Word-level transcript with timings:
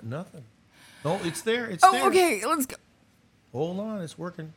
got 0.00 0.08
nothing. 0.08 0.44
No, 1.04 1.18
it's 1.24 1.42
there. 1.42 1.66
It's 1.66 1.82
Oh, 1.84 1.92
there. 1.92 2.06
okay. 2.06 2.44
Let's 2.44 2.66
go. 2.66 2.76
Hold 3.52 3.80
on, 3.80 4.00
it's 4.02 4.16
working. 4.18 4.52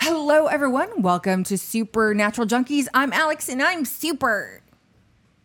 Hello, 0.00 0.46
everyone. 0.46 1.02
Welcome 1.02 1.44
to 1.44 1.56
Supernatural 1.56 2.46
Junkies. 2.46 2.88
I'm 2.92 3.12
Alex, 3.12 3.48
and 3.48 3.62
I'm 3.62 3.84
super. 3.84 4.60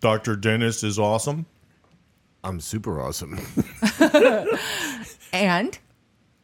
Dr. 0.02 0.36
Dennis 0.36 0.84
is 0.84 1.00
awesome. 1.00 1.46
I'm 2.44 2.60
super 2.60 3.00
awesome. 3.02 3.40
And 5.36 5.76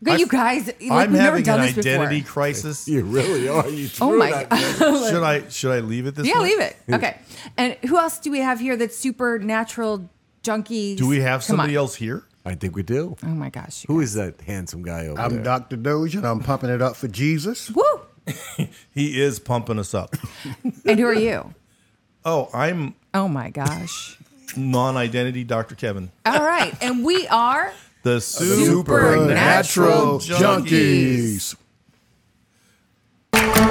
good, 0.04 0.20
you 0.20 0.26
guys. 0.26 0.66
Like, 0.66 0.78
I'm 0.90 1.12
we've 1.12 1.20
never 1.22 1.38
having 1.38 1.44
done 1.44 1.60
an 1.60 1.66
this 1.68 1.76
before. 1.76 1.92
identity 2.06 2.22
crisis. 2.24 2.88
you 2.88 3.04
really 3.04 3.48
are. 3.48 3.70
You 3.70 3.86
Oh 4.02 4.10
threw 4.10 4.18
my 4.18 4.32
that 4.32 4.50
god. 4.50 5.10
should 5.12 5.22
I 5.24 5.48
should 5.50 5.72
I 5.72 5.80
leave 5.82 6.08
it 6.08 6.16
this 6.16 6.26
yeah, 6.26 6.40
way? 6.42 6.46
leave 6.50 6.60
it. 6.60 6.76
Okay. 6.92 7.20
And 7.56 7.74
who 7.88 8.00
else 8.00 8.18
do 8.18 8.32
we 8.32 8.40
have 8.40 8.60
here 8.60 8.76
that's 8.76 8.98
supernatural 8.98 10.10
junkies? 10.50 10.98
Do 10.98 11.08
we 11.08 11.20
have 11.22 11.42
Come 11.42 11.48
somebody 11.58 11.76
on. 11.78 11.82
else 11.84 11.96
here? 11.96 12.24
I 12.46 12.56
think 12.56 12.76
we 12.76 12.84
do. 12.84 13.16
Oh 13.24 13.28
my 13.28 13.50
gosh. 13.50 13.86
Who 13.88 14.00
is 14.00 14.14
that 14.16 14.42
handsome 14.42 14.82
guy 14.82 15.06
over 15.08 15.16
there? 15.16 15.26
I'm 15.26 15.34
there? 15.36 15.44
Dr. 15.44 15.76
Doge, 15.76 16.16
and 16.16 16.26
I'm 16.26 16.40
pumping 16.40 16.70
it 16.70 16.82
up 16.82 16.96
for 16.96 17.08
Jesus. 17.08 17.70
Woo! 17.72 17.84
He 18.94 19.20
is 19.22 19.40
pumping 19.40 19.78
us 19.80 19.94
up. 19.94 20.16
And 20.86 21.00
who 21.00 21.06
are 21.06 21.14
you? 21.14 21.54
oh, 22.26 22.50
I'm 22.54 22.96
Oh 23.14 23.28
my 23.28 23.50
gosh. 23.50 24.18
non-identity 24.58 25.44
Dr. 25.44 25.76
Kevan. 25.76 26.12
All 26.26 26.44
right. 26.44 26.74
And 26.82 27.04
we 27.04 27.28
are. 27.28 27.72
The 28.04 28.20
Supernatural 28.22 30.20
supernatural 30.20 30.20
Junkies. 30.20 31.56
Hello, 33.34 33.69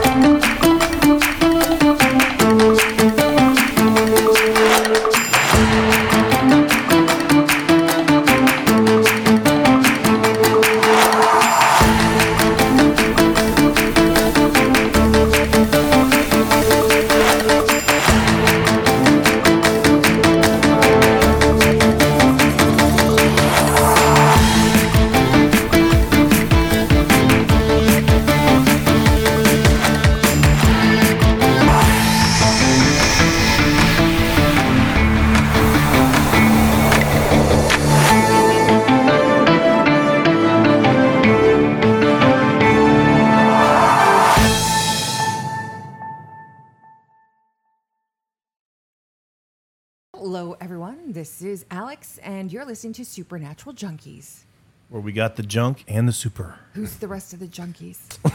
This 51.29 51.43
is 51.43 51.67
Alex, 51.71 52.19
and 52.23 52.51
you're 52.51 52.65
listening 52.65 52.95
to 52.95 53.05
Supernatural 53.05 53.75
Junkies. 53.75 54.45
Where 54.89 55.03
we 55.03 55.13
got 55.13 55.37
the 55.37 55.43
junk 55.43 55.85
and 55.87 56.09
the 56.09 56.13
super. 56.13 56.59
Who's 56.73 56.97
the 56.97 57.07
rest 57.07 57.35
of 57.35 57.39
the 57.39 57.47
junkies? 57.47 57.99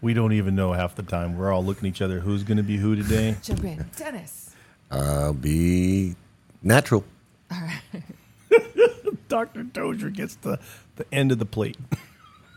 We 0.00 0.14
don't 0.14 0.32
even 0.32 0.54
know 0.54 0.72
half 0.72 0.94
the 0.94 1.02
time. 1.02 1.36
We're 1.36 1.52
all 1.52 1.62
looking 1.62 1.86
at 1.86 1.94
each 1.94 2.00
other. 2.00 2.20
Who's 2.20 2.42
going 2.42 2.56
to 2.56 2.62
be 2.62 2.78
who 2.78 2.96
today? 2.96 3.36
Jump 3.42 3.64
in. 3.64 3.84
Dennis. 3.98 4.56
I'll 4.90 5.34
be 5.34 6.16
natural. 6.62 7.04
All 7.52 7.60
right. 7.60 8.02
Dr. 9.28 9.64
Dozier 9.64 10.08
gets 10.08 10.36
the, 10.36 10.58
the 10.96 11.04
end 11.12 11.32
of 11.32 11.38
the 11.38 11.44
plate. 11.44 11.76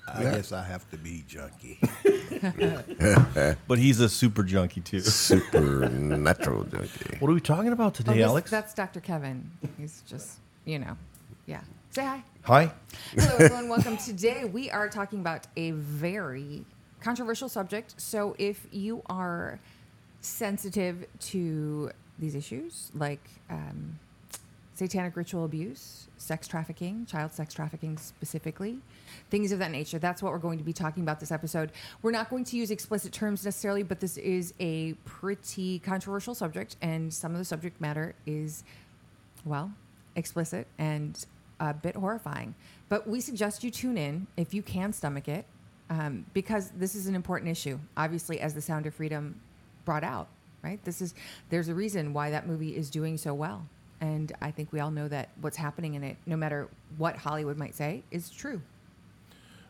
I 0.07 0.23
guess 0.23 0.51
I 0.51 0.63
have 0.63 0.89
to 0.91 0.97
be 0.97 1.23
junkie. 1.27 1.79
But 3.67 3.79
he's 3.79 3.99
a 3.99 4.09
super 4.09 4.43
junkie 4.43 4.81
too. 4.81 4.99
Supernatural 4.99 6.63
junkie. 6.71 7.17
What 7.19 7.29
are 7.29 7.33
we 7.33 7.39
talking 7.41 7.71
about 7.71 7.87
Oh, 7.93 8.03
today, 8.03 8.17
this- 8.17 8.25
Alex? 8.25 8.51
That's 8.51 8.73
Dr. 8.73 8.99
Kevan. 8.99 9.49
He's 9.77 10.03
just, 10.07 10.39
you 10.65 10.79
know, 10.79 10.97
yeah. 11.45 11.61
Say 11.91 12.03
hi. 12.03 12.23
Hi. 12.43 12.71
Hello, 13.15 13.35
everyone. 13.39 13.69
Welcome. 13.69 13.97
Today, 13.97 14.45
we 14.45 14.69
are 14.71 14.89
talking 14.89 15.19
about 15.19 15.47
a 15.55 15.71
very 15.71 16.65
controversial 17.01 17.47
subject. 17.47 17.93
So, 17.97 18.35
if 18.39 18.65
you 18.71 19.03
are 19.07 19.59
sensitive 20.21 21.05
to 21.19 21.91
these 22.19 22.35
issues, 22.35 22.91
like 22.95 23.23
um, 23.49 23.99
satanic 24.73 25.15
ritual 25.15 25.45
abuse, 25.45 26.07
sex 26.17 26.47
trafficking, 26.47 27.05
child 27.05 27.31
sex 27.31 27.53
trafficking 27.53 27.97
specifically, 27.97 28.79
things 29.29 29.51
of 29.51 29.59
that 29.59 29.71
nature, 29.71 29.99
that's 29.99 30.23
what 30.23 30.31
we're 30.31 30.39
going 30.39 30.57
to 30.57 30.63
be 30.63 30.73
talking 30.73 31.03
about 31.03 31.19
this 31.19 31.31
episode. 31.31 31.71
We're 32.01 32.11
not 32.11 32.29
going 32.29 32.43
to 32.45 32.57
use 32.57 32.71
explicit 32.71 33.11
terms 33.11 33.45
necessarily, 33.45 33.83
but 33.83 33.99
this 33.99 34.17
is 34.17 34.53
a 34.59 34.93
pretty 35.05 35.79
controversial 35.79 36.33
subject, 36.33 36.75
and 36.81 37.13
some 37.13 37.33
of 37.33 37.37
the 37.37 37.45
subject 37.45 37.79
matter 37.79 38.15
is 38.25 38.63
well, 39.45 39.71
explicit 40.15 40.67
and 40.77 41.25
a 41.59 41.73
bit 41.73 41.95
horrifying. 41.95 42.55
But 42.89 43.07
we 43.07 43.21
suggest 43.21 43.63
you 43.63 43.71
tune 43.71 43.97
in 43.97 44.27
if 44.37 44.53
you 44.53 44.61
can 44.61 44.93
stomach 44.93 45.27
it, 45.27 45.45
um, 45.89 46.25
because 46.33 46.71
this 46.71 46.95
is 46.95 47.07
an 47.07 47.15
important 47.15 47.51
issue. 47.51 47.79
Obviously, 47.97 48.39
as 48.39 48.53
the 48.53 48.61
Sound 48.61 48.85
of 48.85 48.93
Freedom 48.93 49.39
brought 49.85 50.03
out, 50.03 50.27
right? 50.63 50.83
This 50.85 51.01
is 51.01 51.13
there's 51.49 51.67
a 51.69 51.75
reason 51.75 52.13
why 52.13 52.29
that 52.31 52.47
movie 52.47 52.75
is 52.75 52.89
doing 52.89 53.17
so 53.17 53.33
well, 53.33 53.67
and 54.03 54.33
I 54.41 54.51
think 54.51 54.73
we 54.73 54.81
all 54.81 54.91
know 54.91 55.07
that 55.07 55.29
what's 55.39 55.55
happening 55.55 55.93
in 55.93 56.03
it, 56.03 56.17
no 56.25 56.35
matter 56.35 56.67
what 56.97 57.15
Hollywood 57.15 57.57
might 57.57 57.73
say, 57.73 58.03
is 58.11 58.29
true. 58.29 58.61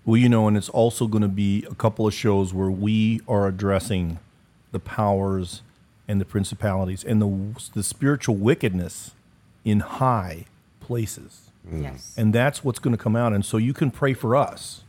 Well, 0.06 0.18
you 0.18 0.28
know, 0.28 0.48
and 0.48 0.58
it's 0.58 0.70
also 0.70 1.06
going 1.06 1.22
to 1.22 1.28
be 1.28 1.68
a 1.70 1.76
couple 1.76 2.08
of 2.08 2.16
shows 2.16 2.52
where 2.52 2.72
we 2.72 3.22
are 3.28 3.48
addressing 3.48 4.18
the 4.72 4.80
powers 4.80 5.62
and 6.08 6.20
the 6.20 6.26
principalities 6.26 7.04
and 7.04 7.22
the 7.22 7.72
the 7.76 7.84
spiritual 7.84 8.36
wickedness 8.36 9.12
in 9.64 9.82
high 9.82 10.46
places. 10.80 11.52
Mm. 11.70 11.84
Yes. 11.84 12.16
And 12.18 12.34
that's 12.34 12.64
what's 12.64 12.80
going 12.80 12.98
to 12.98 13.02
come 13.02 13.16
out. 13.16 13.34
And 13.34 13.46
so 13.46 13.58
you 13.58 13.72
can 13.72 13.92
pray 13.92 14.16
for 14.16 14.36
us 14.36 14.82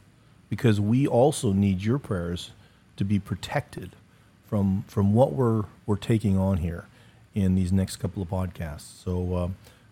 because 0.48 0.80
we 0.80 1.06
also 1.06 1.52
need 1.52 1.82
your 1.82 1.98
prayers 1.98 2.52
to 2.96 3.04
be 3.04 3.18
protected 3.18 3.90
from 4.48 4.84
from 4.88 5.12
what 5.12 5.34
we're 5.34 5.64
we're 5.84 5.96
taking 5.96 6.38
on 6.38 6.56
here 6.56 6.86
in 7.34 7.54
these 7.54 7.72
next 7.72 7.96
couple 7.96 8.22
of 8.22 8.28
podcasts. 8.28 9.02
So 9.02 9.34
uh, 9.34 9.48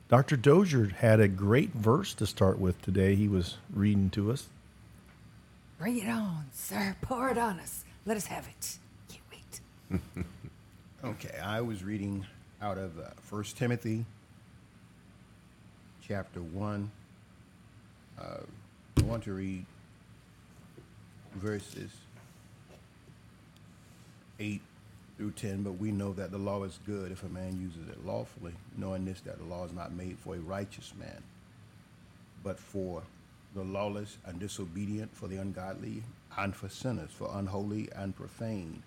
Dr. 0.08 0.36
Dozier 0.36 0.86
had 0.98 1.20
a 1.20 1.28
great 1.28 1.72
verse 1.72 2.14
to 2.14 2.26
start 2.26 2.58
with 2.58 2.80
today. 2.82 3.14
He 3.14 3.28
was 3.28 3.56
reading 3.72 4.10
to 4.10 4.30
us. 4.30 4.48
Bring 5.78 5.98
it 5.98 6.08
on, 6.08 6.46
sir. 6.52 6.96
Pour 7.02 7.30
it 7.30 7.38
on 7.38 7.58
us. 7.58 7.84
Let 8.06 8.16
us 8.16 8.26
have 8.26 8.46
it. 8.46 8.78
Can't 9.08 10.00
wait. 10.20 10.24
Okay, 11.04 11.36
I 11.42 11.60
was 11.62 11.82
reading 11.82 12.24
out 12.60 12.78
of 12.78 12.96
uh, 12.96 13.06
1 13.28 13.42
Timothy 13.56 14.04
chapter 16.06 16.40
1. 16.40 16.88
Uh, 18.20 18.24
I 18.98 19.02
want 19.02 19.24
to 19.24 19.32
read 19.32 19.66
verses 21.34 21.90
8 24.38 24.60
through 25.22 25.30
10, 25.30 25.62
but 25.62 25.78
we 25.78 25.92
know 25.92 26.12
that 26.12 26.32
the 26.32 26.38
law 26.38 26.64
is 26.64 26.80
good 26.84 27.12
if 27.12 27.22
a 27.22 27.28
man 27.28 27.60
uses 27.60 27.88
it 27.88 28.04
lawfully, 28.04 28.54
knowing 28.76 29.04
this, 29.04 29.20
that 29.20 29.38
the 29.38 29.44
law 29.44 29.64
is 29.64 29.72
not 29.72 29.92
made 29.92 30.18
for 30.18 30.34
a 30.34 30.40
righteous 30.40 30.92
man, 30.98 31.22
but 32.42 32.58
for 32.58 33.04
the 33.54 33.62
lawless 33.62 34.18
and 34.26 34.40
disobedient, 34.40 35.14
for 35.14 35.28
the 35.28 35.36
ungodly, 35.36 36.02
and 36.36 36.56
for 36.56 36.68
sinners, 36.68 37.12
for 37.12 37.30
unholy 37.34 37.88
and 37.94 38.16
profane, 38.16 38.82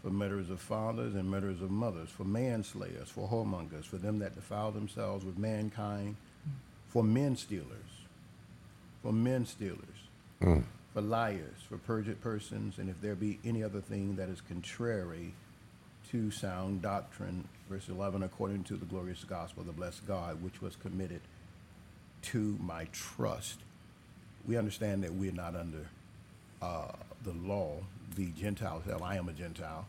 for 0.00 0.10
murderers 0.10 0.50
of 0.50 0.60
fathers 0.60 1.16
and 1.16 1.28
murderers 1.28 1.60
of 1.60 1.72
mothers, 1.72 2.10
for 2.10 2.22
manslayers, 2.22 3.08
for 3.08 3.28
whoremongers, 3.28 3.84
for 3.84 3.96
them 3.96 4.20
that 4.20 4.36
defile 4.36 4.70
themselves 4.70 5.24
with 5.24 5.36
mankind, 5.36 6.14
for 6.86 7.02
men 7.02 7.36
stealers, 7.36 8.06
for 9.02 9.12
men 9.12 9.44
stealers, 9.44 9.80
mm. 10.40 10.62
for 10.94 11.00
liars, 11.00 11.58
for 11.68 11.76
perjured 11.76 12.20
persons, 12.20 12.78
and 12.78 12.88
if 12.88 13.00
there 13.00 13.16
be 13.16 13.40
any 13.44 13.64
other 13.64 13.80
thing 13.80 14.14
that 14.14 14.28
is 14.28 14.40
contrary 14.40 15.34
to 16.12 16.30
sound 16.30 16.82
doctrine, 16.82 17.48
verse 17.70 17.88
11, 17.88 18.22
according 18.22 18.64
to 18.64 18.76
the 18.76 18.84
glorious 18.84 19.24
gospel 19.24 19.62
of 19.62 19.66
the 19.66 19.72
blessed 19.72 20.06
God, 20.06 20.42
which 20.42 20.60
was 20.60 20.76
committed 20.76 21.22
to 22.20 22.58
my 22.60 22.86
trust. 22.92 23.60
We 24.46 24.58
understand 24.58 25.02
that 25.04 25.14
we're 25.14 25.32
not 25.32 25.56
under 25.56 25.86
uh, 26.60 26.92
the 27.24 27.32
law. 27.32 27.78
The 28.14 28.26
Gentile 28.38 28.80
himself, 28.80 29.02
I 29.02 29.16
am 29.16 29.30
a 29.30 29.32
Gentile. 29.32 29.86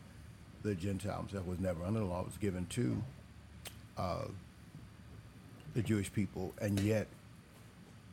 The 0.62 0.74
Gentile 0.74 1.18
himself 1.18 1.46
was 1.46 1.60
never 1.60 1.84
under 1.84 2.00
the 2.00 2.06
law. 2.06 2.22
It 2.22 2.26
was 2.26 2.38
given 2.38 2.64
to 2.70 3.02
uh, 3.98 4.24
the 5.74 5.82
Jewish 5.82 6.10
people, 6.10 6.54
and 6.58 6.80
yet 6.80 7.06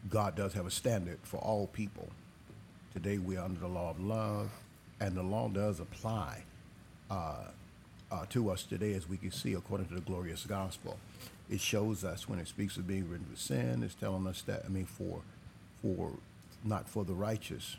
God 0.10 0.36
does 0.36 0.54
have 0.54 0.66
a 0.66 0.72
standard 0.72 1.20
for 1.24 1.38
all 1.38 1.68
people. 1.68 2.10
Today 2.92 3.20
we 3.20 3.38
are 3.38 3.46
under 3.46 3.62
the 3.62 3.70
law 3.70 3.92
of 3.92 4.02
love, 4.02 4.50
and 5.00 5.16
the 5.16 5.24
law 5.24 5.48
does 5.48 5.80
apply. 5.80 6.44
Uh, 7.10 7.46
uh, 8.12 8.26
to 8.30 8.50
us 8.50 8.64
today, 8.64 8.94
as 8.94 9.08
we 9.08 9.18
can 9.18 9.32
see, 9.32 9.54
according 9.54 9.88
to 9.88 9.96
the 9.96 10.02
glorious 10.02 10.46
gospel. 10.46 10.98
It 11.50 11.62
shows 11.62 12.04
us 12.04 12.30
when 12.30 12.40
it 12.40 12.48
speaks 12.48 12.78
of 12.78 12.88
being 12.88 13.10
rid 13.10 13.22
of 13.22 13.40
sin, 13.40 13.84
it's 13.84 13.96
telling 13.96 14.28
us 14.28 14.42
that, 14.44 14.64
I 14.66 14.70
mean, 14.70 14.86
for, 14.86 15.22
for, 15.82 16.12
not 16.64 16.88
for 16.88 17.04
the 17.04 17.14
righteous, 17.14 17.78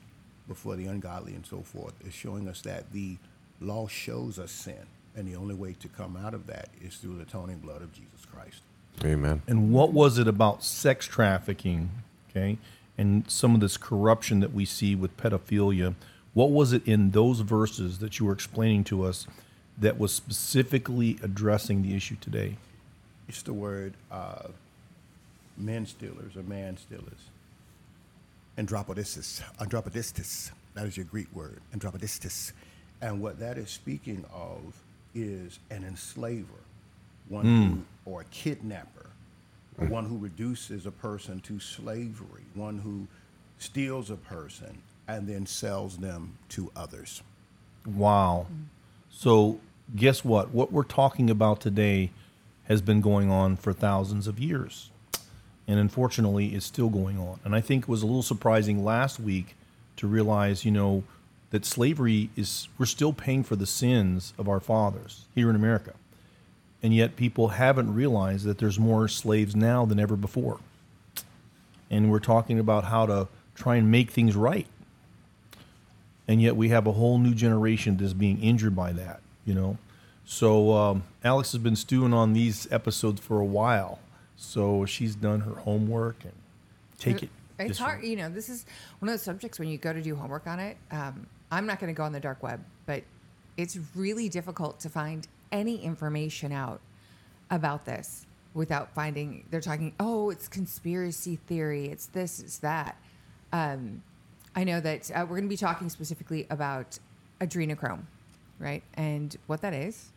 but 0.49 0.57
for 0.57 0.77
the 0.77 0.87
ungodly 0.87 1.35
and 1.35 1.47
so 1.47 1.61
forth. 1.61 1.95
It's 2.05 2.15
showing 2.15 2.49
us 2.49 2.61
that 2.63 2.93
the 2.93 3.17
law 3.61 3.87
shows 3.87 4.39
us 4.39 4.51
sin. 4.51 4.87
And 5.15 5.29
the 5.29 5.37
only 5.37 5.55
way 5.55 5.75
to 5.81 5.89
come 5.89 6.17
out 6.17 6.33
of 6.33 6.47
that 6.47 6.71
is 6.81 6.97
through 6.97 7.17
the 7.17 7.23
atoning 7.23 7.59
blood 7.59 7.83
of 7.83 7.93
Jesus 7.93 8.25
Christ. 8.31 8.63
Amen. 9.05 9.43
And 9.47 9.73
what 9.73 9.93
was 9.93 10.19
it 10.19 10.27
about 10.27 10.65
sex 10.65 11.07
trafficking, 11.07 11.91
okay, 12.31 12.59
and 12.97 13.31
some 13.31 13.55
of 13.55 13.61
this 13.61 13.77
corruption 13.77 14.41
that 14.41 14.53
we 14.53 14.65
see 14.65 14.95
with 14.95 15.17
pedophilia? 15.17 15.95
What 16.35 16.51
was 16.51 16.73
it 16.73 16.87
in 16.89 17.11
those 17.11 17.41
verses 17.41 17.99
that 17.99 18.19
you 18.19 18.27
were 18.27 18.33
explaining 18.33 18.85
to 18.85 19.05
us 19.05 19.27
that 19.79 19.99
was 19.99 20.13
specifically 20.13 21.19
addressing 21.23 21.83
the 21.83 21.95
issue 21.95 22.17
today? 22.21 22.57
It's 23.29 23.43
the 23.43 23.53
word 23.53 23.95
uh, 24.11 24.49
men 25.57 25.87
stealers 25.87 26.37
or 26.37 26.43
man 26.43 26.77
stealers. 26.77 27.31
Andropodistis. 28.59 29.43
Andropodistis. 29.59 30.51
That 30.75 30.87
is 30.87 30.97
your 30.97 31.07
Greek 31.07 31.35
word. 31.35 31.61
Andropodistis. 31.75 32.53
And 33.01 33.21
what 33.21 33.39
that 33.41 33.59
is 33.59 33.71
speaking 33.71 34.25
of 34.33 34.61
is 35.15 35.59
an 35.71 35.85
enslaver, 35.85 36.47
one 37.29 37.45
who, 37.45 38.11
or 38.11 38.23
a 38.23 38.25
kidnapper, 38.27 39.07
or 39.79 39.87
one 39.87 40.05
who 40.05 40.17
reduces 40.19 40.87
a 40.87 40.91
person 40.91 41.41
to 41.41 41.59
slavery, 41.59 42.45
one 42.55 42.79
who 42.79 43.07
steals 43.59 44.11
a 44.11 44.17
person 44.17 44.79
and 45.09 45.27
then 45.27 45.47
sells 45.47 45.99
them 45.99 46.37
to 46.51 46.71
others. 46.77 47.23
Wow. 47.87 48.47
So, 49.15 49.61
guess 49.95 50.25
what? 50.25 50.53
What 50.53 50.73
we're 50.73 50.83
talking 50.83 51.29
about 51.29 51.61
today 51.61 52.11
has 52.65 52.81
been 52.81 53.01
going 53.01 53.31
on 53.31 53.57
for 53.57 53.73
thousands 53.73 54.27
of 54.27 54.41
years. 54.41 54.91
And 55.69 55.79
unfortunately, 55.79 56.55
it's 56.55 56.67
still 56.67 56.89
going 56.89 57.19
on. 57.19 57.39
And 57.45 57.55
I 57.55 57.61
think 57.61 57.85
it 57.85 57.89
was 57.89 58.03
a 58.03 58.07
little 58.07 58.23
surprising 58.23 58.83
last 58.83 59.21
week 59.21 59.55
to 59.97 60.07
realize, 60.09 60.65
you 60.65 60.71
know, 60.71 61.05
that 61.51 61.67
slavery 61.67 62.31
is, 62.37 62.69
we're 62.79 62.87
still 62.87 63.13
paying 63.13 63.45
for 63.45 63.55
the 63.55 63.67
sins 63.67 64.33
of 64.39 64.49
our 64.49 64.61
fathers 64.61 65.27
here 65.35 65.51
in 65.51 65.57
America. 65.57 65.93
And 66.83 66.95
yet, 66.95 67.15
people 67.15 67.49
haven't 67.49 67.95
realized 67.95 68.45
that 68.47 68.59
there's 68.59 68.79
more 68.79 69.07
slaves 69.09 69.55
now 69.55 69.85
than 69.85 70.01
ever 70.01 70.17
before. 70.17 70.59
And 71.91 72.11
we're 72.11 72.19
talking 72.19 72.59
about 72.59 72.85
how 72.85 73.05
to 73.07 73.29
try 73.55 73.77
and 73.77 73.91
make 73.91 74.11
things 74.11 74.35
right 74.35 74.67
and 76.33 76.41
yet 76.41 76.57
we 76.57 76.71
have 76.71 76.87
a 76.87 76.93
whole 76.93 77.19
new 77.19 77.35
generation 77.35 77.97
that's 77.99 78.15
being 78.15 78.43
injured 78.43 78.75
by 78.75 78.91
that 78.93 79.21
you 79.45 79.55
know 79.55 79.77
so 80.25 80.73
um, 80.73 81.03
alex 81.23 81.53
has 81.53 81.61
been 81.61 81.77
stewing 81.77 82.15
on 82.15 82.33
these 82.33 82.67
episodes 82.73 83.21
for 83.21 83.39
a 83.41 83.45
while 83.45 83.99
so 84.37 84.87
she's 84.87 85.15
done 85.15 85.41
her 85.41 85.57
homework 85.61 86.17
and 86.25 86.33
take 86.99 87.23
it 87.23 87.31
It's 87.59 87.79
hard, 87.79 88.01
way. 88.03 88.09
you 88.09 88.17
know. 88.17 88.29
This 88.29 88.49
is 88.49 88.65
one 88.99 89.09
of 89.09 89.13
those 89.13 89.23
subjects 89.23 89.59
when 89.59 89.69
you 89.69 89.79
go 89.79 89.93
to 89.93 90.03
do 90.03 90.17
homework 90.17 90.47
on 90.49 90.59
it. 90.59 90.77
Um, 90.91 91.27
I'm 91.51 91.67
not 91.67 91.79
going 91.79 91.95
to 91.95 91.97
go 91.97 92.03
on 92.03 92.13
the 92.13 92.19
dark 92.19 92.43
web, 92.43 92.61
but 92.87 93.03
it's 93.57 93.79
really 93.95 94.29
difficult 94.29 94.81
to 94.81 94.89
find 94.89 95.29
any 95.53 95.77
information 95.85 96.51
out 96.51 96.81
about 97.51 97.85
this 97.85 98.27
without 98.55 98.93
finding. 98.95 99.45
They're 99.51 99.61
talking, 99.61 99.93
oh, 100.01 100.31
it's 100.31 100.49
conspiracy 100.49 101.37
theory. 101.47 101.87
It's 101.87 102.07
this. 102.07 102.41
It's 102.41 102.59
that. 102.59 102.97
Um, 103.53 104.03
I 104.55 104.65
know 104.65 104.81
that 104.81 105.11
uh, 105.11 105.21
we're 105.23 105.37
going 105.37 105.45
to 105.45 105.49
be 105.49 105.57
talking 105.57 105.89
specifically 105.89 106.47
about 106.51 106.99
adrenochrome, 107.41 108.03
right? 108.59 108.83
And 108.95 109.37
what 109.47 109.63
that 109.63 109.73
is. 109.73 110.11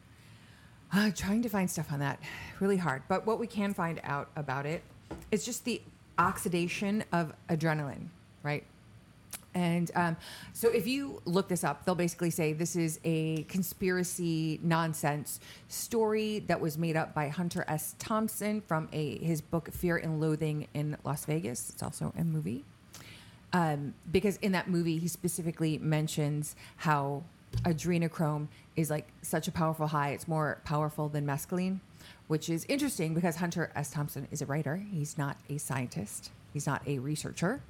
Uh, 0.94 1.12
trying 1.16 1.42
to 1.42 1.50
find 1.50 1.70
stuff 1.70 1.92
on 1.92 2.00
that 2.00 2.20
really 2.60 2.78
hard. 2.78 3.04
But 3.08 3.26
what 3.26 3.40
we 3.40 3.48
can 3.48 3.74
find 3.74 4.00
out 4.04 4.30
about 4.36 4.66
it 4.66 4.84
is 5.32 5.46
just 5.46 5.66
the 5.66 5.82
oxidation 6.18 7.04
of 7.12 7.34
adrenaline, 7.50 8.08
right? 8.44 8.64
And 9.54 9.90
um, 9.96 10.18
so 10.52 10.70
if 10.70 10.86
you 10.86 11.22
look 11.26 11.48
this 11.48 11.64
up, 11.64 11.86
they'll 11.86 11.96
basically 11.96 12.30
say 12.30 12.52
this 12.52 12.76
is 12.76 13.00
a 13.06 13.44
conspiracy 13.44 14.60
nonsense 14.62 15.40
story 15.70 16.40
that 16.48 16.60
was 16.60 16.78
made 16.78 16.98
up 16.98 17.14
by 17.14 17.30
Hunter 17.30 17.64
S. 17.70 17.96
Thompson 17.98 18.62
from 18.62 18.90
a 18.92 19.18
his 19.20 19.40
book 19.40 19.72
Fear 19.72 19.98
and 19.98 20.20
Loathing 20.20 20.68
in 20.74 20.98
Las 21.06 21.26
Vegas. 21.26 21.70
It's 21.70 21.82
also 21.82 22.14
a 22.18 22.24
movie 22.26 22.66
um, 23.56 23.94
because 24.12 24.36
in 24.38 24.52
that 24.52 24.70
movie 24.70 24.98
he 24.98 25.08
specifically 25.08 25.78
mentions 25.78 26.56
how 26.78 27.24
adrenochrome 27.64 28.48
is 28.76 28.90
like 28.90 29.08
such 29.22 29.48
a 29.48 29.52
powerful 29.52 29.88
high. 29.88 30.10
It's 30.10 30.28
more 30.28 30.60
powerful 30.66 31.08
than 31.10 31.26
mescaline 31.26 31.80
which 32.28 32.50
is 32.50 32.66
interesting 32.68 33.14
because 33.14 33.36
hunter 33.36 33.72
s. 33.76 33.92
Thompson 33.92 34.28
is 34.32 34.42
a 34.42 34.46
writer. 34.46 34.84
He's 34.92 35.18
not 35.18 35.38
a 35.50 35.58
scientist. 35.58 36.32
He's 36.54 36.68
not 36.68 36.82
a 36.88 37.00
researcher. 37.00 37.62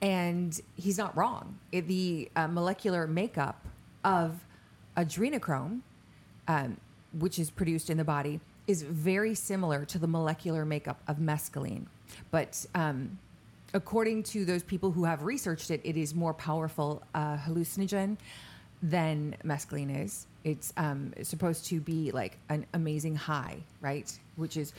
And 0.00 0.60
he's 0.76 0.98
not 0.98 1.16
wrong. 1.16 1.58
It- 1.70 1.86
the 1.86 2.30
uh, 2.36 2.48
molecular 2.48 3.06
makeup 3.06 3.66
of 4.04 4.44
adrenochrome 4.96 5.80
um, 6.48 6.76
which 7.18 7.38
is 7.38 7.50
produced 7.50 7.88
in 7.90 7.96
the 7.98 8.04
body 8.04 8.40
is 8.66 8.82
very 8.82 9.34
similar 9.34 9.84
to 9.84 9.98
the 9.98 10.06
molecular 10.06 10.64
makeup 10.64 11.00
of 11.08 11.16
mescaline. 11.18 11.86
But 12.30 12.66
um, 12.74 13.18
according 13.74 14.22
to 14.22 14.44
those 14.44 14.62
people 14.62 14.90
who 14.90 15.04
have 15.04 15.22
researched 15.22 15.70
it, 15.70 15.80
it 15.84 15.96
is 15.96 16.14
more 16.14 16.34
powerful 16.34 17.02
uh, 17.14 17.36
hallucinogen 17.36 18.16
than 18.82 19.36
mescaline 19.44 20.04
is. 20.04 20.26
It's 20.44 20.72
um, 20.76 21.12
supposed 21.22 21.66
to 21.66 21.80
be 21.80 22.10
like 22.10 22.38
an 22.48 22.66
amazing 22.74 23.14
high, 23.14 23.58
right? 23.80 24.12
Which 24.36 24.56
is 24.56 24.72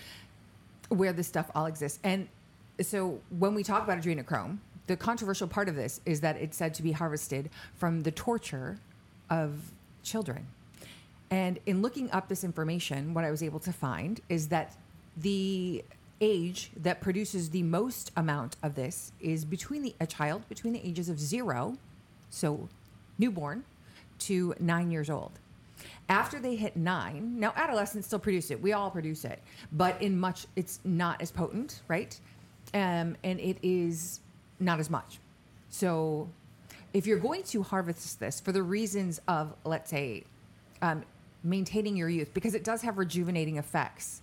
where 0.90 1.14
this 1.14 1.28
stuff 1.28 1.50
all 1.56 1.66
exists. 1.66 2.00
And 2.04 2.28
so 2.82 3.20
when 3.38 3.54
we 3.56 3.64
talk 3.64 3.84
about 3.84 4.00
adrenochrome, 4.00 4.58
the 4.88 4.98
controversial 4.98 5.48
part 5.48 5.70
of 5.70 5.76
this 5.76 6.02
is 6.06 6.22
that 6.22 6.36
it's 6.38 6.58
said 6.58 6.74
to 6.76 6.84
be 6.84 6.92
harvested 6.92 7.50
from 7.76 8.02
the 8.02 8.12
torture 8.12 8.78
of 9.30 9.72
children. 10.04 10.46
And 11.32 11.60
in 11.66 11.82
looking 11.82 12.12
up 12.12 12.28
this 12.28 12.44
information, 12.44 13.14
what 13.14 13.24
I 13.24 13.32
was 13.32 13.42
able 13.42 13.60
to 13.62 13.72
find 13.72 14.20
is 14.28 14.50
that 14.50 14.76
the 15.18 15.84
age 16.24 16.72
that 16.78 17.02
produces 17.02 17.50
the 17.50 17.64
most 17.64 18.12
amount 18.16 18.56
of 18.64 18.76
this 18.76 19.12
is 19.20 19.44
between 19.44 19.82
the, 19.84 19.96
a 20.00 20.08
child 20.08 20.48
between 20.48 20.74
the 20.74 20.86
ages 20.86 21.10
of 21.10 21.20
zero, 21.20 21.78
so 22.30 22.70
newborn, 23.20 23.64
to 24.20 24.56
nine 24.60 24.90
years 24.90 25.10
old. 25.10 25.32
After 26.08 26.40
they 26.40 26.56
hit 26.56 26.78
nine, 26.78 27.40
now 27.40 27.52
adolescents 27.56 28.08
still 28.08 28.20
produce 28.20 28.52
it. 28.52 28.62
We 28.62 28.72
all 28.74 28.90
produce 28.90 29.26
it, 29.26 29.42
but 29.74 30.02
in 30.02 30.18
much, 30.18 30.48
it's 30.56 30.80
not 30.86 31.22
as 31.22 31.32
potent, 31.32 31.82
right? 31.88 32.18
Um, 32.74 33.18
and 33.24 33.40
it 33.40 33.58
is 33.62 34.22
not 34.60 34.80
as 34.80 34.90
much. 34.90 35.20
So, 35.70 36.30
if 36.94 37.08
you're 37.08 37.20
going 37.20 37.44
to 37.44 37.64
harvest 37.64 38.20
this 38.20 38.40
for 38.40 38.52
the 38.52 38.62
reasons 38.62 39.20
of, 39.28 39.54
let's 39.66 39.90
say, 39.90 40.24
um, 40.82 41.04
maintaining 41.44 41.98
your 41.98 42.10
youth, 42.10 42.34
because 42.34 42.54
it 42.54 42.64
does 42.64 42.82
have 42.84 42.98
rejuvenating 42.98 43.58
effects 43.58 44.22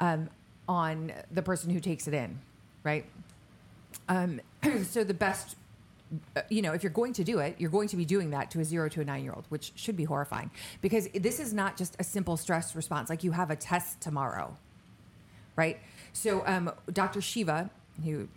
um, 0.00 0.28
on 0.68 1.12
the 1.30 1.42
person 1.42 1.70
who 1.70 1.80
takes 1.80 2.06
it 2.08 2.14
in, 2.14 2.38
right? 2.84 3.04
Um, 4.08 4.40
so 4.84 5.04
the 5.04 5.14
best, 5.14 5.56
uh, 6.36 6.42
you 6.48 6.62
know, 6.62 6.72
if 6.72 6.82
you're 6.82 6.90
going 6.90 7.12
to 7.14 7.24
do 7.24 7.38
it, 7.38 7.56
you're 7.58 7.70
going 7.70 7.88
to 7.88 7.96
be 7.96 8.04
doing 8.04 8.30
that 8.30 8.50
to 8.52 8.60
a 8.60 8.64
zero 8.64 8.88
to 8.90 9.00
a 9.00 9.04
nine 9.04 9.24
year 9.24 9.32
old, 9.32 9.44
which 9.48 9.72
should 9.74 9.96
be 9.96 10.04
horrifying 10.04 10.50
because 10.80 11.08
this 11.14 11.40
is 11.40 11.52
not 11.52 11.76
just 11.76 11.96
a 11.98 12.04
simple 12.04 12.36
stress 12.36 12.74
response. 12.74 13.10
Like 13.10 13.24
you 13.24 13.32
have 13.32 13.50
a 13.50 13.56
test 13.56 14.00
tomorrow, 14.00 14.56
right? 15.56 15.78
So 16.12 16.42
um, 16.46 16.70
Dr. 16.92 17.20
Shiva, 17.20 17.70
who, 18.04 18.28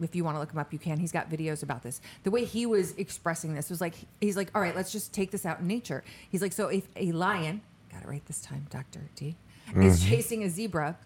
if 0.00 0.14
you 0.14 0.24
want 0.24 0.36
to 0.36 0.40
look 0.40 0.52
him 0.52 0.58
up, 0.58 0.72
you 0.72 0.78
can. 0.78 0.98
He's 0.98 1.12
got 1.12 1.30
videos 1.30 1.62
about 1.62 1.82
this. 1.82 2.00
The 2.22 2.30
way 2.30 2.44
he 2.44 2.66
was 2.66 2.92
expressing 2.96 3.54
this 3.54 3.68
was 3.70 3.80
like, 3.80 3.94
he's 4.20 4.36
like, 4.36 4.50
all 4.54 4.62
right, 4.62 4.74
let's 4.74 4.92
just 4.92 5.12
take 5.12 5.30
this 5.30 5.44
out 5.44 5.60
in 5.60 5.66
nature. 5.66 6.04
He's 6.30 6.42
like, 6.42 6.52
so 6.52 6.68
if 6.68 6.86
a 6.96 7.12
lion, 7.12 7.60
got 7.92 8.02
it 8.02 8.08
right 8.08 8.24
this 8.26 8.40
time, 8.40 8.66
Dr. 8.70 9.00
D, 9.16 9.36
is 9.76 10.04
chasing 10.04 10.44
a 10.44 10.48
zebra, 10.48 10.96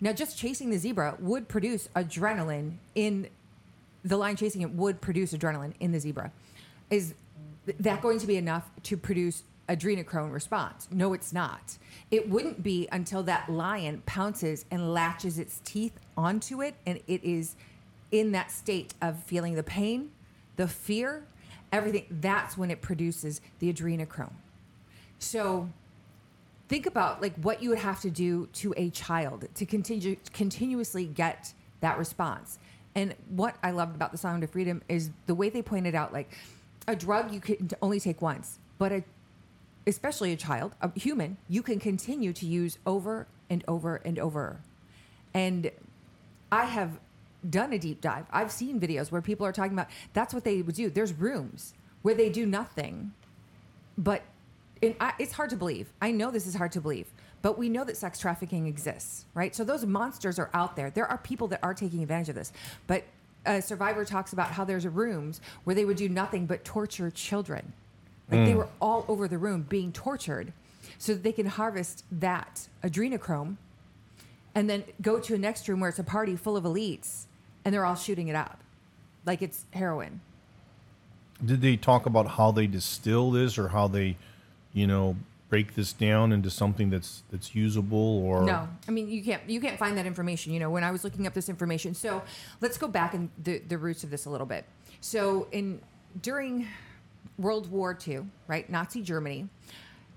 now 0.00 0.12
just 0.12 0.38
chasing 0.38 0.70
the 0.70 0.78
zebra 0.78 1.16
would 1.18 1.48
produce 1.48 1.88
adrenaline 1.94 2.74
in 2.94 3.28
the 4.04 4.16
lion 4.16 4.36
chasing 4.36 4.62
it 4.62 4.70
would 4.70 5.00
produce 5.00 5.32
adrenaline 5.32 5.74
in 5.80 5.92
the 5.92 6.00
zebra. 6.00 6.32
Is 6.88 7.14
that 7.78 8.00
going 8.00 8.18
to 8.18 8.26
be 8.26 8.36
enough 8.36 8.70
to 8.84 8.96
produce 8.96 9.42
adrenochrome 9.68 10.32
response? 10.32 10.88
No, 10.90 11.12
it's 11.12 11.32
not. 11.32 11.76
It 12.10 12.28
wouldn't 12.28 12.62
be 12.62 12.88
until 12.90 13.22
that 13.24 13.50
lion 13.50 14.02
pounces 14.06 14.64
and 14.70 14.92
latches 14.92 15.38
its 15.38 15.60
teeth 15.64 15.98
onto 16.16 16.62
it 16.62 16.74
and 16.86 16.98
it 17.06 17.22
is 17.22 17.56
in 18.10 18.32
that 18.32 18.50
state 18.50 18.94
of 19.00 19.22
feeling 19.22 19.54
the 19.54 19.62
pain, 19.62 20.10
the 20.56 20.66
fear, 20.66 21.24
everything. 21.72 22.06
That's 22.10 22.58
when 22.58 22.70
it 22.70 22.80
produces 22.80 23.40
the 23.60 23.72
adrenochrome. 23.72 24.32
So 25.18 25.68
think 26.70 26.86
about 26.86 27.20
like 27.20 27.34
what 27.42 27.60
you 27.60 27.68
would 27.68 27.78
have 27.78 28.00
to 28.00 28.10
do 28.10 28.46
to 28.52 28.72
a 28.76 28.90
child 28.90 29.48
to 29.56 29.66
continue 29.66 30.16
continuously 30.32 31.04
get 31.04 31.52
that 31.80 31.98
response. 31.98 32.60
And 32.94 33.12
what 33.28 33.56
I 33.60 33.72
loved 33.72 33.96
about 33.96 34.12
the 34.12 34.18
Sound 34.18 34.44
of 34.44 34.50
Freedom 34.50 34.80
is 34.88 35.10
the 35.26 35.34
way 35.34 35.50
they 35.50 35.62
pointed 35.62 35.96
out 35.96 36.12
like 36.12 36.30
a 36.86 36.94
drug 36.94 37.34
you 37.34 37.40
can 37.40 37.70
only 37.82 37.98
take 37.98 38.22
once, 38.22 38.60
but 38.78 38.92
a 38.92 39.04
especially 39.84 40.32
a 40.32 40.36
child, 40.36 40.76
a 40.80 40.96
human, 40.96 41.38
you 41.48 41.62
can 41.62 41.80
continue 41.80 42.32
to 42.32 42.46
use 42.46 42.78
over 42.86 43.26
and 43.48 43.64
over 43.66 43.96
and 44.04 44.16
over. 44.20 44.60
And 45.34 45.72
I 46.52 46.66
have 46.66 47.00
done 47.48 47.72
a 47.72 47.78
deep 47.80 48.00
dive. 48.00 48.26
I've 48.30 48.52
seen 48.52 48.78
videos 48.78 49.10
where 49.10 49.22
people 49.22 49.44
are 49.44 49.52
talking 49.52 49.72
about 49.72 49.88
that's 50.12 50.32
what 50.32 50.44
they 50.44 50.62
would 50.62 50.76
do. 50.76 50.88
There's 50.88 51.14
rooms 51.14 51.74
where 52.02 52.14
they 52.14 52.30
do 52.30 52.46
nothing, 52.46 53.12
but 53.98 54.22
I, 54.82 55.12
it's 55.18 55.32
hard 55.32 55.50
to 55.50 55.56
believe. 55.56 55.92
I 56.00 56.10
know 56.10 56.30
this 56.30 56.46
is 56.46 56.54
hard 56.54 56.72
to 56.72 56.80
believe, 56.80 57.06
but 57.42 57.58
we 57.58 57.68
know 57.68 57.84
that 57.84 57.96
sex 57.96 58.18
trafficking 58.18 58.66
exists, 58.66 59.26
right? 59.34 59.54
So 59.54 59.64
those 59.64 59.84
monsters 59.84 60.38
are 60.38 60.50
out 60.54 60.76
there. 60.76 60.90
There 60.90 61.06
are 61.06 61.18
people 61.18 61.48
that 61.48 61.60
are 61.62 61.74
taking 61.74 62.02
advantage 62.02 62.30
of 62.30 62.34
this. 62.34 62.52
But 62.86 63.04
a 63.46 63.60
survivor 63.60 64.04
talks 64.04 64.32
about 64.32 64.50
how 64.50 64.64
there's 64.64 64.86
rooms 64.86 65.40
where 65.64 65.74
they 65.74 65.84
would 65.84 65.96
do 65.96 66.08
nothing 66.08 66.46
but 66.46 66.64
torture 66.64 67.10
children. 67.10 67.72
Like 68.30 68.44
they 68.46 68.52
mm. 68.52 68.58
were 68.58 68.68
all 68.80 69.04
over 69.08 69.26
the 69.28 69.38
room 69.38 69.66
being 69.68 69.92
tortured 69.92 70.52
so 70.98 71.14
that 71.14 71.22
they 71.22 71.32
can 71.32 71.46
harvest 71.46 72.04
that 72.12 72.68
adrenochrome 72.84 73.56
and 74.54 74.68
then 74.68 74.84
go 75.00 75.18
to 75.18 75.34
a 75.34 75.38
next 75.38 75.68
room 75.68 75.80
where 75.80 75.90
it's 75.90 75.98
a 75.98 76.04
party 76.04 76.36
full 76.36 76.56
of 76.56 76.64
elites 76.64 77.24
and 77.64 77.74
they're 77.74 77.84
all 77.84 77.96
shooting 77.96 78.28
it 78.28 78.36
up 78.36 78.60
like 79.26 79.42
it's 79.42 79.66
heroin. 79.72 80.20
Did 81.44 81.60
they 81.60 81.76
talk 81.76 82.06
about 82.06 82.26
how 82.26 82.50
they 82.50 82.66
distill 82.66 83.30
this 83.30 83.58
or 83.58 83.68
how 83.68 83.88
they, 83.88 84.16
you 84.72 84.86
know, 84.86 85.16
break 85.48 85.74
this 85.74 85.92
down 85.92 86.32
into 86.32 86.48
something 86.50 86.90
that's 86.90 87.22
that's 87.30 87.54
usable 87.54 88.18
or 88.24 88.44
No, 88.44 88.68
I 88.86 88.90
mean 88.92 89.08
you 89.08 89.22
can't 89.24 89.42
you 89.48 89.60
can't 89.60 89.78
find 89.78 89.96
that 89.98 90.06
information. 90.06 90.52
You 90.52 90.60
know, 90.60 90.70
when 90.70 90.84
I 90.84 90.90
was 90.92 91.02
looking 91.04 91.26
up 91.26 91.34
this 91.34 91.48
information, 91.48 91.94
so 91.94 92.22
let's 92.60 92.78
go 92.78 92.86
back 92.88 93.14
in 93.14 93.30
the 93.42 93.58
the 93.58 93.76
roots 93.78 94.04
of 94.04 94.10
this 94.10 94.26
a 94.26 94.30
little 94.30 94.46
bit. 94.46 94.64
So 95.00 95.48
in 95.52 95.80
during 96.22 96.66
World 97.38 97.70
War 97.70 97.96
II, 98.06 98.20
right, 98.48 98.68
Nazi 98.70 99.02
Germany, 99.02 99.48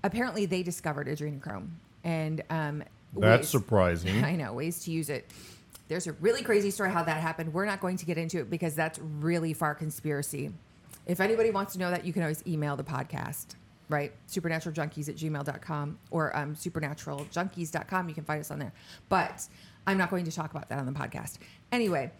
apparently 0.02 0.46
they 0.46 0.62
discovered 0.62 1.06
adrenochrome 1.06 1.68
and 2.04 2.42
um, 2.50 2.82
That's 3.16 3.40
ways- 3.42 3.48
surprising. 3.48 4.24
I 4.32 4.36
know 4.36 4.52
ways 4.52 4.84
to 4.84 4.90
use 4.90 5.08
it. 5.10 5.30
There's 5.88 6.06
a 6.06 6.12
really 6.12 6.42
crazy 6.42 6.70
story 6.70 6.90
how 6.90 7.02
that 7.04 7.20
happened. 7.20 7.52
We're 7.52 7.66
not 7.66 7.80
going 7.80 7.98
to 7.98 8.06
get 8.06 8.16
into 8.18 8.38
it 8.40 8.48
because 8.48 8.74
that's 8.74 8.98
really 8.98 9.52
far 9.52 9.74
conspiracy. 9.74 10.50
If 11.06 11.20
anybody 11.20 11.50
wants 11.50 11.74
to 11.74 11.78
know 11.78 11.90
that, 11.90 12.06
you 12.06 12.12
can 12.14 12.22
always 12.22 12.42
email 12.46 12.74
the 12.76 12.84
podcast, 12.84 13.48
right? 13.88 14.12
SupernaturalJunkies 14.28 15.08
at 15.08 15.16
gmail.com 15.16 15.98
or 16.10 16.36
um, 16.36 16.54
supernaturaljunkies.com. 16.54 18.08
You 18.08 18.14
can 18.14 18.24
find 18.24 18.40
us 18.40 18.50
on 18.50 18.58
there. 18.58 18.72
But 19.08 19.46
I'm 19.86 19.98
not 19.98 20.10
going 20.10 20.24
to 20.24 20.32
talk 20.32 20.50
about 20.50 20.68
that 20.68 20.78
on 20.78 20.86
the 20.86 20.92
podcast. 20.92 21.38
Anyway, 21.72 22.10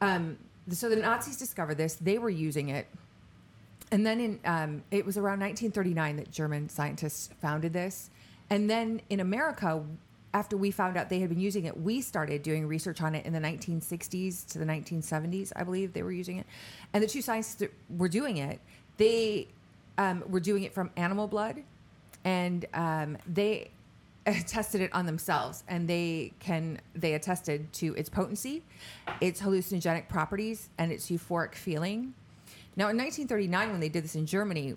um, 0.00 0.38
so 0.70 0.88
the 0.88 0.96
Nazis 0.96 1.36
discovered 1.36 1.76
this. 1.76 1.94
They 1.94 2.18
were 2.18 2.30
using 2.30 2.70
it. 2.70 2.86
And 3.92 4.06
then 4.06 4.20
in 4.20 4.40
um, 4.44 4.84
it 4.90 5.04
was 5.04 5.16
around 5.16 5.40
1939 5.40 6.16
that 6.16 6.30
German 6.30 6.68
scientists 6.68 7.30
founded 7.40 7.72
this. 7.72 8.10
And 8.48 8.70
then 8.70 9.00
in 9.10 9.20
America, 9.20 9.84
after 10.32 10.56
we 10.56 10.70
found 10.70 10.96
out 10.96 11.08
they 11.08 11.18
had 11.20 11.28
been 11.28 11.40
using 11.40 11.64
it, 11.64 11.76
we 11.76 12.00
started 12.00 12.42
doing 12.42 12.66
research 12.66 13.00
on 13.00 13.14
it 13.14 13.26
in 13.26 13.32
the 13.32 13.40
1960s 13.40 14.46
to 14.48 14.58
the 14.58 14.64
1970s, 14.64 15.52
I 15.56 15.64
believe 15.64 15.92
they 15.92 16.02
were 16.02 16.12
using 16.12 16.38
it. 16.38 16.46
And 16.92 17.02
the 17.02 17.08
two 17.08 17.22
scientists 17.22 17.56
that 17.56 17.72
were 17.96 18.08
doing 18.08 18.36
it, 18.36 18.60
they 18.96 19.48
um, 20.00 20.24
were 20.26 20.40
doing 20.40 20.62
it 20.62 20.72
from 20.72 20.90
animal 20.96 21.28
blood, 21.28 21.62
and 22.24 22.64
um, 22.72 23.18
they 23.26 23.70
tested 24.46 24.80
it 24.80 24.90
on 24.94 25.04
themselves, 25.04 25.62
and 25.68 25.86
they 25.86 26.32
can 26.38 26.80
they 26.94 27.12
attested 27.14 27.70
to 27.74 27.94
its 27.96 28.08
potency, 28.08 28.62
its 29.20 29.42
hallucinogenic 29.42 30.08
properties, 30.08 30.70
and 30.78 30.90
its 30.90 31.10
euphoric 31.10 31.54
feeling. 31.54 32.14
Now, 32.76 32.88
in 32.88 32.96
1939, 32.96 33.70
when 33.72 33.80
they 33.80 33.90
did 33.90 34.02
this 34.04 34.14
in 34.14 34.24
Germany, 34.24 34.74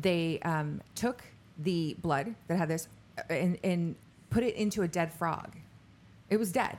they 0.00 0.38
um, 0.44 0.80
took 0.94 1.24
the 1.58 1.96
blood 2.00 2.32
that 2.46 2.56
had 2.56 2.68
this 2.68 2.86
uh, 3.18 3.22
and, 3.28 3.58
and 3.64 3.96
put 4.30 4.44
it 4.44 4.54
into 4.54 4.82
a 4.82 4.88
dead 4.88 5.12
frog. 5.12 5.56
It 6.28 6.36
was 6.36 6.52
dead. 6.52 6.78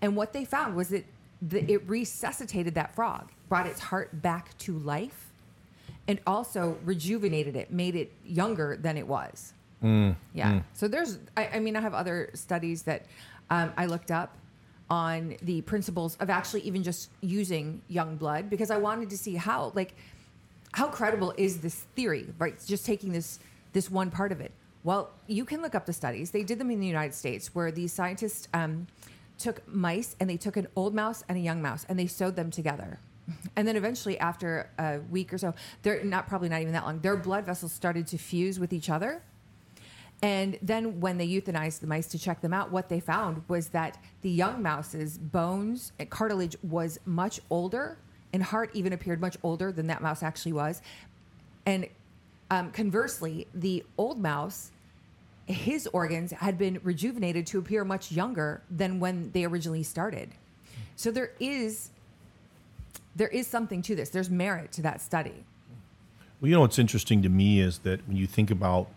And 0.00 0.16
what 0.16 0.32
they 0.32 0.46
found 0.46 0.74
was 0.74 0.88
that 0.88 1.04
the, 1.42 1.70
it 1.70 1.86
resuscitated 1.86 2.74
that 2.76 2.94
frog, 2.94 3.30
brought 3.50 3.66
its 3.66 3.80
heart 3.80 4.22
back 4.22 4.56
to 4.58 4.78
life, 4.78 5.25
and 6.08 6.20
also 6.26 6.76
rejuvenated 6.84 7.56
it, 7.56 7.70
made 7.72 7.96
it 7.96 8.12
younger 8.24 8.76
than 8.76 8.96
it 8.96 9.06
was. 9.06 9.52
Yeah. 10.32 10.60
So 10.74 10.88
there's, 10.88 11.18
I, 11.36 11.48
I 11.54 11.58
mean, 11.60 11.76
I 11.76 11.80
have 11.80 11.94
other 11.94 12.30
studies 12.34 12.82
that 12.82 13.06
um, 13.50 13.72
I 13.76 13.86
looked 13.86 14.10
up 14.10 14.36
on 14.88 15.36
the 15.42 15.62
principles 15.62 16.16
of 16.16 16.30
actually 16.30 16.60
even 16.62 16.82
just 16.82 17.10
using 17.20 17.82
young 17.88 18.16
blood 18.16 18.48
because 18.48 18.70
I 18.70 18.76
wanted 18.76 19.10
to 19.10 19.18
see 19.18 19.34
how, 19.34 19.72
like, 19.74 19.94
how 20.72 20.88
credible 20.88 21.34
is 21.36 21.58
this 21.58 21.86
theory, 21.96 22.26
right? 22.38 22.54
Just 22.66 22.86
taking 22.86 23.12
this 23.12 23.38
this 23.72 23.90
one 23.90 24.10
part 24.10 24.32
of 24.32 24.40
it. 24.40 24.52
Well, 24.84 25.10
you 25.26 25.44
can 25.44 25.60
look 25.60 25.74
up 25.74 25.84
the 25.84 25.92
studies. 25.92 26.30
They 26.30 26.42
did 26.44 26.58
them 26.58 26.70
in 26.70 26.80
the 26.80 26.86
United 26.86 27.14
States 27.14 27.54
where 27.54 27.70
these 27.70 27.92
scientists 27.92 28.48
um, 28.54 28.86
took 29.38 29.66
mice 29.68 30.16
and 30.18 30.30
they 30.30 30.36
took 30.36 30.56
an 30.56 30.66
old 30.76 30.94
mouse 30.94 31.24
and 31.28 31.36
a 31.36 31.40
young 31.40 31.60
mouse 31.60 31.84
and 31.88 31.98
they 31.98 32.06
sewed 32.06 32.36
them 32.36 32.50
together. 32.50 32.98
And 33.56 33.66
then 33.66 33.76
eventually, 33.76 34.18
after 34.18 34.70
a 34.78 35.00
week 35.10 35.32
or 35.32 35.38
so, 35.38 35.54
they're 35.82 36.04
not 36.04 36.28
probably 36.28 36.48
not 36.48 36.60
even 36.60 36.72
that 36.74 36.84
long, 36.84 37.00
their 37.00 37.16
blood 37.16 37.44
vessels 37.44 37.72
started 37.72 38.06
to 38.08 38.18
fuse 38.18 38.60
with 38.60 38.72
each 38.72 38.88
other. 38.90 39.22
And 40.22 40.58
then 40.62 41.00
when 41.00 41.18
they 41.18 41.28
euthanized 41.28 41.80
the 41.80 41.86
mice 41.86 42.06
to 42.08 42.18
check 42.18 42.40
them 42.40 42.54
out, 42.54 42.70
what 42.70 42.88
they 42.88 43.00
found 43.00 43.42
was 43.48 43.68
that 43.68 43.98
the 44.22 44.30
young 44.30 44.62
mouse's 44.62 45.18
bones 45.18 45.92
and 45.98 46.08
cartilage 46.08 46.56
was 46.62 46.98
much 47.04 47.40
older, 47.50 47.98
and 48.32 48.42
heart 48.42 48.70
even 48.74 48.92
appeared 48.92 49.20
much 49.20 49.36
older 49.42 49.72
than 49.72 49.86
that 49.88 50.02
mouse 50.02 50.22
actually 50.22 50.52
was. 50.52 50.80
And 51.66 51.86
um, 52.50 52.70
conversely, 52.70 53.46
the 53.54 53.84
old 53.98 54.18
mouse, 54.18 54.70
his 55.46 55.86
organs 55.88 56.30
had 56.32 56.56
been 56.58 56.80
rejuvenated 56.82 57.46
to 57.48 57.58
appear 57.58 57.84
much 57.84 58.12
younger 58.12 58.62
than 58.70 59.00
when 59.00 59.30
they 59.32 59.44
originally 59.44 59.82
started. 59.82 60.30
So 60.96 61.10
there 61.10 61.32
is 61.40 61.90
there 63.16 63.28
is 63.28 63.46
something 63.46 63.82
to 63.82 63.96
this. 63.96 64.10
There's 64.10 64.30
merit 64.30 64.72
to 64.72 64.82
that 64.82 65.00
study. 65.00 65.44
Well, 66.40 66.50
you 66.50 66.54
know 66.54 66.60
what's 66.60 66.78
interesting 66.78 67.22
to 67.22 67.28
me 67.28 67.60
is 67.60 67.78
that 67.78 68.06
when 68.06 68.16
you 68.16 68.26
think 68.26 68.50
about 68.50 68.88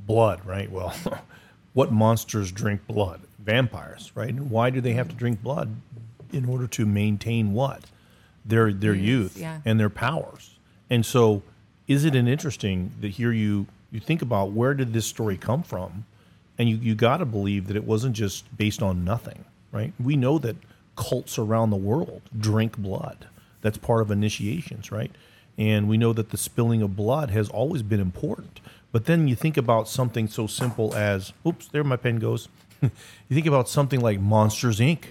blood, 0.00 0.44
right? 0.46 0.70
Well, 0.70 0.94
what 1.74 1.92
monsters 1.92 2.50
drink 2.50 2.86
blood? 2.86 3.20
Vampires, 3.38 4.10
right? 4.14 4.30
And 4.30 4.50
why 4.50 4.70
do 4.70 4.80
they 4.80 4.94
have 4.94 5.08
to 5.08 5.14
drink 5.14 5.42
blood 5.42 5.76
in 6.32 6.46
order 6.46 6.66
to 6.68 6.86
maintain 6.86 7.52
what? 7.52 7.84
Their 8.44 8.72
their 8.72 8.94
youth 8.94 9.36
yeah. 9.36 9.60
and 9.64 9.78
their 9.78 9.90
powers. 9.90 10.56
And 10.88 11.04
so, 11.04 11.42
is 11.86 12.04
it 12.04 12.14
an 12.14 12.28
interesting 12.28 12.92
that 13.00 13.08
here 13.08 13.32
you 13.32 13.66
you 13.90 14.00
think 14.00 14.22
about 14.22 14.52
where 14.52 14.72
did 14.72 14.92
this 14.92 15.06
story 15.06 15.36
come 15.36 15.62
from, 15.62 16.06
and 16.56 16.68
you 16.68 16.76
you 16.76 16.94
got 16.94 17.18
to 17.18 17.24
believe 17.24 17.66
that 17.66 17.76
it 17.76 17.84
wasn't 17.84 18.16
just 18.16 18.56
based 18.56 18.82
on 18.82 19.04
nothing, 19.04 19.44
right? 19.70 19.92
We 20.02 20.16
know 20.16 20.38
that 20.38 20.56
cults 20.96 21.38
around 21.38 21.70
the 21.70 21.76
world 21.76 22.22
drink 22.38 22.78
blood. 22.78 23.26
That's 23.66 23.78
part 23.78 24.00
of 24.00 24.12
initiations, 24.12 24.92
right? 24.92 25.10
And 25.58 25.88
we 25.88 25.98
know 25.98 26.12
that 26.12 26.30
the 26.30 26.36
spilling 26.36 26.82
of 26.82 26.94
blood 26.94 27.30
has 27.30 27.48
always 27.48 27.82
been 27.82 27.98
important. 27.98 28.60
But 28.92 29.06
then 29.06 29.26
you 29.26 29.34
think 29.34 29.56
about 29.56 29.88
something 29.88 30.28
so 30.28 30.46
simple 30.46 30.94
as, 30.94 31.32
oops, 31.44 31.66
there 31.66 31.82
my 31.82 31.96
pen 31.96 32.20
goes. 32.20 32.48
you 32.80 32.90
think 33.30 33.46
about 33.46 33.68
something 33.68 34.00
like 34.00 34.20
Monsters 34.20 34.78
Inc., 34.78 35.06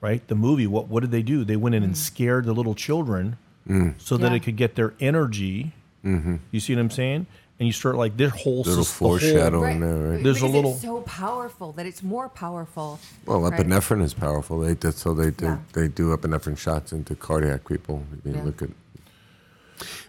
right? 0.00 0.26
The 0.26 0.34
movie. 0.34 0.66
What 0.66 0.88
what 0.88 1.00
did 1.00 1.10
they 1.10 1.22
do? 1.22 1.44
They 1.44 1.56
went 1.56 1.74
in 1.74 1.82
and 1.82 1.92
mm. 1.92 1.96
scared 1.96 2.46
the 2.46 2.54
little 2.54 2.74
children 2.74 3.36
mm. 3.68 3.94
so 3.98 4.16
that 4.16 4.30
Yeah. 4.30 4.36
it 4.36 4.42
could 4.42 4.56
get 4.56 4.74
their 4.74 4.94
energy. 5.00 5.72
Mm-hmm. 6.02 6.36
You 6.50 6.60
see 6.60 6.74
what 6.74 6.80
I'm 6.80 6.90
saying? 6.90 7.26
And 7.60 7.66
you 7.66 7.72
start 7.72 7.96
like 7.96 8.16
their 8.16 8.28
whole 8.28 8.62
Little 8.62 8.84
sys- 8.84 8.98
the 8.98 9.04
whole- 9.04 9.18
foreshadowing 9.18 9.80
there, 9.80 9.94
right? 10.12 10.22
There's 10.22 10.36
a 10.36 10.40
Because 10.42 10.54
little- 10.54 10.72
It's 10.74 10.82
so 10.82 11.00
powerful 11.00 11.72
that 11.72 11.86
it's 11.86 12.02
more 12.04 12.28
powerful. 12.28 13.00
Well, 13.26 13.40
right? 13.40 13.52
epinephrine 13.52 14.02
is 14.02 14.14
powerful. 14.14 14.60
They 14.60 14.74
did, 14.74 14.94
so 14.94 15.12
they 15.12 15.30
do 15.30 15.44
Yeah. 15.46 15.58
they 15.72 15.88
do 15.88 16.16
epinephrine 16.16 16.56
shots 16.56 16.92
into 16.92 17.16
cardiac 17.16 17.66
people. 17.68 18.04
You 18.24 18.34
Yeah. 18.34 18.42
look 18.44 18.62
at, 18.62 18.70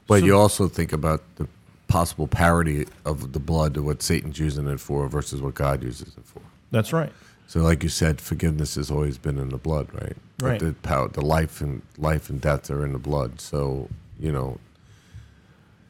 but 0.08 0.20
So- 0.20 0.25
you 0.25 0.36
also 0.38 0.68
think 0.68 0.94
about 0.94 1.24
the 1.38 1.48
possible 1.88 2.27
parity 2.27 2.86
of 3.03 3.34
the 3.34 3.39
blood 3.39 3.74
to 3.74 3.82
what 3.82 4.03
Satan's 4.03 4.38
using 4.38 4.68
it 4.68 4.79
for 4.79 5.08
versus 5.08 5.41
what 5.41 5.56
God 5.56 5.82
uses 5.82 6.10
it 6.10 6.24
for. 6.25 6.41
That's 6.70 6.94
right. 6.94 7.12
So, 7.48 7.62
like 7.62 7.82
you 7.82 7.89
said, 7.89 8.22
forgiveness 8.22 8.75
has 8.75 8.91
always 8.91 9.18
been 9.18 9.39
in 9.39 9.50
the 9.50 9.58
blood, 9.58 9.88
right? 9.91 10.15
Like 10.39 10.51
Right. 10.51 10.60
The 10.60 10.74
power, 10.84 11.08
the 11.08 11.25
life 11.25 11.62
and 11.62 11.82
life 11.98 12.29
and 12.29 12.39
death 12.39 12.70
are 12.70 12.86
in 12.86 12.94
the 12.94 13.00
blood. 13.00 13.41
So, 13.41 13.89
you 14.20 14.32
know, 14.32 14.60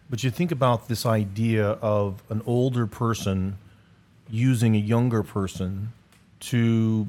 But 0.09 0.23
you 0.23 0.31
think 0.31 0.51
about 0.51 0.87
this 0.87 1.05
idea 1.05 1.71
of 1.81 2.23
an 2.29 2.41
older 2.45 2.87
person 2.87 3.57
using 4.29 4.75
a 4.75 4.79
younger 4.79 5.23
person 5.23 5.93
to, 6.41 7.07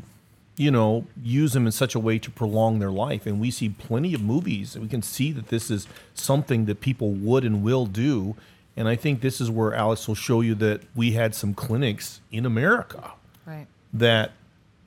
you 0.56 0.70
know, 0.70 1.06
use 1.22 1.52
them 1.52 1.66
in 1.66 1.72
such 1.72 1.94
a 1.94 1.98
way 1.98 2.18
to 2.18 2.30
prolong 2.30 2.78
their 2.78 2.90
life. 2.90 3.26
And 3.26 3.40
we 3.40 3.50
see 3.50 3.70
plenty 3.70 4.12
of 4.14 4.22
movies. 4.22 4.74
And 4.74 4.82
we 4.82 4.88
can 4.88 5.02
see 5.02 5.32
that 5.32 5.48
this 5.48 5.70
is 5.70 5.86
something 6.14 6.66
that 6.66 6.80
people 6.80 7.12
would 7.12 7.44
and 7.44 7.62
will 7.62 7.86
do. 7.86 8.36
And 8.76 8.88
I 8.88 8.96
think 8.96 9.20
this 9.20 9.40
is 9.40 9.50
where 9.50 9.74
Alex 9.74 10.06
will 10.06 10.14
show 10.14 10.40
you 10.40 10.54
that 10.56 10.82
we 10.94 11.12
had 11.12 11.34
some 11.34 11.54
clinics 11.54 12.20
in 12.30 12.44
America 12.46 13.12
Right. 13.46 13.66
that 13.92 14.32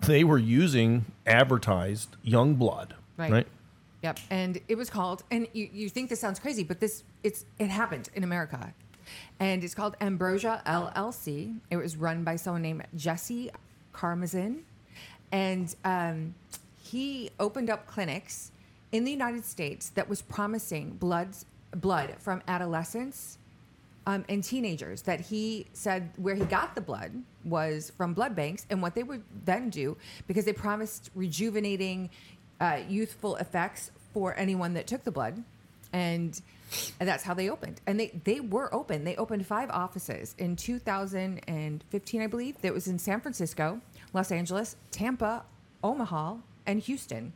they 0.01 0.23
were 0.23 0.37
using 0.37 1.05
advertised 1.25 2.15
young 2.23 2.55
blood. 2.55 2.93
Right. 3.17 3.31
right? 3.31 3.47
Yep. 4.03 4.19
And 4.29 4.59
it 4.67 4.75
was 4.77 4.89
called, 4.89 5.23
and 5.31 5.47
you, 5.53 5.69
you 5.71 5.89
think 5.89 6.09
this 6.09 6.19
sounds 6.19 6.39
crazy, 6.39 6.63
but 6.63 6.79
this 6.79 7.03
it's 7.23 7.45
it 7.57 7.69
happened 7.69 8.09
in 8.13 8.23
America. 8.23 8.73
and 9.39 9.63
it's 9.63 9.73
called 9.73 9.95
Ambrosia 10.01 10.61
LLC. 10.65 11.57
It 11.71 11.77
was 11.77 11.95
run 11.95 12.23
by 12.23 12.35
someone 12.35 12.61
named 12.61 12.85
Jesse 12.95 13.49
Karmazin, 13.93 14.59
and 15.31 15.73
um, 15.85 16.35
he 16.81 17.31
opened 17.39 17.69
up 17.69 17.87
clinics 17.87 18.51
in 18.91 19.05
the 19.05 19.11
United 19.11 19.45
States 19.45 19.89
that 19.89 20.07
was 20.07 20.21
promising 20.21 20.91
bloods, 20.91 21.45
blood 21.71 22.15
from 22.19 22.41
adolescents 22.47 23.37
um, 24.05 24.25
and 24.27 24.43
teenagers 24.43 25.01
that 25.03 25.21
he 25.21 25.65
said 25.73 26.09
where 26.17 26.35
he 26.35 26.43
got 26.45 26.75
the 26.75 26.81
blood 26.81 27.11
was 27.45 27.91
from 27.97 28.13
blood 28.13 28.35
banks 28.35 28.65
and 28.69 28.81
what 28.81 28.95
they 28.95 29.03
would 29.03 29.23
then 29.45 29.69
do 29.69 29.97
because 30.27 30.45
they 30.45 30.53
promised 30.53 31.09
rejuvenating 31.15 32.09
uh, 32.59 32.79
youthful 32.87 33.35
effects 33.37 33.91
for 34.13 34.35
anyone 34.37 34.73
that 34.73 34.87
took 34.87 35.03
the 35.03 35.11
blood 35.11 35.43
and, 35.91 36.41
and 36.99 37.07
that's 37.07 37.23
how 37.23 37.33
they 37.33 37.49
opened 37.49 37.81
and 37.85 37.99
they, 37.99 38.11
they 38.23 38.39
were 38.39 38.73
open 38.73 39.03
they 39.03 39.15
opened 39.15 39.45
five 39.45 39.69
offices 39.69 40.35
in 40.37 40.55
2015 40.55 42.21
i 42.21 42.27
believe 42.27 42.61
that 42.61 42.73
was 42.73 42.87
in 42.87 42.97
san 42.97 43.19
francisco 43.19 43.79
los 44.13 44.31
angeles 44.31 44.75
tampa 44.91 45.43
omaha 45.83 46.35
and 46.65 46.81
houston 46.81 47.33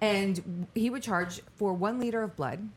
and 0.00 0.66
he 0.74 0.90
would 0.90 1.02
charge 1.02 1.40
for 1.56 1.72
one 1.72 1.98
liter 1.98 2.22
of 2.22 2.34
blood 2.36 2.68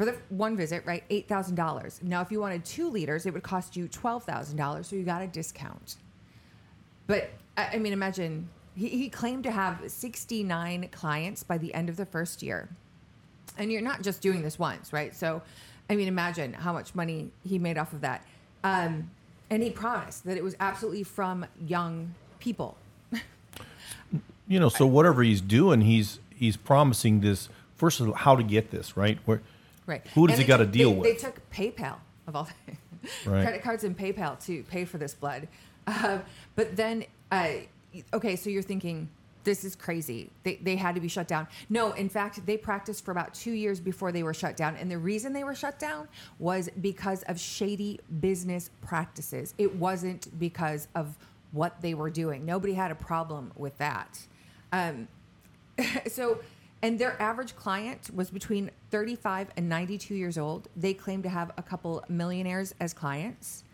for 0.00 0.06
the 0.06 0.16
one 0.30 0.56
visit, 0.56 0.82
right? 0.86 1.04
Eight 1.10 1.28
thousand 1.28 1.56
dollars. 1.56 2.00
Now, 2.02 2.22
if 2.22 2.32
you 2.32 2.40
wanted 2.40 2.64
two 2.64 2.88
liters, 2.88 3.26
it 3.26 3.34
would 3.34 3.42
cost 3.42 3.76
you 3.76 3.86
twelve 3.86 4.24
thousand 4.24 4.56
dollars. 4.56 4.86
So 4.86 4.96
you 4.96 5.02
got 5.02 5.20
a 5.20 5.26
discount. 5.26 5.96
But 7.06 7.28
I 7.58 7.72
I 7.74 7.78
mean, 7.78 7.92
imagine 7.92 8.48
he, 8.80 8.88
he 8.88 9.08
claimed 9.08 9.44
to 9.44 9.50
have 9.50 9.82
sixty 9.88 10.42
nine 10.42 10.88
clients 10.90 11.42
by 11.42 11.58
the 11.58 11.72
end 11.74 11.88
of 11.88 11.96
the 11.96 12.06
first 12.06 12.42
year, 12.42 12.68
and 13.58 13.70
you're 13.70 13.82
not 13.82 14.02
just 14.02 14.20
doing 14.20 14.42
this 14.42 14.58
once, 14.58 14.92
right? 14.92 15.14
So, 15.14 15.42
I 15.88 15.96
mean, 15.96 16.08
imagine 16.08 16.52
how 16.52 16.72
much 16.72 16.94
money 16.94 17.30
he 17.46 17.58
made 17.58 17.76
off 17.78 17.92
of 17.92 18.00
that. 18.00 18.24
Um, 18.64 19.10
and 19.50 19.62
he 19.62 19.70
promised 19.70 20.24
that 20.24 20.36
it 20.36 20.44
was 20.44 20.54
absolutely 20.60 21.02
from 21.02 21.46
young 21.66 22.14
people. 22.38 22.76
You 24.48 24.58
know, 24.58 24.68
so 24.68 24.86
whatever 24.86 25.22
he's 25.22 25.40
doing, 25.40 25.82
he's 25.82 26.18
he's 26.34 26.56
promising 26.56 27.20
this. 27.20 27.48
First 27.76 28.00
of 28.00 28.08
all, 28.08 28.14
how 28.14 28.34
to 28.36 28.42
get 28.42 28.70
this 28.70 28.96
right? 28.96 29.18
Where, 29.24 29.40
Right. 29.86 30.06
Who 30.14 30.28
does 30.28 30.38
And 30.38 30.42
he 30.44 30.48
got 30.48 30.58
to 30.58 30.66
deal 30.66 30.90
they, 30.90 30.96
with? 30.96 31.20
They 31.20 31.26
took 31.26 31.50
PayPal 31.50 31.96
of 32.28 32.36
all 32.36 32.48
Right. 33.26 33.42
credit 33.42 33.62
cards 33.62 33.82
and 33.82 33.96
PayPal 33.98 34.42
to 34.46 34.62
pay 34.64 34.84
for 34.84 34.98
this 34.98 35.14
blood. 35.14 35.48
Uh, 35.86 36.18
but 36.54 36.76
then, 36.76 37.04
uh, 37.32 37.48
okay, 38.12 38.36
so 38.36 38.50
you're 38.50 38.62
thinking 38.62 39.08
this 39.44 39.64
is 39.64 39.74
crazy. 39.74 40.30
They 40.42 40.56
they 40.56 40.76
had 40.76 40.94
to 40.94 41.00
be 41.00 41.08
shut 41.08 41.28
down. 41.28 41.48
No, 41.68 41.92
in 41.92 42.08
fact, 42.08 42.44
they 42.46 42.56
practiced 42.56 43.04
for 43.04 43.10
about 43.10 43.34
two 43.34 43.52
years 43.52 43.80
before 43.80 44.12
they 44.12 44.22
were 44.22 44.34
shut 44.34 44.56
down, 44.56 44.76
and 44.76 44.90
the 44.90 44.98
reason 44.98 45.32
they 45.32 45.44
were 45.44 45.54
shut 45.54 45.78
down 45.78 46.08
was 46.38 46.68
because 46.80 47.22
of 47.24 47.38
shady 47.38 48.00
business 48.20 48.70
practices. 48.82 49.54
It 49.58 49.74
wasn't 49.74 50.38
because 50.38 50.88
of 50.94 51.16
what 51.52 51.80
they 51.80 51.94
were 51.94 52.10
doing. 52.10 52.44
Nobody 52.44 52.74
had 52.74 52.90
a 52.90 52.94
problem 52.94 53.52
with 53.56 53.76
that. 53.78 54.20
Um, 54.72 55.08
so 56.06 56.40
and 56.82 56.98
their 56.98 57.20
average 57.20 57.54
client 57.56 58.10
was 58.14 58.30
between 58.30 58.70
35 58.90 59.48
and 59.56 59.68
92 59.68 60.14
years 60.14 60.38
old 60.38 60.68
they 60.76 60.94
claim 60.94 61.22
to 61.22 61.28
have 61.28 61.52
a 61.58 61.62
couple 61.62 62.04
millionaires 62.08 62.74
as 62.80 62.94
clients 62.94 63.64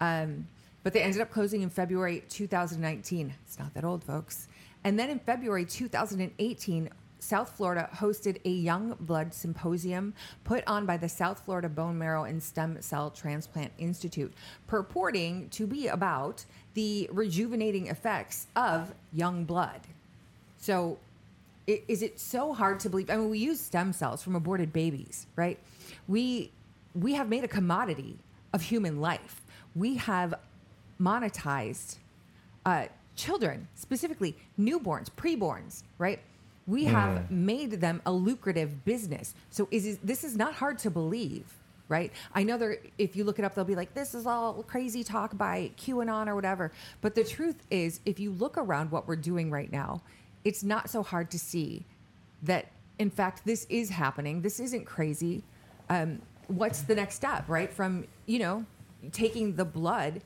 um, 0.00 0.46
but 0.86 0.92
they 0.92 1.02
ended 1.02 1.20
up 1.20 1.32
closing 1.32 1.62
in 1.62 1.68
february 1.68 2.22
2019 2.28 3.34
it's 3.44 3.58
not 3.58 3.74
that 3.74 3.82
old 3.82 4.04
folks 4.04 4.46
and 4.84 4.96
then 4.96 5.10
in 5.10 5.18
february 5.18 5.64
2018 5.64 6.88
South 7.18 7.56
Florida 7.56 7.88
hosted 7.92 8.38
a 8.44 8.50
young 8.50 8.94
blood 9.00 9.34
symposium 9.34 10.14
put 10.44 10.62
on 10.68 10.86
by 10.86 10.96
the 10.96 11.08
South 11.08 11.44
Florida 11.44 11.68
Bone 11.68 11.98
Marrow 11.98 12.22
and 12.22 12.40
Stem 12.40 12.80
Cell 12.80 13.10
Transplant 13.10 13.72
Institute, 13.78 14.32
purporting 14.68 15.48
to 15.48 15.66
be 15.66 15.88
about 15.88 16.44
the 16.74 17.08
rejuvenating 17.10 17.88
effects 17.88 18.46
of 18.54 18.94
young 19.12 19.44
blood. 19.44 19.80
So, 20.58 20.98
is 21.66 22.02
it 22.02 22.20
so 22.20 22.52
hard 22.52 22.78
to 22.80 22.90
believe? 22.90 23.10
I 23.10 23.16
mean, 23.16 23.30
we 23.30 23.40
use 23.40 23.60
stem 23.60 23.92
cells 23.92 24.22
from 24.22 24.36
aborted 24.36 24.72
babies, 24.72 25.26
right? 25.34 25.58
We 26.06 26.52
we 26.94 27.14
have 27.14 27.28
made 27.28 27.42
a 27.42 27.48
commodity 27.48 28.18
of 28.52 28.62
human 28.62 29.00
life. 29.00 29.42
We 29.74 29.96
have 29.96 30.34
monetized 31.00 31.96
uh, 32.64 32.86
children, 33.14 33.68
specifically 33.74 34.36
newborns, 34.58 35.08
preborns, 35.10 35.82
right? 35.98 36.20
We 36.66 36.84
have 36.86 37.30
made 37.30 37.72
them 37.80 38.02
a 38.06 38.12
lucrative 38.12 38.84
business. 38.84 39.34
So 39.50 39.68
is 39.70 39.86
is- 39.86 39.98
this 40.02 40.24
is 40.24 40.36
not 40.36 40.52
hard 40.54 40.78
to 40.80 40.90
believe, 40.90 41.44
right? 41.88 42.12
I 42.34 42.42
know 42.42 42.58
there. 42.58 42.78
If 42.98 43.14
you 43.14 43.22
look 43.22 43.38
it 43.38 43.44
up, 43.44 43.54
they'll 43.54 43.64
be 43.64 43.76
like, 43.76 43.94
"This 43.94 44.14
is 44.14 44.26
all 44.26 44.64
crazy 44.64 45.04
talk 45.04 45.36
by 45.38 45.70
QAnon 45.76 46.26
or 46.26 46.34
whatever." 46.34 46.72
But 47.02 47.14
the 47.14 47.22
truth 47.22 47.62
is, 47.70 48.00
if 48.04 48.18
you 48.18 48.32
look 48.32 48.58
around 48.58 48.90
what 48.90 49.06
we're 49.06 49.14
doing 49.14 49.48
right 49.50 49.70
now, 49.70 50.02
it's 50.44 50.64
not 50.64 50.90
so 50.90 51.04
hard 51.04 51.30
to 51.30 51.38
see 51.38 51.84
that, 52.42 52.66
in 52.98 53.10
fact, 53.10 53.44
this 53.44 53.64
is 53.68 53.90
happening. 53.90 54.42
This 54.42 54.58
isn't 54.58 54.86
crazy. 54.86 55.44
Um, 55.88 56.20
what's 56.48 56.82
the 56.82 56.96
next 56.96 57.14
step, 57.14 57.48
right? 57.48 57.72
From 57.72 58.06
you 58.26 58.40
know, 58.40 58.66
taking 59.12 59.54
the 59.54 59.64
blood 59.64 60.20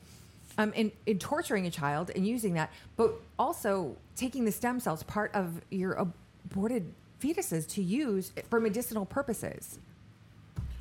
um, 0.57 0.73
and, 0.75 0.91
and 1.07 1.19
torturing 1.19 1.65
a 1.65 1.71
child 1.71 2.11
and 2.15 2.25
using 2.25 2.53
that, 2.53 2.71
but 2.97 3.13
also 3.37 3.95
taking 4.15 4.45
the 4.45 4.51
stem 4.51 4.79
cells, 4.79 5.03
part 5.03 5.33
of 5.33 5.61
your 5.69 5.93
aborted 5.93 6.93
fetuses, 7.21 7.67
to 7.69 7.81
use 7.81 8.31
for 8.49 8.59
medicinal 8.59 9.05
purposes. 9.05 9.79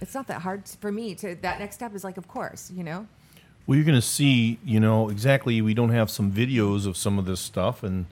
It's 0.00 0.14
not 0.14 0.26
that 0.28 0.42
hard 0.42 0.68
for 0.80 0.90
me 0.90 1.14
to. 1.16 1.34
That 1.36 1.58
next 1.58 1.74
step 1.76 1.94
is 1.94 2.04
like, 2.04 2.16
of 2.16 2.26
course, 2.26 2.70
you 2.74 2.82
know. 2.82 3.06
Well, 3.66 3.76
you're 3.76 3.84
going 3.84 4.00
to 4.00 4.02
see, 4.02 4.58
you 4.64 4.80
know, 4.80 5.10
exactly. 5.10 5.60
We 5.60 5.74
don't 5.74 5.90
have 5.90 6.10
some 6.10 6.32
videos 6.32 6.86
of 6.86 6.96
some 6.96 7.18
of 7.18 7.26
this 7.26 7.40
stuff, 7.40 7.82
and 7.82 8.06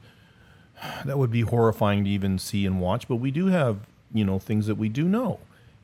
that 1.04 1.18
would 1.18 1.30
be 1.30 1.40
horrifying 1.40 2.04
to 2.04 2.10
even 2.10 2.38
see 2.38 2.66
and 2.66 2.80
watch. 2.80 3.08
But 3.08 3.16
we 3.16 3.30
do 3.30 3.46
have, 3.46 3.78
you 4.12 4.24
know, 4.24 4.38
things 4.38 4.66
that 4.66 4.76
we 4.76 4.88
do 4.88 5.08
know. 5.08 5.40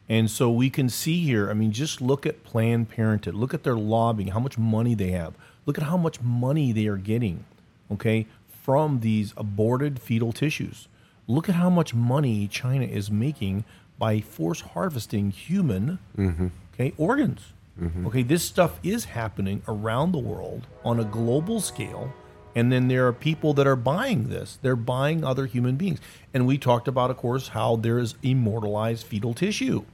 And 0.09 0.31
so 0.31 0.51
we 0.51 0.69
can 0.69 0.89
see 0.89 1.25
here, 1.25 1.51
I 1.51 1.55
mean, 1.55 1.73
just 1.73 2.01
look 2.01 2.27
at 2.27 2.45
Planned 2.45 2.91
Parenthood, 2.91 3.35
look 3.35 3.55
at 3.55 3.63
their 3.63 3.77
lobbying, 3.77 4.29
how 4.29 4.41
much 4.41 4.59
money 4.59 4.95
they 4.95 5.13
have, 5.13 5.35
look 5.65 5.79
at 5.79 5.85
how 5.85 5.97
much 5.97 6.21
money 6.21 6.73
they 6.73 6.87
are 6.87 6.99
getting, 6.99 7.45
okay, 7.91 8.27
from 8.63 9.01
these 9.01 9.33
aborted 9.37 10.01
fetal 10.01 10.33
tissues. 10.33 10.89
Look 11.27 11.49
at 11.49 11.55
how 11.55 11.71
much 11.71 11.95
money 11.95 12.47
China 12.49 12.85
is 12.85 13.11
making 13.11 13.65
by 13.99 14.21
force 14.21 14.61
harvesting 14.61 15.31
human 15.31 15.99
mm-hmm. 16.17 16.49
okay 16.75 16.93
organs. 16.99 17.53
Mm-hmm. 17.81 18.07
Okay 18.07 18.23
this 18.23 18.43
stuff 18.43 18.79
is 18.83 19.07
happening 19.07 19.63
around 19.67 20.13
the 20.13 20.19
world 20.19 20.67
on 20.85 21.01
a 21.01 21.05
global 21.05 21.61
scale 21.61 22.13
and 22.55 22.71
then 22.71 22.89
there 22.89 23.07
are 23.07 23.13
people 23.13 23.53
that 23.55 23.67
are 23.67 23.77
buying 23.77 24.29
this. 24.29 24.59
They're 24.63 24.77
buying 24.77 25.25
other 25.25 25.47
human 25.47 25.75
beings. 25.75 25.99
And 26.33 26.47
we 26.47 26.57
talked 26.57 26.87
about 26.87 27.11
of 27.11 27.17
course 27.17 27.49
how 27.49 27.77
there 27.77 27.99
is 27.99 28.15
immortalized 28.23 29.07
fetal 29.07 29.35
tissue 29.35 29.85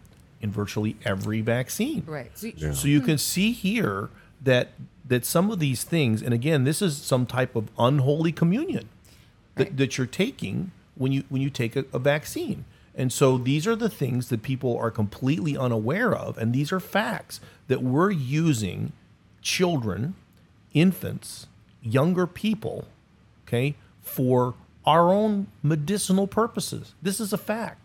in 0.41 0.51
virtually 0.51 0.97
every 1.05 1.41
vaccine 1.41 2.03
Right. 2.07 2.31
So, 2.37 2.47
you- 2.49 2.73
so 2.75 2.89
you 2.89 3.01
can 3.01 3.19
see 3.19 3.53
here 3.53 4.11
that 4.43 4.73
that 5.07 5.25
some 5.25 5.51
of 5.51 5.59
these 5.59 5.83
things, 5.83 6.23
and 6.23 6.33
again, 6.33 6.63
this 6.63 6.81
is 6.81 6.97
some 6.97 7.27
type 7.27 7.57
of 7.57 7.69
unholy 7.79 8.31
communion 8.31 8.89
that, 9.57 9.65
Right. 9.65 9.77
that 9.77 9.99
you're 9.99 10.07
taking 10.07 10.71
when 10.95 11.11
you 11.13 11.25
when 11.29 11.43
you 11.43 11.51
take 11.51 11.75
a, 11.77 11.85
a 11.93 11.99
vaccine. 11.99 12.65
And 12.95 13.13
so 13.13 13.37
these 13.39 13.67
are 13.67 13.77
the 13.77 13.89
things 13.89 14.29
that 14.29 14.43
people 14.43 14.77
are 14.79 14.91
completely 14.91 15.57
unaware 15.57 16.15
of, 16.15 16.39
and 16.39 16.53
these 16.53 16.71
are 16.73 16.81
facts 16.81 17.41
that 17.69 17.83
we're 17.83 18.11
using 18.11 18.93
children, 19.43 20.15
infants, 20.75 21.47
younger 21.83 22.27
people, 22.27 22.87
okay, 23.47 23.75
for 24.03 24.55
our 24.87 25.13
own 25.13 25.47
medicinal 25.63 26.27
purposes. 26.27 26.95
This 27.03 27.21
is 27.21 27.33
a 27.33 27.39
fact. 27.39 27.79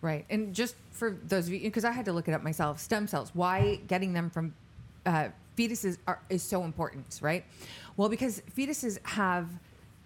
Right. 0.00 0.24
And 0.30 0.54
just 0.54 0.74
for 1.02 1.18
those 1.24 1.48
of 1.48 1.52
you, 1.52 1.58
because 1.62 1.84
I 1.84 1.90
had 1.90 2.04
to 2.04 2.12
look 2.12 2.28
it 2.28 2.32
up 2.32 2.44
myself, 2.44 2.78
stem 2.78 3.08
cells, 3.08 3.32
why 3.34 3.80
getting 3.88 4.12
them 4.12 4.30
from 4.30 4.54
uh, 5.04 5.30
fetuses 5.58 5.98
are, 6.06 6.20
is 6.30 6.44
so 6.44 6.62
important, 6.62 7.18
right? 7.20 7.44
Well, 7.96 8.08
because 8.08 8.40
fetuses 8.56 9.04
have 9.04 9.48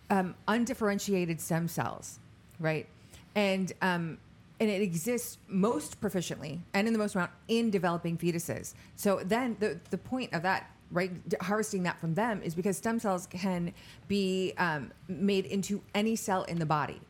um, 0.08 0.34
undifferentiated 0.48 1.38
stem 1.38 1.68
cells, 1.68 2.18
right? 2.58 2.86
And, 3.34 3.74
um, 3.82 4.16
and 4.58 4.70
it 4.70 4.80
exists 4.80 5.36
most 5.48 6.00
proficiently 6.00 6.60
and 6.72 6.86
in 6.86 6.94
the 6.94 6.98
most 6.98 7.14
amount 7.14 7.32
in 7.48 7.68
developing 7.68 8.16
fetuses. 8.16 8.72
So 8.94 9.20
then 9.22 9.58
the, 9.60 9.78
the 9.90 9.98
point 9.98 10.32
of 10.32 10.40
that, 10.44 10.70
right, 10.90 11.12
harvesting 11.42 11.82
that 11.82 12.00
from 12.00 12.14
them 12.14 12.40
is 12.42 12.54
because 12.54 12.78
stem 12.78 12.98
cells 13.00 13.26
can 13.26 13.74
be 14.08 14.54
um, 14.56 14.92
made 15.08 15.44
into 15.44 15.82
any 15.94 16.16
cell 16.16 16.44
in 16.44 16.58
the 16.58 16.64
body. 16.64 17.02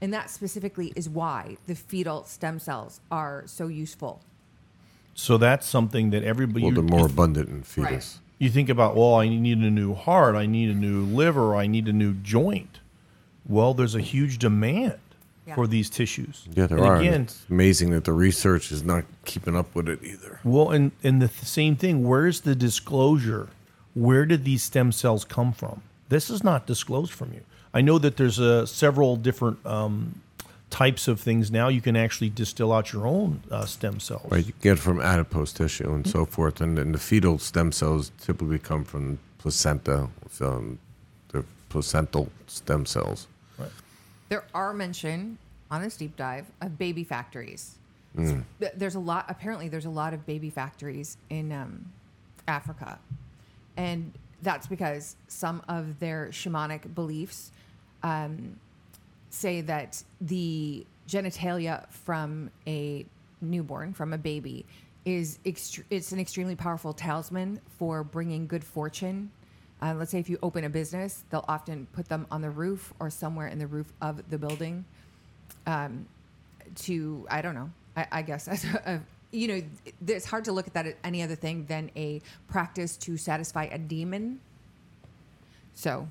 And 0.00 0.12
that 0.14 0.30
specifically 0.30 0.92
is 0.96 1.08
why 1.08 1.56
the 1.66 1.74
fetal 1.74 2.24
stem 2.24 2.58
cells 2.58 3.00
are 3.10 3.42
so 3.46 3.68
useful. 3.68 4.22
So 5.14 5.36
that's 5.36 5.66
something 5.66 6.10
that 6.10 6.22
everybody 6.24 6.62
Well, 6.64 6.70
you- 6.72 6.74
they're 6.88 6.98
more 6.98 7.06
abundant 7.06 7.48
in 7.50 7.62
fetus. 7.62 7.90
Right. 7.90 8.18
you 8.38 8.48
think 8.48 8.68
about, 8.70 8.96
well, 8.96 9.16
I 9.16 9.28
need 9.28 9.58
a 9.58 9.70
new 9.70 9.94
heart, 9.94 10.34
I 10.34 10.46
need 10.46 10.70
a 10.70 10.74
new 10.74 11.04
liver, 11.04 11.54
I 11.54 11.66
need 11.66 11.88
a 11.88 11.92
new 11.92 12.14
joint. 12.14 12.80
Well, 13.46 13.74
there's 13.74 13.94
a 13.94 14.00
huge 14.00 14.38
demand 14.38 14.94
Yeah. 15.46 15.54
for 15.56 15.66
these 15.66 15.90
tissues. 15.90 16.46
Yeah, 16.54 16.66
there 16.66 16.78
and 16.78 16.86
are. 16.86 16.96
Again, 16.96 17.22
it's 17.22 17.42
amazing 17.50 17.90
that 17.90 18.04
the 18.04 18.12
research 18.14 18.72
is 18.72 18.82
not 18.82 19.04
keeping 19.26 19.54
up 19.56 19.74
with 19.74 19.88
it 19.88 19.98
either. 20.02 20.40
well, 20.44 20.70
and 20.70 20.92
and 21.02 21.20
the 21.20 21.28
th- 21.28 21.44
same 21.44 21.76
thing. 21.76 22.04
Where's 22.08 22.40
the 22.42 22.54
disclosure? 22.54 23.48
Where 23.94 24.24
did 24.24 24.44
these 24.44 24.62
stem 24.62 24.92
cells 24.92 25.24
come 25.24 25.52
from? 25.52 25.82
This 26.08 26.30
is 26.30 26.42
not 26.44 26.66
disclosed 26.66 27.12
from 27.12 27.32
you. 27.34 27.40
I 27.72 27.80
know 27.80 27.98
that 27.98 28.16
there's 28.16 28.40
uh, 28.40 28.66
several 28.66 29.16
different 29.16 29.64
um, 29.64 30.20
types 30.70 31.08
of 31.08 31.20
things 31.20 31.50
now. 31.50 31.68
You 31.68 31.80
can 31.80 31.96
actually 31.96 32.30
distill 32.30 32.72
out 32.72 32.92
your 32.92 33.06
own 33.06 33.42
uh, 33.50 33.64
stem 33.64 34.00
cells. 34.00 34.30
Right, 34.30 34.46
you 34.46 34.52
get 34.60 34.78
from 34.78 35.00
adipose 35.00 35.52
tissue 35.52 35.92
and 35.92 36.06
so 36.06 36.24
forth, 36.24 36.60
and, 36.60 36.78
and 36.78 36.94
the 36.94 36.98
fetal 36.98 37.38
stem 37.38 37.72
cells 37.72 38.10
typically 38.20 38.58
come 38.58 38.84
from 38.84 39.18
placenta, 39.38 40.08
um, 40.40 40.78
the 41.28 41.44
placental 41.68 42.30
stem 42.46 42.86
cells. 42.86 43.28
Right. 43.58 43.70
There 44.28 44.44
are 44.54 44.72
mention 44.72 45.38
on 45.70 45.82
this 45.82 45.96
deep 45.96 46.16
dive 46.16 46.46
of 46.60 46.76
baby 46.76 47.04
factories. 47.04 47.76
Th- 48.16 48.72
There's 48.76 48.96
a 48.96 49.00
lot. 49.00 49.26
Apparently, 49.28 49.68
there's 49.68 49.84
a 49.84 49.90
lot 49.90 50.12
of 50.12 50.26
baby 50.26 50.50
factories 50.50 51.16
in 51.30 51.52
um, 51.52 51.86
Africa, 52.48 52.98
and 53.76 54.12
that's 54.42 54.66
because 54.66 55.14
some 55.28 55.62
of 55.68 56.00
their 56.00 56.28
shamanic 56.32 56.92
beliefs 56.92 57.52
um, 58.02 58.56
say 59.30 59.60
that 59.62 60.02
the 60.20 60.86
genitalia 61.08 61.88
from 61.90 62.50
a 62.66 63.04
newborn, 63.40 63.92
from 63.92 64.12
a 64.12 64.18
baby, 64.18 64.64
is 65.04 65.38
ext- 65.44 65.82
it's 65.90 66.12
an 66.12 66.20
extremely 66.20 66.54
powerful 66.54 66.92
talisman 66.92 67.60
for 67.78 68.04
bringing 68.04 68.46
good 68.46 68.64
fortune. 68.64 69.30
Uh, 69.82 69.94
let's 69.94 70.10
say 70.10 70.18
if 70.18 70.28
you 70.28 70.38
open 70.42 70.64
a 70.64 70.68
business, 70.70 71.24
they'll 71.30 71.44
often 71.48 71.86
put 71.92 72.08
them 72.08 72.26
on 72.30 72.42
the 72.42 72.50
roof 72.50 72.92
or 73.00 73.08
somewhere 73.08 73.48
in 73.48 73.58
the 73.58 73.66
roof 73.66 73.92
of 74.02 74.28
the 74.28 74.36
building 74.36 74.84
um, 75.66 76.06
to 76.74 77.26
I 77.30 77.40
don't 77.42 77.54
know. 77.54 77.70
I, 77.96 78.06
I 78.12 78.22
guess 78.22 78.46
as 78.48 78.64
a, 78.64 79.00
you 79.32 79.48
know, 79.48 79.62
it's 80.06 80.26
hard 80.26 80.44
to 80.44 80.52
look 80.52 80.66
at 80.66 80.74
that 80.74 80.96
any 81.04 81.22
other 81.22 81.34
thing 81.34 81.64
than 81.66 81.90
a 81.96 82.20
practice 82.48 82.96
to 82.98 83.16
satisfy 83.16 83.64
a 83.64 83.78
demon. 83.78 84.40
So, 85.74 86.08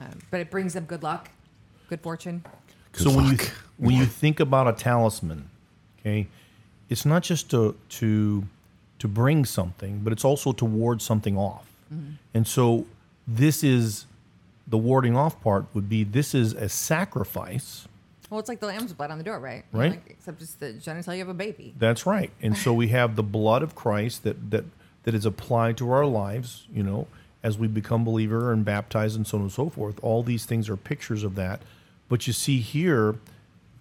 um, 0.00 0.18
but 0.30 0.40
it 0.40 0.50
brings 0.50 0.74
them 0.74 0.84
good 0.84 1.02
luck, 1.02 1.30
good 1.88 2.00
fortune. 2.00 2.44
so 2.92 3.10
when 3.10 3.24
you 3.26 3.30
luck. 3.32 3.52
when 3.78 3.94
you 3.96 4.06
think 4.06 4.40
about 4.40 4.68
a 4.68 4.72
talisman, 4.72 5.48
okay, 6.00 6.26
it's 6.88 7.04
not 7.04 7.22
just 7.22 7.50
to 7.50 7.76
to 7.90 8.44
to 8.98 9.08
bring 9.08 9.44
something, 9.44 10.00
but 10.02 10.12
it's 10.12 10.24
also 10.24 10.52
to 10.52 10.64
ward 10.64 11.02
something 11.02 11.36
off. 11.36 11.66
And 12.32 12.44
so 12.46 12.86
this 13.28 13.62
is 13.62 14.06
the 14.66 14.78
warding 14.78 15.16
off 15.16 15.40
part 15.42 15.66
would 15.74 15.88
be 15.88 16.02
this 16.02 16.34
is 16.34 16.52
a 16.52 16.68
sacrifice. 16.68 17.86
Well, 18.30 18.40
it's 18.40 18.48
like 18.48 18.58
the 18.58 18.66
lamb's 18.66 18.92
blood 18.92 19.10
on 19.12 19.18
the 19.18 19.24
door, 19.24 19.38
right? 19.38 19.64
Right. 19.70 19.92
Like, 19.92 20.06
except 20.10 20.42
it's 20.42 20.54
the 20.54 20.72
genitalia 20.72 21.22
of 21.22 21.28
a 21.28 21.34
baby. 21.34 21.74
That's 21.78 22.04
right. 22.06 22.32
And 22.42 22.56
so 22.56 22.72
we 22.72 22.88
have 22.98 23.14
the 23.14 23.22
blood 23.22 23.62
of 23.62 23.74
Christ 23.74 24.24
that 24.24 24.50
that 24.50 24.64
that 25.04 25.14
is 25.14 25.24
applied 25.24 25.76
to 25.78 25.90
our 25.90 26.06
lives, 26.06 26.66
you 26.72 26.82
know, 26.82 27.06
as 27.44 27.58
we 27.58 27.68
become 27.68 28.04
believer 28.04 28.52
and 28.52 28.64
baptized 28.64 29.14
and 29.14 29.26
so 29.26 29.36
on 29.36 29.42
and 29.42 29.52
so 29.52 29.68
forth. 29.68 30.02
All 30.02 30.22
these 30.24 30.46
things 30.46 30.68
are 30.68 30.76
pictures 30.76 31.22
of 31.22 31.36
that. 31.36 31.60
But 32.08 32.26
you 32.26 32.32
see 32.32 32.58
here, 32.58 33.16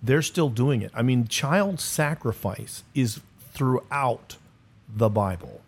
they're 0.04 0.22
still 0.22 0.50
doing 0.50 0.82
it. 0.82 0.92
I 0.94 1.02
mean, 1.02 1.28
child 1.28 1.80
sacrifice 1.80 2.84
is 2.94 3.22
throughout 3.54 4.36
the 4.94 5.10
Bible 5.10 5.62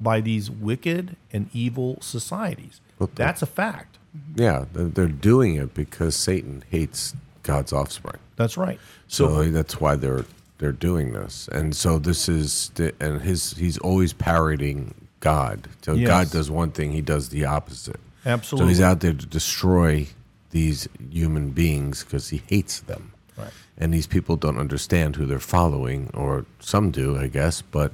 by 0.00 0.20
these 0.20 0.50
wicked 0.50 1.14
and 1.32 1.48
evil 1.52 1.98
societies. 2.00 2.80
The- 2.98 3.08
That's 3.14 3.42
a 3.42 3.46
fact. 3.46 3.98
Yeah, 4.34 4.64
they're, 4.72 5.06
doing 5.06 5.54
it 5.56 5.72
because 5.72 6.14
Satan 6.16 6.64
hates 6.70 7.14
God's 7.42 7.72
offspring. 7.72 8.18
That's 8.36 8.56
right. 8.58 8.78
So 9.08 9.44
that's 9.44 9.80
why 9.80 9.96
they're 9.96 10.24
they're 10.58 10.70
doing 10.70 11.12
this, 11.12 11.48
and 11.50 11.74
so 11.74 11.98
this 11.98 12.28
is 12.28 12.70
the, 12.76 12.94
and 13.00 13.22
his 13.22 13.54
he's 13.54 13.78
always 13.78 14.12
parroting 14.12 14.94
God. 15.22 15.68
So 15.82 15.94
Yes. 15.94 16.08
God 16.08 16.30
does 16.30 16.50
one 16.50 16.72
thing, 16.72 16.92
he 16.92 17.00
does 17.00 17.30
the 17.30 17.44
opposite. 17.46 18.00
Absolutely. 18.26 18.66
So 18.66 18.68
he's 18.68 18.80
out 18.80 19.00
there 19.00 19.14
to 19.14 19.26
destroy 19.26 20.08
these 20.50 20.88
human 21.10 21.50
beings 21.50 22.04
because 22.04 22.28
he 22.28 22.42
hates 22.46 22.80
them. 22.80 23.12
Right. 23.38 23.52
And 23.78 23.94
these 23.94 24.06
people 24.06 24.36
don't 24.36 24.58
understand 24.58 25.16
who 25.16 25.24
they're 25.24 25.38
following, 25.38 26.10
or 26.12 26.44
some 26.60 26.90
do, 26.90 27.16
I 27.16 27.28
guess, 27.28 27.62
but 27.62 27.92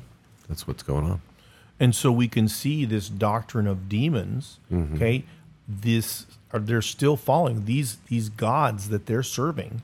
that's 0.49 0.67
what's 0.67 0.83
going 0.83 1.05
on. 1.05 1.21
And 1.79 1.95
so 1.95 2.11
we 2.11 2.27
can 2.29 2.49
see 2.49 2.85
this 2.85 3.09
doctrine 3.09 3.67
of 3.67 3.89
demons. 3.89 4.59
Mm-hmm. 4.73 4.97
Okay, 4.97 5.25
this 5.69 6.27
are 6.53 6.59
they're 6.59 6.83
still 6.83 7.17
following 7.17 7.67
these 7.67 7.99
these 8.09 8.31
gods 8.31 8.89
that 8.89 9.07
they're 9.07 9.23
serving 9.23 9.83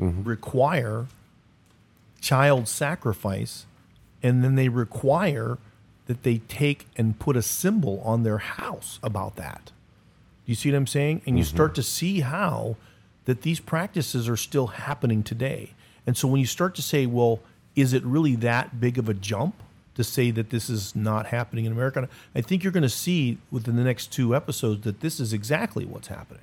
mm-hmm. 0.00 0.22
require 0.22 1.06
child 2.20 2.68
sacrifice, 2.68 3.66
and 4.22 4.42
then 4.42 4.54
they 4.54 4.70
require 4.70 5.58
that 6.06 6.22
they 6.22 6.38
take 6.38 6.86
and 6.96 7.18
put 7.18 7.36
a 7.36 7.42
symbol 7.42 8.00
on 8.04 8.22
their 8.22 8.38
house 8.38 8.98
about 9.02 9.36
that. 9.36 9.72
Do 10.44 10.52
you 10.52 10.54
see 10.54 10.70
what 10.70 10.76
I'm 10.76 10.86
saying? 10.86 11.22
And 11.26 11.38
you 11.38 11.44
mm-hmm. 11.44 11.54
start 11.54 11.74
to 11.76 11.82
see 11.82 12.20
how 12.20 12.76
that 13.24 13.42
these 13.42 13.60
practices 13.60 14.28
are 14.28 14.36
still 14.36 14.66
happening 14.68 15.22
today. 15.22 15.72
And 16.06 16.16
so 16.16 16.28
when 16.28 16.40
you 16.40 16.46
start 16.46 16.74
to 16.74 16.82
say, 16.82 17.06
well, 17.06 17.40
is 17.74 17.92
it 17.92 18.04
really 18.04 18.36
that 18.36 18.78
big 18.78 18.98
of 18.98 19.08
a 19.08 19.14
jump 19.14 19.54
to 19.94 20.04
say 20.04 20.30
that 20.30 20.50
this 20.50 20.68
is 20.68 20.94
not 20.94 21.26
happening 21.26 21.64
in 21.64 21.72
America? 21.72 22.08
I 22.34 22.42
think 22.42 22.62
you're 22.62 22.72
going 22.72 22.82
to 22.82 22.88
see 22.88 23.38
within 23.50 23.76
the 23.76 23.84
next 23.84 24.12
two 24.12 24.36
episodes 24.36 24.82
that 24.84 25.00
this 25.00 25.18
is 25.18 25.32
exactly 25.32 25.86
what's 25.86 26.08
happening. 26.08 26.42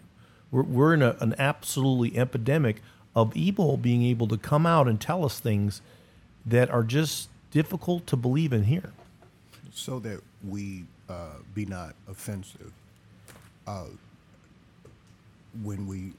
We're, 0.50 0.63
we're 0.63 0.93
in 0.95 1.04
a, 1.04 1.15
an 1.19 1.36
absolutely 1.38 2.17
epidemic 2.17 2.82
of 3.15 3.36
evil 3.36 3.78
being 3.78 4.04
able 4.04 4.28
to 4.30 4.38
come 4.38 4.65
out 4.65 4.88
and 4.88 5.00
tell 5.00 5.24
us 5.24 5.39
things 5.39 5.82
that 6.45 6.71
are 6.71 6.84
just 6.84 7.30
difficult 7.52 8.08
to 8.08 8.15
believe 8.15 8.52
and 8.52 8.65
hear. 8.65 8.93
So 9.73 9.99
that 9.99 10.21
we 10.47 10.86
uh, 11.10 11.38
be 11.53 11.65
not 11.65 11.95
offensive. 12.07 12.71
Uh, 13.67 13.86
when 15.63 15.88
we 15.88 16.13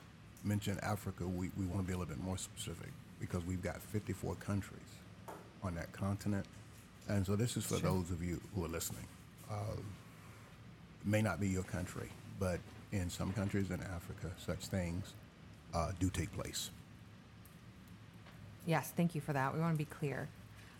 mention 0.45 0.79
Africa, 0.81 1.27
we, 1.27 1.51
we 1.57 1.67
want 1.67 1.81
to 1.81 1.87
be 1.87 1.93
a 1.93 1.97
little 1.99 2.15
bit 2.15 2.23
more 2.23 2.39
specific 2.39 2.91
because 3.21 3.45
we've 3.45 3.63
got 3.63 3.81
54 3.81 4.35
countries 4.37 4.81
on 5.63 5.75
that 5.75 5.93
continent. 5.93 6.47
And 7.09 7.25
so 7.27 7.37
this 7.37 7.57
is 7.57 7.65
for 7.65 7.77
those 7.77 8.11
of 8.11 8.23
you 8.23 8.41
who 8.55 8.65
are 8.65 8.69
listening. 8.69 9.07
Uh, 9.51 9.77
may 11.05 11.21
not 11.21 11.41
be 11.41 11.49
your 11.49 11.65
country, 11.65 12.09
but 12.39 12.59
in 12.93 13.11
some 13.11 13.33
countries 13.33 13.71
in 13.71 13.81
Africa, 13.83 14.31
such 14.39 14.67
things 14.67 15.15
uh, 15.75 15.93
do 15.99 16.11
take 16.11 16.33
place. 16.33 16.71
Yes, 18.67 18.93
thank 18.97 19.15
you 19.15 19.21
for 19.21 19.33
that. 19.33 19.53
We 19.55 19.61
want 19.61 19.75
to 19.75 19.79
be 19.79 19.85
clear. 19.85 20.29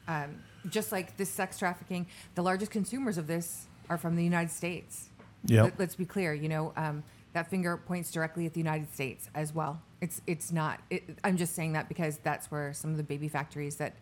Um, 0.07 0.37
just 0.69 0.93
like 0.93 1.17
this 1.17 1.31
sex 1.31 1.59
trafficking, 1.59 2.07
the 2.35 2.43
largest 2.43 2.71
consumers 2.71 3.19
of 3.19 3.27
this 3.27 3.67
are 3.89 3.99
from 3.99 4.17
the 4.17 4.25
United 4.25 4.51
States. 4.51 5.09
Yep. 5.47 5.75
Let, 5.79 5.89
us 5.89 5.95
be 5.97 6.05
clear. 6.05 6.35
You 6.35 6.49
know, 6.49 6.73
um, 6.77 7.03
that 7.33 7.51
finger 7.51 7.77
points 7.77 8.11
directly 8.11 8.47
at 8.47 8.55
the 8.55 8.61
United 8.61 8.93
States 8.93 9.29
as 9.35 9.55
well. 9.55 9.81
It's 10.01 10.21
it's 10.27 10.53
not. 10.53 10.81
It, 10.91 11.19
I'm 11.25 11.37
just 11.37 11.55
saying 11.55 11.73
that 11.73 11.89
because 11.89 12.19
that's 12.19 12.51
where 12.51 12.73
some 12.73 12.91
of 12.91 12.97
the 12.97 13.03
baby 13.03 13.29
factories 13.29 13.77
that 13.77 13.95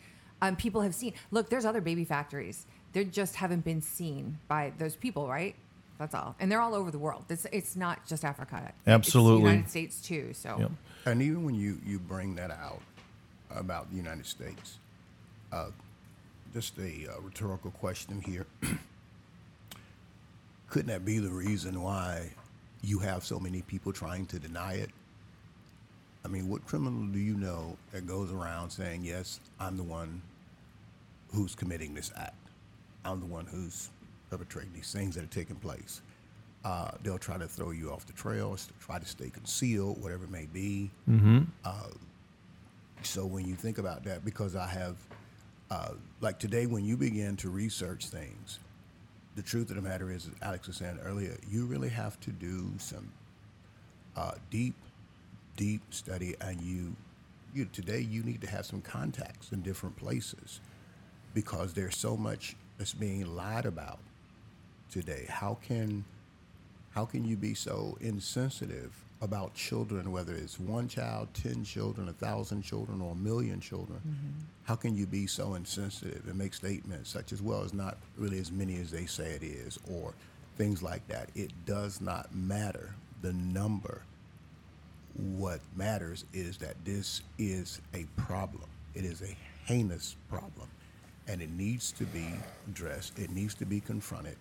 um, 0.42 0.56
people 0.56 0.82
have 0.82 0.94
seen. 0.94 1.14
Look, 1.30 1.48
there's 1.48 1.64
other 1.64 1.80
baby 1.80 2.04
factories. 2.04 2.66
They 2.92 3.04
just 3.04 3.36
haven't 3.36 3.64
been 3.64 3.80
seen 3.80 4.38
by 4.48 4.72
those 4.78 4.96
people, 4.96 5.28
right? 5.28 5.54
That's 5.98 6.14
all, 6.14 6.34
and 6.40 6.50
they're 6.50 6.60
all 6.60 6.74
over 6.74 6.90
the 6.90 6.98
world. 6.98 7.24
It's 7.28 7.46
it's 7.52 7.76
not 7.76 8.06
just 8.06 8.24
Africa. 8.24 8.72
Absolutely. 8.86 9.32
it's 9.34 9.42
the 9.42 9.50
United 9.50 9.70
States 9.70 10.00
too. 10.00 10.30
So. 10.34 10.56
Yep. 10.58 10.70
And 11.06 11.22
even 11.22 11.44
when 11.44 11.54
you, 11.54 11.78
you 11.86 11.98
bring 11.98 12.34
that 12.36 12.50
out 12.50 12.80
about 13.50 13.90
the 13.90 13.96
United 13.96 14.26
States, 14.26 14.78
uh, 15.52 15.70
just 16.52 16.78
a 16.78 17.08
uh, 17.10 17.20
rhetorical 17.20 17.70
question 17.72 18.20
here. 18.20 18.46
Couldn't 20.70 20.88
that 20.88 21.04
be 21.04 21.18
the 21.18 21.30
reason 21.30 21.82
why 21.82 22.30
you 22.82 22.98
have 23.00 23.24
so 23.24 23.38
many 23.38 23.62
people 23.62 23.92
trying 23.92 24.26
to 24.26 24.38
deny 24.38 24.74
it? 24.74 24.90
I 26.24 26.28
mean, 26.28 26.48
what 26.48 26.66
criminal 26.66 27.06
do 27.06 27.18
you 27.18 27.34
know 27.34 27.76
that 27.92 28.06
goes 28.06 28.30
around 28.32 28.70
saying, 28.70 29.04
yes, 29.04 29.40
I'm 29.58 29.76
the 29.76 29.82
one 29.82 30.20
who's 31.32 31.54
committing 31.54 31.94
this 31.94 32.12
act? 32.16 32.34
I'm 33.04 33.20
the 33.20 33.26
one 33.26 33.46
who's 33.46 33.90
perpetrating 34.28 34.72
these 34.74 34.92
things 34.92 35.14
that 35.14 35.24
are 35.24 35.28
taking 35.28 35.56
place. 35.56 36.02
Uh, 36.64 36.90
they'll 37.02 37.18
try 37.18 37.38
to 37.38 37.48
throw 37.48 37.70
you 37.70 37.90
off 37.90 38.06
the 38.06 38.12
trail, 38.12 38.56
try 38.80 38.98
to 38.98 39.06
stay 39.06 39.30
concealed, 39.30 40.00
whatever 40.02 40.24
it 40.24 40.30
may 40.30 40.46
be. 40.52 40.90
Uh, 41.64 41.88
so 43.02 43.24
when 43.24 43.46
you 43.46 43.54
think 43.54 43.78
about 43.78 44.04
that, 44.04 44.24
because 44.24 44.54
I 44.54 44.66
have, 44.66 44.96
uh, 45.70 45.92
like 46.20 46.38
today, 46.38 46.66
when 46.66 46.84
you 46.84 46.96
begin 46.96 47.36
to 47.36 47.50
research 47.50 48.06
things, 48.06 48.58
the 49.36 49.42
truth 49.42 49.70
of 49.70 49.76
the 49.76 49.82
matter 49.82 50.10
is, 50.10 50.26
as 50.26 50.32
Alex 50.42 50.66
was 50.66 50.76
saying 50.76 50.98
earlier, 51.04 51.36
you 51.48 51.66
really 51.66 51.88
have 51.88 52.18
to 52.20 52.30
do 52.30 52.72
some 52.78 53.12
uh, 54.16 54.32
deep, 54.50 54.74
deep 55.56 55.82
study, 55.90 56.34
and 56.40 56.60
you, 56.60 56.94
you 57.54 57.64
today 57.66 58.00
you 58.00 58.22
need 58.24 58.40
to 58.40 58.48
have 58.48 58.66
some 58.66 58.82
contacts 58.82 59.52
in 59.52 59.62
different 59.62 59.96
places, 59.96 60.60
because 61.32 61.72
there's 61.72 61.96
so 61.96 62.16
much 62.16 62.56
that's 62.76 62.92
being 62.92 63.36
lied 63.36 63.66
about 63.66 64.00
today. 64.90 65.26
How 65.28 65.58
can, 65.62 66.04
how 66.90 67.04
can 67.04 67.24
you 67.24 67.36
be 67.36 67.54
so 67.54 67.96
insensitive 68.00 68.92
about 69.22 69.54
children, 69.54 70.10
whether 70.12 70.34
it's 70.34 70.58
one 70.58 70.88
child, 70.88 71.28
10 71.34 71.64
children, 71.64 72.08
a 72.08 72.12
thousand 72.12 72.62
children, 72.62 73.00
or 73.02 73.12
a 73.12 73.16
million 73.16 73.60
children, 73.60 73.98
mm-hmm. 73.98 74.44
how 74.64 74.74
can 74.74 74.96
you 74.96 75.06
be 75.06 75.26
so 75.26 75.54
insensitive 75.54 76.22
and 76.26 76.36
make 76.36 76.54
statements 76.54 77.10
such 77.10 77.32
as, 77.32 77.42
well, 77.42 77.62
it's 77.62 77.74
not 77.74 77.98
really 78.16 78.38
as 78.38 78.50
many 78.50 78.76
as 78.80 78.90
they 78.90 79.04
say 79.04 79.32
it 79.32 79.42
is, 79.42 79.78
or 79.90 80.14
things 80.56 80.82
like 80.82 81.06
that? 81.08 81.28
It 81.34 81.50
does 81.66 82.00
not 82.00 82.34
matter 82.34 82.94
the 83.20 83.34
number. 83.34 84.02
What 85.36 85.60
matters 85.76 86.24
is 86.32 86.56
that 86.58 86.76
this 86.84 87.20
is 87.36 87.80
a 87.92 88.06
problem. 88.16 88.64
It 88.94 89.04
is 89.04 89.20
a 89.20 89.36
heinous 89.66 90.16
problem, 90.30 90.68
and 91.28 91.42
it 91.42 91.50
needs 91.50 91.92
to 91.92 92.04
be 92.04 92.26
addressed. 92.68 93.18
It 93.18 93.30
needs 93.30 93.54
to 93.56 93.66
be 93.66 93.80
confronted, 93.80 94.36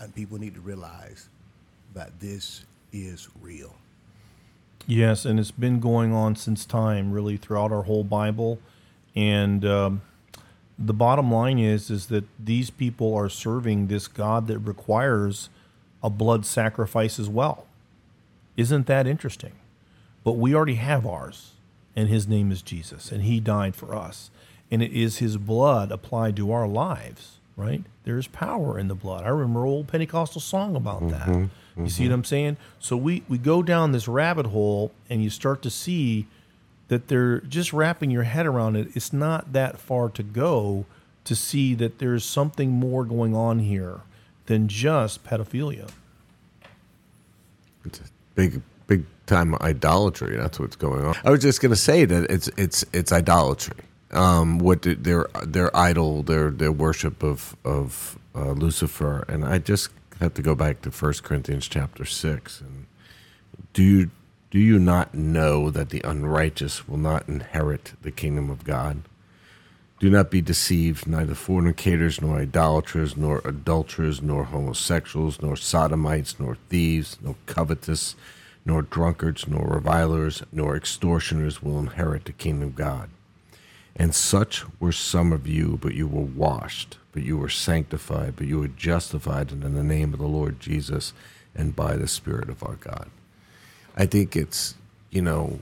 and 0.00 0.12
people 0.14 0.36
need 0.38 0.54
to 0.54 0.60
realize 0.60 1.28
that 1.94 2.18
this 2.18 2.64
is 2.92 3.28
real. 3.40 3.74
Yes, 4.86 5.24
and 5.24 5.40
it's 5.40 5.50
been 5.50 5.80
going 5.80 6.12
on 6.12 6.36
since 6.36 6.64
time, 6.64 7.10
really, 7.10 7.36
throughout 7.36 7.72
our 7.72 7.82
whole 7.82 8.04
Bible. 8.04 8.60
And 9.16 9.64
um, 9.64 10.02
the 10.78 10.94
bottom 10.94 11.32
line 11.32 11.58
is, 11.58 11.90
is 11.90 12.06
that 12.06 12.24
these 12.38 12.70
people 12.70 13.12
are 13.14 13.28
serving 13.28 13.88
this 13.88 14.06
God 14.06 14.46
that 14.46 14.60
requires 14.60 15.48
a 16.04 16.10
blood 16.10 16.46
sacrifice 16.46 17.18
as 17.18 17.28
well. 17.28 17.66
Isn't 18.56 18.86
that 18.86 19.08
interesting? 19.08 19.52
But 20.22 20.32
we 20.32 20.54
already 20.54 20.76
have 20.76 21.04
ours, 21.04 21.52
and 21.96 22.08
His 22.08 22.28
name 22.28 22.52
is 22.52 22.62
Jesus, 22.62 23.10
and 23.10 23.22
He 23.22 23.40
died 23.40 23.74
for 23.74 23.94
us, 23.94 24.30
and 24.70 24.82
it 24.82 24.92
is 24.92 25.18
His 25.18 25.36
blood 25.36 25.90
applied 25.90 26.36
to 26.36 26.52
our 26.52 26.68
lives. 26.68 27.38
Right? 27.56 27.82
There's 28.04 28.26
power 28.26 28.78
in 28.78 28.88
the 28.88 28.94
blood. 28.94 29.24
I 29.24 29.28
remember 29.28 29.64
an 29.64 29.70
old 29.70 29.88
Pentecostal 29.88 30.42
song 30.42 30.76
about 30.76 31.02
mm-hmm. 31.02 31.42
that. 31.42 31.50
You 31.76 31.88
see 31.88 32.02
mm-hmm. 32.02 32.10
what 32.10 32.14
I'm 32.14 32.24
saying? 32.24 32.56
So 32.78 32.96
we, 32.96 33.22
we 33.28 33.38
go 33.38 33.62
down 33.62 33.92
this 33.92 34.06
rabbit 34.08 34.46
hole 34.46 34.92
and 35.08 35.22
you 35.22 35.30
start 35.30 35.62
to 35.62 35.70
see 35.70 36.26
that 36.88 37.08
they're 37.08 37.40
just 37.40 37.72
wrapping 37.72 38.10
your 38.10 38.22
head 38.24 38.46
around 38.46 38.76
it. 38.76 38.88
It's 38.94 39.12
not 39.12 39.52
that 39.52 39.78
far 39.78 40.08
to 40.10 40.22
go 40.22 40.86
to 41.24 41.34
see 41.34 41.74
that 41.74 41.98
there's 41.98 42.24
something 42.24 42.70
more 42.70 43.04
going 43.04 43.34
on 43.34 43.58
here 43.58 44.00
than 44.46 44.68
just 44.68 45.24
pedophilia. 45.24 45.90
It's 47.84 48.00
a 48.00 48.04
big, 48.34 48.62
big 48.86 49.04
time 49.26 49.54
idolatry. 49.56 50.36
That's 50.36 50.58
what's 50.60 50.76
going 50.76 51.04
on. 51.04 51.16
I 51.24 51.30
was 51.30 51.40
just 51.40 51.60
going 51.60 51.70
to 51.70 51.76
say 51.76 52.04
that 52.04 52.30
it's 52.30 52.48
it's 52.56 52.84
it's 52.92 53.12
idolatry. 53.12 53.76
Um, 54.12 54.58
what 54.58 54.82
the- 54.82 54.94
their 54.94 55.26
their 55.44 55.76
idol, 55.76 56.22
their 56.22 56.50
their 56.50 56.72
worship 56.72 57.22
of 57.22 57.56
of 57.64 58.18
uh, 58.34 58.52
Lucifer, 58.52 59.24
and 59.28 59.44
I 59.44 59.58
just 59.58 59.90
have 60.20 60.34
to 60.34 60.42
go 60.42 60.54
back 60.54 60.82
to 60.82 60.90
First 60.90 61.24
Corinthians 61.24 61.66
chapter 61.68 62.04
six. 62.04 62.60
And 62.60 62.86
do 63.72 63.82
you 63.82 64.10
do 64.50 64.58
you 64.60 64.78
not 64.78 65.14
know 65.14 65.70
that 65.70 65.90
the 65.90 66.02
unrighteous 66.04 66.88
will 66.88 66.98
not 66.98 67.28
inherit 67.28 67.94
the 68.02 68.12
kingdom 68.12 68.48
of 68.48 68.64
God? 68.64 69.02
Do 69.98 70.10
not 70.10 70.30
be 70.30 70.42
deceived, 70.42 71.06
neither 71.06 71.34
fornicators, 71.34 72.20
nor 72.20 72.38
idolaters, 72.38 73.16
nor 73.16 73.40
adulterers, 73.44 74.22
nor 74.22 74.44
homosexuals, 74.44 75.40
nor 75.42 75.56
sodomites, 75.56 76.38
nor 76.38 76.56
thieves, 76.68 77.18
nor 77.22 77.34
covetous, 77.46 78.14
nor 78.64 78.82
drunkards, 78.82 79.48
nor 79.48 79.66
revilers, 79.66 80.42
nor 80.52 80.76
extortioners 80.76 81.62
will 81.62 81.78
inherit 81.78 82.26
the 82.26 82.32
kingdom 82.32 82.68
of 82.68 82.74
God. 82.76 83.08
And 83.98 84.14
such 84.14 84.64
were 84.78 84.92
some 84.92 85.32
of 85.32 85.46
you, 85.46 85.78
but 85.80 85.94
you 85.94 86.06
were 86.06 86.20
washed, 86.20 86.98
but 87.12 87.22
you 87.22 87.38
were 87.38 87.48
sanctified, 87.48 88.34
but 88.36 88.46
you 88.46 88.60
were 88.60 88.68
justified 88.68 89.50
in 89.50 89.60
the 89.60 89.82
name 89.82 90.12
of 90.12 90.18
the 90.18 90.26
Lord 90.26 90.60
Jesus 90.60 91.14
and 91.54 91.74
by 91.74 91.96
the 91.96 92.06
Spirit 92.06 92.50
of 92.50 92.62
our 92.62 92.74
God. 92.74 93.08
I 93.96 94.04
think 94.04 94.36
it's, 94.36 94.74
you 95.10 95.22
know, 95.22 95.60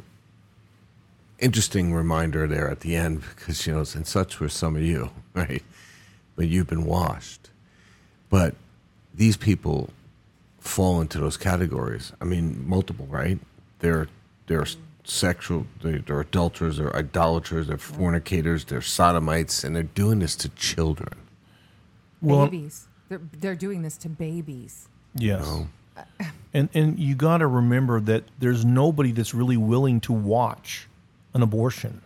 interesting 1.38 1.92
reminder 1.92 2.46
there 2.48 2.68
at 2.68 2.80
the 2.80 2.96
end 2.96 3.22
because 3.36 3.66
you 3.66 3.74
know 3.74 3.84
and 3.94 4.06
such 4.06 4.40
were 4.40 4.48
some 4.48 4.76
of 4.76 4.82
you 4.82 5.10
right? 5.34 5.62
But 6.36 6.48
you've 6.48 6.66
been 6.66 6.84
washed. 6.84 7.50
But 8.30 8.56
these 9.14 9.36
people 9.36 9.90
fall 10.58 11.00
into 11.00 11.20
those 11.20 11.36
categories. 11.36 12.12
I 12.20 12.24
mean 12.24 12.68
multiple 12.68 13.06
right? 13.08 13.38
They're 13.78 14.08
they're 14.46 14.66
sexual 15.04 15.66
they're, 15.82 15.98
they're 15.98 16.20
adulterers 16.20 16.78
they're 16.78 16.94
idolaters 16.96 17.66
they're 17.66 17.76
fornicators 17.76 18.64
they're 18.64 18.80
sodomites 18.80 19.62
and 19.62 19.76
they're 19.76 19.82
doing 19.82 20.18
this 20.18 20.34
to 20.34 20.48
children 20.50 21.14
Well- 22.22 22.46
babies. 22.46 22.88
They're, 23.10 23.20
they're 23.38 23.54
doing 23.54 23.82
this 23.82 23.98
to 23.98 24.08
babies. 24.08 24.88
Yes. 25.14 25.44
know? 25.44 25.68
Uh, 25.96 26.24
and 26.54 26.68
and 26.72 26.98
you 26.98 27.14
got 27.14 27.38
to 27.38 27.46
remember 27.46 28.00
that 28.00 28.24
there's 28.38 28.64
nobody 28.64 29.12
that's 29.12 29.34
really 29.34 29.58
willing 29.58 30.00
to 30.00 30.12
watch 30.12 30.88
an 31.34 31.42
abortion 31.42 32.00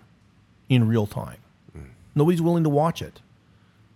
in 0.68 0.88
real 0.88 1.06
time. 1.06 1.38
Mm. 1.76 1.86
Nobody's 2.14 2.42
willing 2.42 2.64
to 2.64 2.68
watch 2.68 3.00
it. 3.00 3.20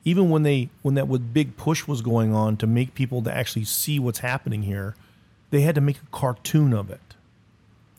Even 0.05 0.31
when 0.31 0.45
they 0.45 0.69
when 0.83 0.95
that 0.95 1.07
big 1.35 1.57
push 1.57 1.87
was 1.87 2.03
going 2.03 2.33
on 2.33 2.57
to 2.59 2.67
make 2.67 2.95
people 2.95 3.21
to 3.23 3.35
actually 3.35 3.65
see 3.65 3.99
what's 3.99 4.21
happening 4.21 4.63
here, 4.63 4.95
they 5.51 5.63
had 5.63 5.75
to 5.75 5.81
make 5.81 5.97
a 5.97 6.07
cartoon 6.17 6.73
of 6.73 6.89
it. 6.89 7.12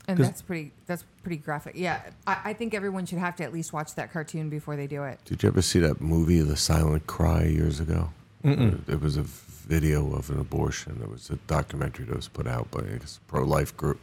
And 0.08 0.18
'Cause- 0.18 0.26
that's 0.28 0.42
pretty 0.42 0.72
that's 0.86 1.06
pretty 1.24 1.38
graphic. 1.38 1.76
Yeah. 1.78 2.02
I, 2.28 2.38
I 2.46 2.54
think 2.54 2.74
everyone 2.74 3.06
should 3.06 3.20
have 3.20 3.36
to 3.38 3.44
at 3.44 3.54
least 3.54 3.72
watch 3.72 3.96
that 3.96 4.12
cartoon 4.12 4.50
before 4.50 4.76
they 4.76 4.88
do 4.88 5.04
it. 5.04 5.20
Did 5.26 5.44
you 5.44 5.50
ever 5.50 5.62
see 5.62 5.80
that 5.80 6.02
movie, 6.02 6.42
The 6.42 6.58
Silent 6.58 7.08
Cry, 7.08 7.44
years 7.46 7.80
ago? 7.80 8.10
It 8.44 9.00
was 9.00 9.16
a 9.16 9.24
video 9.24 10.14
of 10.14 10.30
an 10.30 10.38
abortion. 10.40 11.00
It 11.02 11.10
was 11.10 11.30
a 11.30 11.38
documentary 11.48 12.04
that 12.08 12.16
was 12.18 12.28
put 12.28 12.46
out 12.48 12.70
by 12.70 12.82
a 12.82 13.00
pro 13.28 13.44
life 13.46 13.76
group, 13.78 14.02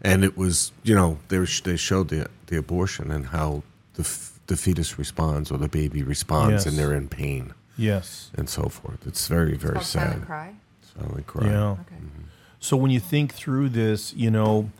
and 0.00 0.22
it 0.24 0.36
was 0.36 0.70
you 0.84 0.94
know 0.94 1.18
they 1.28 1.38
were, 1.40 1.48
they 1.64 1.76
showed 1.76 2.08
the 2.10 2.28
the 2.46 2.56
abortion 2.56 3.10
and 3.10 3.26
how 3.26 3.64
the 3.94 4.02
f- 4.02 4.38
the 4.46 4.56
fetus 4.56 4.96
responds 4.98 5.50
or 5.50 5.58
the 5.58 5.66
baby 5.68 6.04
responds, 6.04 6.64
and 6.66 6.78
they're 6.78 6.94
in 6.94 7.08
pain 7.08 7.52
Yes. 7.76 8.30
and 8.36 8.48
so 8.48 8.68
forth. 8.68 9.04
It's 9.04 9.26
very 9.26 9.56
very 9.56 9.74
Called 9.74 9.86
sad. 9.86 10.02
Silent 10.10 10.26
Cry. 10.26 10.54
Silent 10.96 11.26
Cry. 11.26 11.46
Yeah. 11.48 11.70
Okay. 11.70 11.96
Mm-hmm. 11.96 12.22
So 12.60 12.76
when 12.76 12.92
you 12.92 13.00
think 13.00 13.34
through 13.34 13.70
this, 13.70 14.14
you 14.14 14.30
know, 14.30 14.70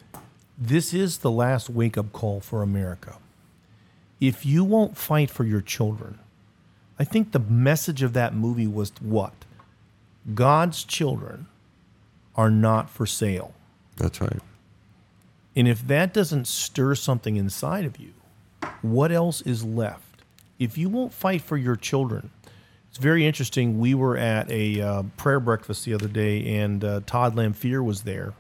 this 0.59 0.95
is 0.95 1.19
the 1.19 1.31
last 1.31 1.69
wake 1.69 1.99
up 1.99 2.13
call 2.13 2.41
for 2.41 2.63
America. 2.63 3.17
If 4.21 4.47
you 4.47 4.65
won't 4.65 4.97
fight 4.97 5.31
for 5.31 5.45
your 5.45 5.61
children, 5.61 6.19
I 6.99 7.05
think 7.05 7.33
the 7.33 7.41
message 7.41 8.03
of 8.03 8.13
that 8.13 8.35
movie 8.35 8.67
was 8.67 8.93
what? 9.01 9.33
God's 10.33 10.85
children 10.85 11.47
are 12.37 12.51
not 12.51 12.89
for 12.89 13.07
sale. 13.07 13.53
That's 13.97 14.21
right. 14.21 14.41
And 15.57 15.69
if 15.69 15.87
that 15.87 16.13
doesn't 16.13 16.47
stir 16.47 16.95
something 16.95 17.37
inside 17.37 17.85
of 17.85 17.99
you, 17.99 18.13
what 18.83 19.13
else 19.13 19.41
is 19.43 19.65
left? 19.65 20.23
If 20.59 20.79
you 20.79 20.89
won't 20.89 21.13
fight 21.13 21.43
for 21.43 21.57
your 21.57 21.77
children, 21.77 22.31
it's 22.89 22.99
very 22.99 23.27
interesting. 23.27 23.79
We 23.79 23.95
were 23.95 24.17
at 24.17 24.51
a 24.51 24.81
uh, 24.81 25.03
prayer 25.17 25.41
breakfast 25.41 25.85
the 25.85 25.95
other 25.95 26.09
day, 26.09 26.59
and 26.59 26.85
uh, 26.85 27.01
Todd 27.07 27.35
Lamphere 27.35 27.85
was 27.85 28.03
there, 28.03 28.35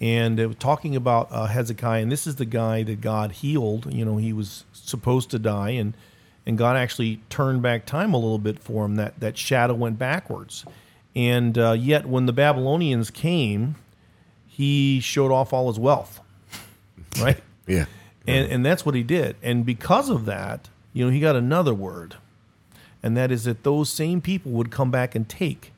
and 0.00 0.38
it 0.38 0.46
was 0.46 0.56
talking 0.56 0.94
about 0.94 1.28
uh, 1.30 1.46
Hezekiah. 1.46 2.02
And 2.02 2.12
this 2.12 2.26
is 2.26 2.36
the 2.36 2.44
guy 2.44 2.82
that 2.84 3.00
God 3.00 3.32
healed. 3.32 3.92
You 3.92 4.04
know, 4.04 4.16
he 4.16 4.32
was 4.32 4.64
supposed 4.72 5.30
to 5.30 5.38
die, 5.38 5.70
and 5.70 5.94
and 6.46 6.56
God 6.56 6.76
actually 6.76 7.20
turned 7.28 7.62
back 7.62 7.84
time 7.84 8.14
a 8.14 8.18
little 8.18 8.38
bit 8.38 8.58
for 8.58 8.84
him. 8.84 8.96
That 8.96 9.18
that 9.20 9.36
shadow 9.36 9.74
went 9.74 9.98
backwards, 9.98 10.64
and 11.14 11.58
uh, 11.58 11.72
yet 11.72 12.06
when 12.06 12.26
the 12.26 12.32
Babylonians 12.32 13.10
came, 13.10 13.76
he 14.46 15.00
showed 15.00 15.30
off 15.30 15.52
all 15.52 15.68
his 15.68 15.78
wealth, 15.78 16.20
right? 17.20 17.40
Yeah. 17.66 17.86
And, 18.26 18.52
and 18.52 18.66
that's 18.66 18.84
what 18.84 18.94
he 18.94 19.02
did. 19.02 19.36
And 19.42 19.64
because 19.64 20.10
of 20.10 20.26
that, 20.26 20.68
you 20.92 21.04
know, 21.04 21.10
he 21.10 21.20
got 21.20 21.34
another 21.36 21.72
word. 21.72 22.16
And 23.02 23.16
that 23.16 23.30
is 23.30 23.44
that 23.44 23.62
those 23.62 23.88
same 23.88 24.20
people 24.20 24.52
would 24.52 24.70
come 24.70 24.90
back 24.90 25.14
and 25.14 25.28
take 25.28 25.72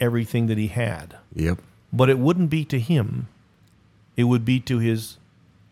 everything 0.00 0.46
that 0.48 0.58
he 0.58 0.66
had. 0.66 1.16
Yep. 1.34 1.58
But 1.92 2.10
it 2.10 2.18
wouldn't 2.18 2.50
be 2.50 2.64
to 2.66 2.78
him, 2.78 3.28
it 4.16 4.24
would 4.24 4.44
be 4.44 4.60
to 4.60 4.78
his 4.78 5.18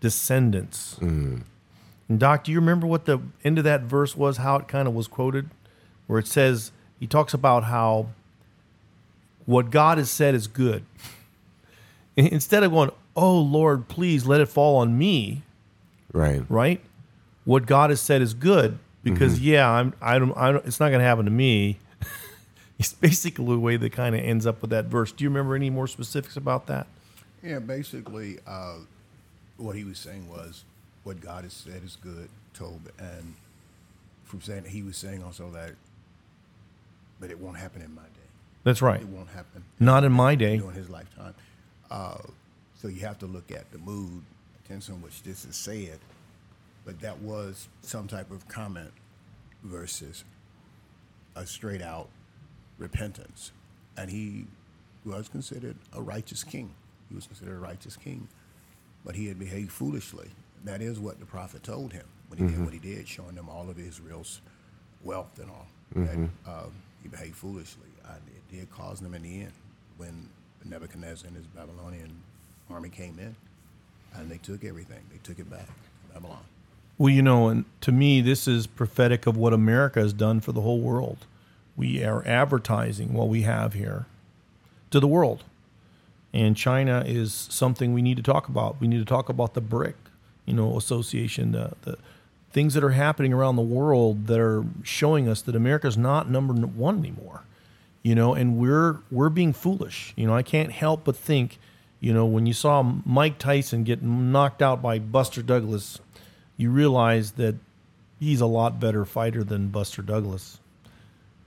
descendants. 0.01 0.99
And 2.09 2.21
Doc, 2.21 2.45
do 2.45 2.53
you 2.53 2.59
remember 2.61 2.87
what 2.87 3.07
the 3.07 3.21
end 3.43 3.59
of 3.59 3.65
that 3.65 3.83
verse 3.83 4.17
was, 4.17 4.37
how 4.39 4.57
it 4.57 4.69
kind 4.69 4.87
of 4.87 4.95
was 4.95 5.09
quoted? 5.09 5.49
Where 6.07 6.19
it 6.19 6.27
says, 6.27 6.71
he 7.01 7.07
talks 7.07 7.33
about 7.33 7.65
how 7.65 8.09
what 9.47 9.71
God 9.71 9.99
has 9.99 10.11
said 10.11 10.35
is 10.35 10.47
good. 10.47 10.85
Instead 12.17 12.63
of 12.63 12.73
going, 12.73 12.91
oh 13.17 13.39
Lord, 13.39 13.89
please 13.89 14.27
let 14.27 14.41
it 14.41 14.47
fall 14.47 14.77
on 14.77 14.97
me, 14.99 15.43
Right. 16.13 16.43
right? 16.49 16.81
What 17.45 17.67
God 17.67 17.91
has 17.91 18.01
said 18.01 18.23
is 18.23 18.35
good 18.35 18.79
because 19.03 19.35
mm-hmm. 19.37 19.45
yeah, 19.45 19.71
I'm 19.71 19.95
I 20.01 20.19
don't, 20.19 20.33
I 20.37 20.53
don't 20.53 20.65
it's 20.67 20.81
not 20.81 20.89
going 20.89 21.01
to 21.01 21.05
happen 21.05 21.25
to 21.25 21.31
me. 21.31 21.79
it's 22.79 22.93
basically 22.93 23.45
the 23.47 23.59
way 23.59 23.77
that 23.77 23.93
kind 23.93 24.15
of 24.15 24.21
ends 24.23 24.47
up 24.47 24.61
with 24.63 24.71
that 24.71 24.87
verse. 24.87 25.13
Do 25.13 25.25
you 25.25 25.31
remember 25.31 25.55
any 25.55 25.71
more 25.71 25.87
specifics 25.87 26.37
about 26.37 26.67
that? 26.69 26.87
Yeah, 27.45 27.59
basically, 27.59 28.39
uh, 28.47 28.77
what 29.59 29.77
he 29.77 29.85
was 29.85 29.99
saying 29.99 30.29
was 30.31 30.65
what 31.03 31.21
God 31.21 31.45
has 31.45 31.53
said 31.53 31.83
is 31.85 31.97
good, 32.03 32.29
told, 32.55 32.81
and 32.99 33.35
from 34.25 34.41
saying 34.41 34.65
he 34.65 34.83
was 34.83 34.97
saying 34.97 35.23
also 35.23 35.51
that, 35.51 35.73
but 37.21 37.31
it 37.31 37.39
won't 37.39 37.59
happen 37.59 37.83
in 37.83 37.95
my 37.95 38.03
day. 38.03 38.09
That's 38.65 38.81
right. 38.81 39.01
It 39.01 39.09
won't 39.09 39.29
happen 39.29 39.63
Not 39.79 40.05
in 40.05 40.13
my 40.13 40.35
day. 40.35 40.57
during 40.57 40.75
his 40.75 40.89
lifetime. 40.89 41.35
Uh, 41.91 42.17
So 42.81 42.89
you 42.89 43.01
have 43.01 43.19
to 43.21 43.27
look 43.27 43.51
at 43.53 43.71
the 43.73 43.79
mood, 43.79 44.23
tense 44.67 44.89
in 44.89 45.01
which 45.03 45.23
this 45.23 45.45
is 45.45 45.55
said. 45.57 45.99
But 46.87 47.01
that 47.01 47.19
was 47.21 47.69
some 47.83 48.09
type 48.09 48.31
of 48.31 48.47
comment 48.49 48.91
versus 49.63 50.25
a 51.37 51.47
straight 51.47 51.81
out 51.83 52.09
repentance. 52.79 53.53
And 53.97 54.11
he 54.11 54.47
was 55.05 55.29
considered 55.29 55.77
a 55.95 56.03
righteous 56.03 56.43
king. 56.45 56.75
He 57.15 57.17
was 57.17 57.27
considered 57.29 57.55
a 57.55 57.61
righteous 57.61 57.97
king. 57.97 58.27
But 59.05 59.15
he 59.15 59.29
had 59.29 59.39
behaved 59.39 59.71
foolishly. 59.71 60.31
That 60.65 60.83
is 60.83 60.99
what 60.99 61.21
the 61.21 61.27
prophet 61.27 61.63
told 61.63 61.93
him 61.93 62.07
when 62.27 62.41
he 62.41 62.47
did 62.47 62.65
what 62.65 62.73
he 62.73 62.81
did, 62.81 63.07
showing 63.07 63.37
them 63.37 63.49
all 63.49 63.71
of 63.71 63.79
Israel's 63.79 64.41
wealth 65.05 65.39
and 65.39 65.49
all. 65.49 65.67
That, 65.95 66.17
um, 66.47 66.73
he 67.03 67.09
behaved 67.09 67.37
foolishly. 67.37 67.87
And 68.09 68.21
it 68.27 68.57
did 68.57 68.69
cause 68.73 68.99
them 69.01 69.15
in 69.15 69.23
the 69.23 69.43
end 69.43 69.53
when 69.97 70.29
Nebuchadnezzar 70.65 71.29
and 71.29 71.37
his 71.37 71.47
Babylonian 71.47 72.11
army 72.69 72.89
came 72.89 73.21
in 73.21 73.37
and 74.17 74.29
they 74.29 74.39
took 74.39 74.65
everything. 74.65 75.05
They 75.13 75.21
took 75.23 75.39
it 75.39 75.49
back 75.49 75.67
to 75.67 76.15
Babylon. 76.15 76.43
Well, 76.99 77.11
you 77.11 77.23
know, 77.23 77.49
and 77.49 77.65
to 77.83 77.93
me, 77.93 78.23
this 78.23 78.49
is 78.49 78.67
prophetic 78.67 79.27
of 79.29 79.37
what 79.37 79.53
America 79.53 80.01
has 80.01 80.13
done 80.13 80.41
for 80.41 80.51
the 80.51 80.63
whole 80.63 80.81
world. 80.81 81.27
We 81.77 82.03
are 82.03 82.27
advertising 82.27 83.13
what 83.13 83.29
we 83.29 83.43
have 83.43 83.75
here 83.75 84.07
to 84.91 84.99
the 84.99 85.09
world. 85.09 85.45
And 86.35 86.57
China 86.57 87.05
is 87.07 87.33
something 87.33 87.95
we 87.95 88.03
need 88.03 88.17
to 88.17 88.23
talk 88.23 88.49
about. 88.49 88.81
We 88.81 88.89
need 88.89 88.99
to 88.99 89.05
talk 89.05 89.29
about 89.29 89.55
the 89.55 89.61
BRIC, 89.61 89.95
you 90.47 90.53
know, 90.53 90.77
association, 90.77 91.53
the, 91.53 91.75
the 91.83 91.97
things 92.51 92.75
that 92.75 92.83
are 92.83 92.91
happening 92.91 93.33
around 93.33 93.55
the 93.55 93.63
world 93.63 94.27
that 94.27 94.41
are 94.41 94.65
showing 94.83 95.29
us 95.29 95.41
that 95.43 95.55
America's 95.55 95.97
not 95.97 96.29
number 96.29 96.53
one 96.53 96.99
anymore. 96.99 97.45
You 98.03 98.17
know, 98.17 98.35
and 98.35 98.59
we're 98.59 98.99
we're 99.13 99.31
being 99.31 99.53
foolish. 99.53 100.13
You 100.17 100.27
know, 100.27 100.35
I 100.35 100.43
can't 100.43 100.73
help 100.73 101.05
but 101.05 101.17
think, 101.17 101.59
you 102.01 102.13
know, 102.13 102.27
when 102.27 102.47
you 102.47 102.53
saw 102.53 102.83
Mike 102.83 103.39
Tyson 103.39 103.85
get 103.85 104.03
knocked 104.03 104.61
out 104.61 104.83
by 104.83 104.99
Buster 104.99 105.41
Douglas, 105.41 106.01
you 106.57 106.71
realize 106.71 107.33
that 107.33 107.55
he's 108.19 108.41
a 108.41 108.47
lot 108.47 108.81
better 108.81 109.05
fighter 109.05 109.45
than 109.45 109.69
Buster 109.69 110.03
Douglas. 110.03 110.59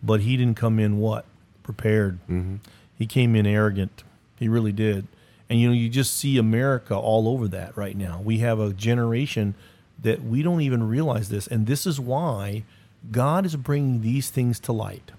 But 0.01 0.21
he 0.21 0.37
didn't 0.37 0.55
come 0.55 0.79
in 0.79 0.97
what? 0.97 1.25
Prepared. 1.61 2.19
Mm-hmm. 2.29 2.55
He 2.97 3.05
came 3.05 3.35
in 3.35 3.45
arrogant. 3.45 4.03
He 4.37 4.47
really 4.47 4.71
did. 4.71 5.07
And 5.49 5.59
you 5.59 5.67
know, 5.67 5.73
you 5.73 5.89
just 5.89 6.15
see 6.15 6.37
America 6.37 6.95
all 6.95 7.27
over 7.27 7.47
that 7.49 7.75
right 7.77 7.95
now. 7.95 8.21
We 8.23 8.39
have 8.39 8.59
a 8.59 8.73
generation 8.73 9.55
that 10.01 10.23
we 10.23 10.43
don't 10.43 10.61
even 10.61 10.87
realize 10.87 11.29
this. 11.29 11.47
And 11.47 11.67
this 11.67 11.87
is 11.87 11.99
why 11.99 12.63
God 13.11 13.45
is 13.45 13.55
bringing 13.55 14.01
these 14.01 14.29
things 14.29 14.59
to 14.61 14.71
light 14.71 15.11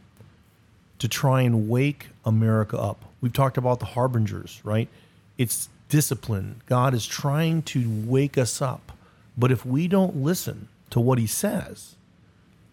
to 0.98 1.09
try 1.09 1.42
and 1.42 1.68
wake 1.68 2.09
America 2.24 2.76
up. 2.78 3.04
We've 3.20 3.33
talked 3.33 3.57
about 3.57 3.81
the 3.81 3.87
harbingers, 3.87 4.61
right? 4.64 4.88
It's 5.37 5.68
discipline. 5.88 6.61
God 6.66 6.94
is 6.94 7.07
trying 7.07 7.62
to 7.62 8.04
wake 8.04 8.37
us 8.37 8.61
up. 8.61 8.92
But 9.37 9.52
if 9.52 9.64
we 9.64 9.88
don't 9.88 10.16
listen 10.16 10.68
to 10.90 11.00
what 11.00 11.18
he 11.18 11.26
says, 11.26 11.94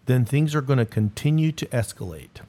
then 0.06 0.24
things 0.24 0.54
are 0.54 0.60
going 0.60 0.78
to 0.78 0.84
continue 0.84 1.52
to 1.52 1.66
escalate. 1.66 2.40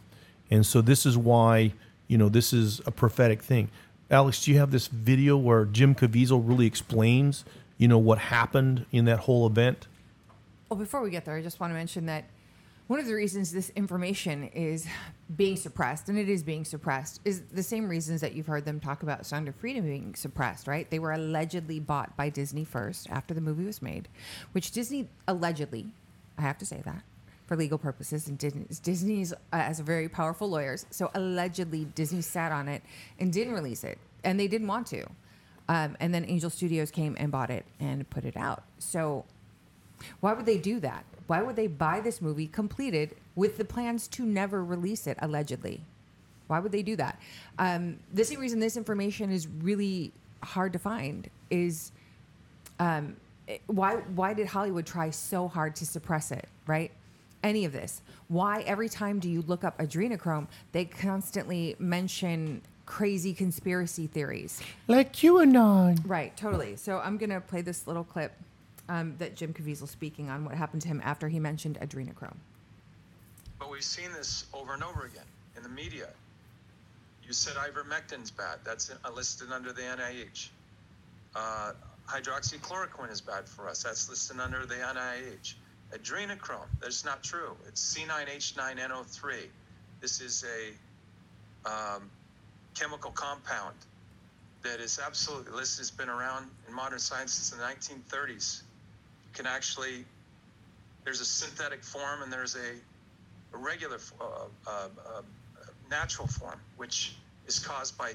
And 0.50 0.66
so 0.66 0.82
this 0.82 1.06
is 1.06 1.18
why, 1.18 1.74
you 2.08 2.18
know, 2.18 2.30
this 2.30 2.54
is 2.54 2.82
a 2.86 2.92
prophetic 2.92 3.42
thing. 3.42 3.70
Alex, 4.10 4.46
do 4.46 4.52
you 4.52 4.58
have 4.58 4.72
this 4.72 4.88
video 4.88 5.36
where 5.36 5.66
Jim 5.66 5.94
Caviezel 5.94 6.42
really 6.48 6.66
explains, 6.66 7.44
you 7.78 7.90
know, 7.90 7.98
what 7.98 8.18
happened 8.18 8.86
in 8.92 9.06
that 9.06 9.20
whole 9.20 9.46
event? 9.46 9.88
Well, 10.70 10.80
before 10.80 11.02
we 11.02 11.10
get 11.10 11.26
there, 11.26 11.36
I 11.36 11.42
just 11.42 11.60
want 11.60 11.72
to 11.72 11.76
mention 11.76 12.06
that 12.06 12.24
one 12.88 13.02
of 13.02 13.06
the 13.06 13.14
reasons 13.14 13.52
this 13.52 13.70
information 13.72 14.46
is 14.54 14.88
being 15.36 15.58
suppressed, 15.58 16.08
and 16.08 16.18
it 16.18 16.30
is 16.30 16.42
being 16.42 16.64
suppressed, 16.64 17.20
is 17.26 17.42
the 17.52 17.64
same 17.64 17.90
reasons 17.90 18.22
that 18.22 18.34
you've 18.34 18.48
heard 18.48 18.64
them 18.64 18.80
talk 18.80 19.04
about 19.04 19.26
Sound 19.26 19.50
of 19.50 19.56
Freedom 19.56 19.84
being 19.84 20.16
suppressed, 20.16 20.68
right? 20.68 20.90
They 20.90 21.00
were 21.00 21.12
allegedly 21.12 21.82
bought 21.82 22.16
by 22.16 22.30
Disney 22.30 22.64
first 22.64 23.10
after 23.10 23.34
the 23.34 23.42
movie 23.42 23.66
was 23.66 23.82
made, 23.82 24.08
which 24.54 24.72
Disney 24.72 25.10
allegedly, 25.28 25.88
I 26.38 26.44
have 26.44 26.58
to 26.60 26.66
say 26.66 26.82
that, 26.86 27.04
for 27.48 27.56
legal 27.56 27.78
purposes, 27.78 28.28
and 28.28 28.38
Disney, 28.38 28.66
Disney's 28.84 29.34
uh, 29.34 29.36
as 29.52 29.80
very 29.80 30.10
powerful 30.10 30.50
lawyers, 30.50 30.86
so 30.92 31.10
allegedly 31.16 31.86
Disney 31.96 32.22
sat 32.22 32.52
on 32.52 32.68
it 32.68 32.84
and 33.20 33.32
didn't 33.32 33.54
release 33.54 33.84
it, 33.84 33.98
and 34.24 34.40
they 34.40 34.48
didn't 34.48 34.68
want 34.68 34.88
to. 34.88 35.06
Um, 35.70 35.98
and 36.00 36.14
then 36.14 36.26
Angel 36.28 36.50
Studios 36.50 36.92
came 36.92 37.16
and 37.20 37.32
bought 37.32 37.50
it 37.50 37.66
and 37.80 38.10
put 38.10 38.26
it 38.26 38.38
out. 38.38 38.64
So 38.80 39.26
why 40.20 40.34
would 40.34 40.46
they 40.46 40.58
do 40.58 40.80
that? 40.82 41.04
Why 41.28 41.42
would 41.42 41.56
they 41.56 41.68
buy 41.68 42.00
this 42.00 42.22
movie 42.22 42.48
completed 42.48 43.16
with 43.36 43.58
the 43.58 43.66
plans 43.66 44.08
to 44.10 44.26
never 44.26 44.64
release 44.64 45.08
it, 45.08 45.18
allegedly? 45.22 45.82
Why 46.48 46.60
would 46.60 46.72
they 46.72 46.84
do 46.84 46.96
that? 46.96 47.20
Um, 47.60 48.00
the 48.14 48.24
same 48.24 48.40
reason 48.40 48.60
this 48.60 48.78
information 48.78 49.32
is 49.32 49.48
really 49.48 50.12
hard 50.42 50.72
to 50.74 50.80
find 50.80 51.30
is 51.50 51.92
um, 52.80 53.18
why 53.68 53.96
why 54.16 54.34
did 54.34 54.48
Hollywood 54.48 54.86
try 54.86 55.10
so 55.10 55.48
hard 55.48 55.76
to 55.78 55.86
suppress 55.86 56.32
it, 56.32 56.48
right? 56.66 56.92
Any 57.44 57.66
of 57.66 57.72
this. 57.72 58.02
Why 58.28 58.62
every 58.62 58.90
time 58.90 59.20
do 59.20 59.30
you 59.30 59.42
look 59.44 59.64
up 59.64 59.78
adrenochrome, 59.78 60.48
they 60.72 60.86
constantly 60.86 61.76
mention 61.80 62.62
crazy 62.86 63.34
conspiracy 63.34 64.08
theories? 64.08 64.62
Like 64.88 65.14
QAnon. 65.14 66.02
Right, 66.06 66.36
totally. 66.36 66.76
So 66.76 67.00
I'm 67.00 67.18
going 67.18 67.30
to 67.30 67.42
play 67.42 67.62
this 67.62 67.88
little 67.88 68.04
clip 68.04 68.34
um, 68.90 69.16
that 69.20 69.36
Jim 69.36 69.54
Caviezel 69.54 69.88
speaking 69.88 70.30
on 70.30 70.46
what 70.46 70.56
happened 70.56 70.82
to 70.84 70.88
him 70.88 71.02
after 71.04 71.28
he 71.28 71.40
mentioned 71.40 71.78
adrenochrome. 71.82 72.38
But 73.60 73.72
we've 73.72 73.84
seen 73.84 74.12
this 74.14 74.46
over 74.54 74.74
and 74.74 74.84
over 74.84 75.06
again 75.06 75.26
in 75.56 75.64
the 75.64 75.70
media. 75.70 76.10
You 77.24 77.34
said 77.34 77.56
ivermectin's 77.56 78.32
bad. 78.32 78.60
That's 78.64 78.90
uh, 78.90 79.12
listed 79.12 79.52
under 79.52 79.74
the 79.74 79.82
NIH. 79.82 80.50
Uh, 81.36 81.74
hydroxychloroquine 82.08 83.12
is 83.12 83.20
bad 83.20 83.48
for 83.48 83.68
us. 83.68 83.84
That's 83.84 84.10
listed 84.10 84.40
under 84.40 84.66
the 84.66 84.76
NIH. 84.76 85.56
Adrenochrome, 85.94 86.68
that's 86.82 87.06
not 87.06 87.24
true. 87.24 87.56
It's 87.68 87.96
C9H9NO3. 87.96 89.48
This 90.02 90.22
is 90.22 90.46
a 90.46 91.70
um, 91.70 92.10
chemical 92.76 93.12
compound 93.12 93.76
that 94.64 94.80
is 94.80 95.00
absolutely, 95.04 95.58
this 95.58 95.78
has 95.78 95.92
been 95.92 96.10
around 96.10 96.48
in 96.68 96.74
modern 96.74 97.00
science 97.00 97.34
since 97.34 97.50
the 97.50 97.64
1930s. 97.64 98.62
Can 99.34 99.46
actually, 99.46 100.06
there's 101.04 101.22
a 101.22 101.26
synthetic 101.26 101.84
form 101.84 102.22
and 102.22 102.32
there's 102.32 102.56
a 102.56 102.76
a 103.54 103.58
regular, 103.58 103.98
uh, 104.20 104.26
uh, 104.68 104.70
uh, 104.70 105.22
natural 105.90 106.28
form, 106.28 106.60
which 106.78 107.16
is 107.48 107.60
caused 107.60 107.98
by 107.98 108.14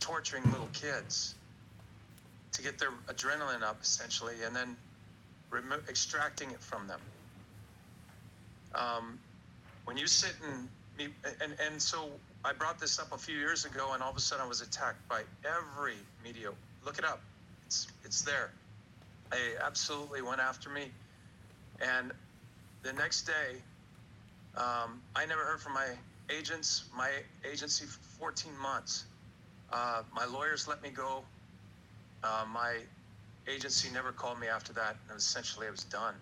torturing 0.00 0.44
little 0.50 0.68
kids 0.72 1.34
to 2.52 2.62
get 2.62 2.78
their 2.78 2.90
adrenaline 3.08 3.62
up, 3.62 3.80
essentially, 3.82 4.34
and 4.44 4.54
then 4.54 4.76
remo- 5.50 5.82
extracting 5.88 6.50
it 6.50 6.60
from 6.60 6.86
them. 6.86 7.00
Um, 8.74 9.18
when 9.84 9.96
you 9.96 10.06
sit 10.06 10.34
and 10.44 10.68
me, 10.98 11.08
and 11.42 11.54
and 11.64 11.80
so 11.80 12.10
I 12.44 12.52
brought 12.52 12.78
this 12.78 12.98
up 12.98 13.12
a 13.12 13.18
few 13.18 13.36
years 13.36 13.64
ago, 13.64 13.92
and 13.92 14.02
all 14.02 14.10
of 14.10 14.16
a 14.16 14.20
sudden 14.20 14.44
I 14.44 14.48
was 14.48 14.60
attacked 14.60 15.08
by 15.08 15.22
every 15.44 15.96
media. 16.24 16.50
Look 16.84 16.98
it 16.98 17.04
up; 17.04 17.20
it's 17.66 17.88
it's 18.04 18.22
there. 18.22 18.50
They 19.30 19.56
absolutely 19.64 20.22
went 20.22 20.40
after 20.40 20.68
me, 20.70 20.90
and 21.80 22.12
the 22.82 22.92
next 22.92 23.22
day. 23.22 23.60
Um, 24.54 25.00
I 25.16 25.24
never 25.24 25.40
heard 25.40 25.60
from 25.60 25.72
my 25.72 25.88
agents, 26.30 26.84
my 26.94 27.10
agency 27.50 27.86
for 27.86 28.00
14 28.18 28.52
months. 28.58 29.04
Uh, 29.72 30.02
my 30.14 30.26
lawyers 30.26 30.68
let 30.68 30.82
me 30.82 30.90
go. 30.90 31.24
Uh, 32.22 32.44
my 32.52 32.76
agency 33.48 33.88
never 33.92 34.12
called 34.12 34.38
me 34.38 34.46
after 34.46 34.72
that. 34.74 34.96
And 35.08 35.18
essentially, 35.18 35.66
it 35.66 35.70
was 35.70 35.84
done. 35.84 36.14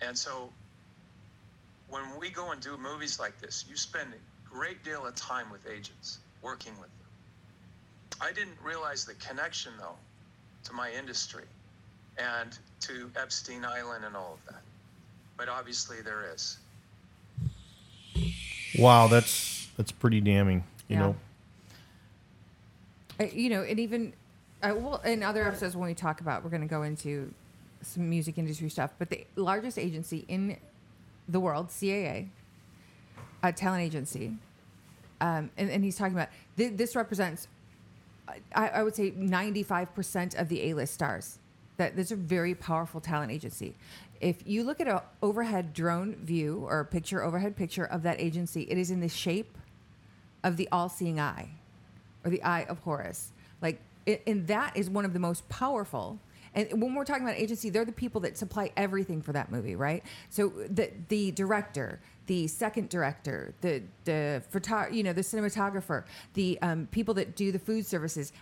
And 0.00 0.16
so, 0.16 0.50
when 1.90 2.02
we 2.20 2.30
go 2.30 2.50
and 2.52 2.60
do 2.60 2.76
movies 2.76 3.18
like 3.18 3.40
this, 3.40 3.64
you 3.68 3.76
spend 3.76 4.12
a 4.12 4.48
great 4.54 4.82
deal 4.84 5.06
of 5.06 5.14
time 5.14 5.50
with 5.50 5.66
agents, 5.68 6.18
working 6.42 6.72
with 6.80 6.88
them. 6.88 8.20
I 8.20 8.32
didn't 8.32 8.56
realize 8.62 9.04
the 9.04 9.14
connection, 9.14 9.72
though, 9.78 9.96
to 10.64 10.72
my 10.72 10.90
industry 10.92 11.44
and 12.18 12.56
to 12.80 13.10
Epstein 13.20 13.64
Island 13.64 14.04
and 14.04 14.16
all 14.16 14.34
of 14.40 14.52
that. 14.52 14.62
But 15.36 15.48
obviously, 15.48 15.98
there 16.02 16.24
is. 16.34 16.58
Wow, 18.78 19.06
that's 19.08 19.68
that's 19.76 19.92
pretty 19.92 20.20
damning. 20.20 20.64
You 20.88 20.96
Yeah. 20.96 20.98
know, 21.00 21.16
Uh, 23.20 23.24
you 23.32 23.50
know, 23.50 23.62
and 23.62 23.78
even 23.80 24.12
uh, 24.62 24.74
well, 24.76 24.96
in 25.04 25.22
other 25.22 25.46
episodes 25.46 25.76
when 25.76 25.88
we 25.88 25.94
talk 25.94 26.20
about, 26.20 26.42
we're 26.42 26.50
going 26.50 26.62
to 26.62 26.66
go 26.68 26.82
into 26.82 27.32
some 27.82 28.10
music 28.10 28.36
industry 28.38 28.68
stuff. 28.68 28.90
But 28.98 29.10
the 29.10 29.24
largest 29.36 29.78
agency 29.78 30.24
in 30.28 30.56
the 31.28 31.40
world, 31.40 31.68
CAA, 31.68 32.28
a 33.42 33.52
talent 33.52 33.82
agency, 33.82 34.34
um, 35.20 35.50
and, 35.56 35.70
and 35.70 35.84
he's 35.84 35.96
talking 35.96 36.14
about 36.14 36.28
th- 36.56 36.76
this 36.76 36.96
represents, 36.96 37.48
I, 38.54 38.68
I 38.68 38.82
would 38.82 38.94
say, 38.94 39.12
ninety 39.16 39.62
five 39.62 39.94
percent 39.94 40.34
of 40.34 40.48
the 40.48 40.70
A 40.70 40.74
list 40.74 40.94
stars. 40.94 41.38
That 41.76 41.94
this 41.94 42.06
is 42.06 42.12
a 42.12 42.16
very 42.16 42.54
powerful 42.56 43.00
talent 43.00 43.30
agency. 43.30 43.74
If 44.20 44.44
you 44.46 44.64
look 44.64 44.80
at 44.80 44.88
an 44.88 44.98
overhead 45.22 45.72
drone 45.72 46.16
view 46.16 46.64
or 46.68 46.84
picture 46.84 47.22
overhead 47.22 47.54
picture 47.56 47.84
of 47.84 48.02
that 48.02 48.20
agency, 48.20 48.62
it 48.62 48.76
is 48.76 48.90
in 48.90 48.98
the 49.00 49.08
shape 49.08 49.56
of 50.42 50.56
the 50.56 50.68
all-seeing 50.72 51.20
eye 51.20 51.50
or 52.24 52.30
the 52.30 52.42
eye 52.42 52.64
of 52.68 52.80
Horus. 52.80 53.30
Like 53.62 53.80
I- 54.08 54.20
and 54.26 54.46
that 54.48 54.76
is 54.76 54.90
one 54.90 55.04
of 55.04 55.12
the 55.12 55.20
most 55.20 55.48
powerful. 55.48 56.18
And 56.54 56.82
when 56.82 56.94
we're 56.94 57.04
talking 57.04 57.24
about 57.24 57.36
agency, 57.36 57.70
they're 57.70 57.84
the 57.84 57.92
people 57.92 58.20
that 58.22 58.36
supply 58.36 58.70
everything 58.76 59.22
for 59.22 59.32
that 59.32 59.50
movie, 59.50 59.76
right? 59.76 60.02
So 60.30 60.52
the 60.68 60.90
the 61.08 61.30
director, 61.32 62.00
the 62.26 62.46
second 62.46 62.88
director, 62.88 63.54
the 63.60 63.82
the 64.04 64.42
photo, 64.50 64.88
you 64.88 65.02
know, 65.02 65.12
the 65.12 65.22
cinematographer, 65.22 66.04
the 66.34 66.58
um, 66.62 66.88
people 66.90 67.14
that 67.14 67.36
do 67.36 67.52
the 67.52 67.58
food 67.58 67.86
services, 67.86 68.32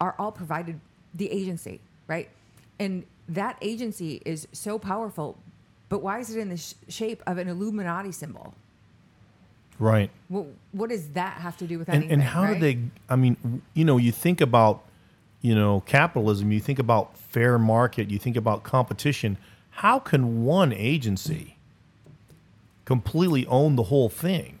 are 0.00 0.14
all 0.18 0.32
provided 0.32 0.80
the 1.14 1.30
agency, 1.30 1.80
right? 2.06 2.28
And 2.78 3.04
that 3.28 3.56
agency 3.60 4.22
is 4.24 4.46
so 4.52 4.78
powerful, 4.78 5.38
but 5.88 6.02
why 6.02 6.18
is 6.20 6.34
it 6.34 6.38
in 6.38 6.50
the 6.50 6.56
sh- 6.56 6.74
shape 6.88 7.22
of 7.26 7.38
an 7.38 7.48
Illuminati 7.48 8.12
symbol? 8.12 8.54
Right. 9.78 10.10
What, 10.28 10.46
what 10.72 10.90
does 10.90 11.08
that 11.10 11.34
have 11.34 11.56
to 11.58 11.66
do 11.66 11.78
with 11.78 11.88
and, 11.88 11.96
anything? 11.96 12.12
and 12.12 12.22
how 12.22 12.44
right? 12.44 12.54
do 12.54 12.60
they 12.60 12.78
i 13.10 13.16
mean 13.16 13.62
you 13.74 13.84
know 13.84 13.98
you 13.98 14.10
think 14.10 14.40
about 14.40 14.82
you 15.46 15.54
know 15.60 15.74
capitalism 15.96 16.46
you 16.56 16.60
think 16.68 16.78
about 16.86 17.04
fair 17.34 17.54
market 17.58 18.04
you 18.10 18.18
think 18.18 18.36
about 18.42 18.58
competition 18.76 19.36
how 19.82 19.96
can 20.10 20.22
one 20.44 20.72
agency 20.72 21.46
completely 22.84 23.46
own 23.46 23.76
the 23.76 23.84
whole 23.84 24.08
thing? 24.08 24.58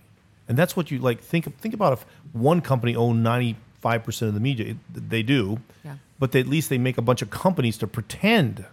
And 0.48 0.56
that's 0.58 0.76
what 0.76 0.90
you 0.90 0.98
like 0.98 1.20
think 1.20 1.44
think 1.58 1.74
about 1.74 1.92
if 1.94 2.06
one 2.32 2.60
company 2.60 2.94
owned 2.94 3.24
95% 3.24 4.22
of 4.22 4.34
the 4.34 4.40
media 4.40 4.66
It- 4.72 5.08
they 5.10 5.22
do 5.22 5.60
Yeah. 5.84 5.96
but 6.18 6.32
they, 6.32 6.40
at 6.40 6.46
least 6.46 6.68
they 6.68 6.78
make 6.78 6.98
a 6.98 7.02
bunch 7.02 7.22
of 7.22 7.30
companies 7.30 7.78
to 7.78 7.86
pretend 7.86 8.64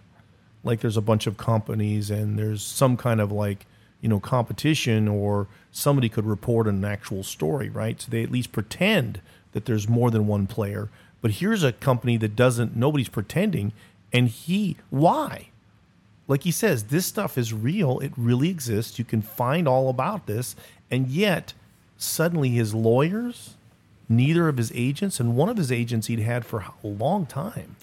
like 0.62 0.80
there's 0.80 0.96
a 0.96 1.02
bunch 1.02 1.26
of 1.26 1.36
companies 1.36 2.10
and 2.10 2.38
there's 2.38 2.62
some 2.62 2.96
kind 2.96 3.20
of 3.20 3.32
like 3.32 3.66
you 4.00 4.08
know 4.08 4.20
competition 4.20 5.08
or 5.08 5.46
somebody 5.72 6.08
could 6.08 6.26
report 6.26 6.66
an 6.66 6.84
actual 6.84 7.22
story 7.22 7.68
right? 7.68 8.00
So 8.00 8.08
they 8.10 8.22
at 8.22 8.30
least 8.30 8.52
pretend 8.52 9.20
that 9.52 9.64
there's 9.66 9.88
more 9.88 10.10
than 10.10 10.26
one 10.26 10.46
player 10.46 10.88
but 11.24 11.30
here's 11.30 11.62
a 11.62 11.72
company 11.72 12.18
that 12.18 12.36
doesn't 12.36 12.76
nobody's 12.76 13.08
pretending 13.08 13.72
and 14.12 14.28
he 14.28 14.76
why 14.90 15.48
like 16.28 16.42
he 16.42 16.50
says 16.50 16.84
this 16.84 17.06
stuff 17.06 17.38
is 17.38 17.50
real 17.54 17.98
it 18.00 18.12
really 18.14 18.50
exists 18.50 18.98
you 18.98 19.06
can 19.06 19.22
find 19.22 19.66
all 19.66 19.88
about 19.88 20.26
this 20.26 20.54
and 20.90 21.08
yet 21.08 21.54
suddenly 21.96 22.50
his 22.50 22.74
lawyers 22.74 23.54
neither 24.06 24.48
of 24.48 24.58
his 24.58 24.70
agents 24.74 25.18
and 25.18 25.34
one 25.34 25.48
of 25.48 25.56
his 25.56 25.72
agents 25.72 26.08
he'd 26.08 26.18
had 26.18 26.44
for 26.44 26.60
a 26.60 26.86
long 26.86 27.24
time 27.24 27.76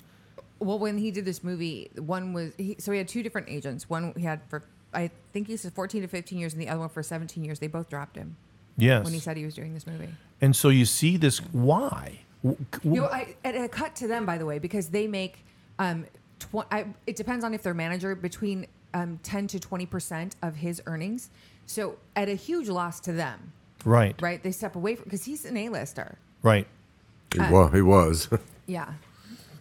Well, 0.59 0.77
when 0.77 0.99
he 0.99 1.09
did 1.09 1.25
this 1.25 1.43
movie, 1.43 1.89
one 1.97 2.33
was 2.33 2.53
he, 2.55 2.75
so 2.77 2.91
he 2.91 2.99
had 2.99 3.07
two 3.07 3.23
different 3.23 3.49
agents. 3.49 3.89
One 3.89 4.13
he 4.15 4.25
had 4.25 4.41
for 4.47 4.61
I 4.93 5.09
think 5.33 5.47
he 5.47 5.57
said 5.57 5.73
14 5.73 6.03
to 6.03 6.07
15 6.07 6.37
years, 6.37 6.53
and 6.53 6.61
the 6.61 6.69
other 6.69 6.81
one 6.81 6.89
for 6.89 7.01
17 7.01 7.43
years. 7.43 7.57
They 7.57 7.65
both 7.65 7.89
dropped 7.89 8.15
him 8.15 8.35
yes 8.77 9.03
when 9.03 9.11
he 9.11 9.19
said 9.19 9.37
he 9.37 9.45
was 9.45 9.55
doing 9.55 9.73
this 9.73 9.87
movie. 9.87 10.09
And 10.39 10.55
so 10.55 10.69
you 10.69 10.85
see 10.85 11.17
this. 11.17 11.39
Why? 11.39 12.19
W- 12.43 12.65
w- 12.71 12.95
You 12.95 13.01
know, 13.01 13.07
I, 13.07 13.35
and 13.43 13.57
a 13.57 13.69
cut 13.69 13.95
to 13.97 14.07
them, 14.07 14.25
by 14.25 14.37
the 14.37 14.45
way, 14.45 14.59
because 14.59 14.87
they 14.87 15.07
make, 15.07 15.45
um, 15.79 16.05
tw- 16.39 16.65
I, 16.71 16.85
it 17.07 17.15
depends 17.15 17.45
on 17.45 17.53
if 17.53 17.63
they're 17.63 17.73
manager, 17.73 18.15
between 18.15 18.67
um, 18.93 19.19
10 19.23 19.47
to 19.47 19.59
20% 19.59 20.31
of 20.41 20.55
his 20.55 20.81
earnings. 20.85 21.29
So 21.65 21.97
at 22.15 22.27
a 22.29 22.35
huge 22.35 22.67
loss 22.67 22.99
to 23.01 23.13
them, 23.13 23.53
right. 23.85 24.19
right? 24.21 24.41
They 24.41 24.51
step 24.51 24.75
away 24.75 24.95
from, 24.95 25.05
because 25.05 25.23
he's 25.23 25.45
an 25.45 25.55
A-lister. 25.57 26.17
Right. 26.41 26.67
He, 27.33 27.39
wa- 27.39 27.69
he 27.69 27.81
was. 27.81 28.27
Yeah. 28.67 28.93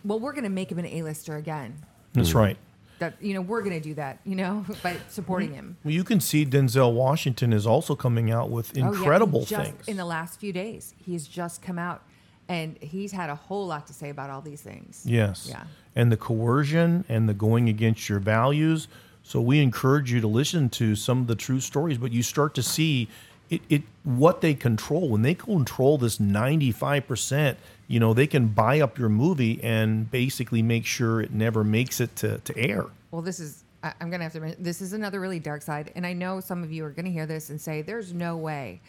Well, 0.05 0.21
we're 0.21 0.33
going 0.33 0.45
to 0.45 0.51
make 0.51 0.71
him 0.71 0.79
an 0.79 0.87
A-lister 0.87 1.35
again. 1.37 1.75
That's 2.13 2.33
right. 2.33 2.57
That, 3.01 3.15
you 3.21 3.35
know, 3.35 3.41
we're 3.41 3.63
going 3.63 3.75
to 3.75 3.81
do 3.81 3.95
that, 3.95 4.21
you 4.25 4.37
know, 4.37 4.65
by 4.85 4.97
supporting 5.09 5.53
him. 5.53 5.77
Well, 5.83 5.93
you 5.93 6.05
can 6.05 6.21
see 6.21 6.47
Denzel 6.47 6.93
Washington 6.93 7.53
is 7.53 7.67
also 7.67 7.97
coming 7.97 8.31
out 8.31 8.51
with 8.51 8.71
Oh, 8.77 8.81
yeah, 8.81 8.87
incredible 8.89 9.45
just 9.45 9.71
things. 9.71 9.89
In 9.89 9.97
the 9.97 10.05
last 10.05 10.39
few 10.39 10.53
days, 10.53 10.95
he's 10.99 11.27
just 11.27 11.61
come 11.61 11.79
out 11.79 12.03
and 12.51 12.77
he's 12.81 13.13
had 13.13 13.31
a 13.31 13.35
whole 13.37 13.67
lot 13.67 13.87
to 13.87 13.93
say 13.93 14.11
about 14.11 14.29
all 14.29 14.41
these 14.41 14.61
things. 14.61 15.03
yes. 15.07 15.47
Yeah. 15.49 15.63
And 15.95 16.11
the 16.11 16.17
coercion 16.17 17.05
and 17.09 17.29
the 17.29 17.35
going 17.35 17.69
against 17.69 18.09
your 18.09 18.19
values. 18.19 18.89
So 19.23 19.41
we 19.41 19.61
encourage 19.61 20.13
you 20.13 20.21
to 20.21 20.27
listen 20.27 20.69
to 20.71 20.97
some 20.97 21.21
of 21.21 21.27
the 21.27 21.35
true 21.37 21.61
stories, 21.61 21.99
but 21.99 22.13
you 22.13 22.23
start 22.23 22.55
to 22.57 22.63
see 22.63 23.09
it, 23.51 23.61
it 23.69 23.83
what 24.05 24.41
they 24.41 24.55
control 24.55 25.09
when 25.09 25.23
they 25.23 25.35
control 25.35 25.99
this 25.99 26.19
95% 26.19 27.57
you 27.89 27.99
know 27.99 28.15
they 28.15 28.29
can 28.29 28.47
buy 28.47 28.81
up 28.81 28.97
your 28.97 29.09
movie 29.09 29.59
and 29.65 30.09
basically 30.09 30.63
make 30.63 30.87
sure 30.87 31.21
it 31.21 31.33
never 31.33 31.65
makes 31.65 32.01
it 32.01 32.15
to, 32.15 32.39
to 32.39 32.57
air 32.57 32.87
Well, 33.11 33.23
this 33.23 33.41
is, 33.41 33.65
I, 33.83 33.93
I'm 34.01 34.09
going 34.11 34.21
to 34.21 34.25
have 34.25 34.33
to 34.35 34.41
mention, 34.41 34.63
this 34.63 34.81
is 34.81 34.93
another 34.93 35.19
really 35.19 35.41
dark 35.41 35.63
side. 35.63 35.91
And 35.97 36.07
I 36.07 36.13
know 36.13 36.39
some 36.39 36.63
of 36.63 36.71
you 36.71 36.85
are 36.85 36.91
going 36.91 37.07
to 37.07 37.11
hear 37.11 37.27
this 37.27 37.51
and 37.51 37.61
say, 37.61 37.83
there's 37.83 38.13
no 38.13 38.37
way. 38.37 38.81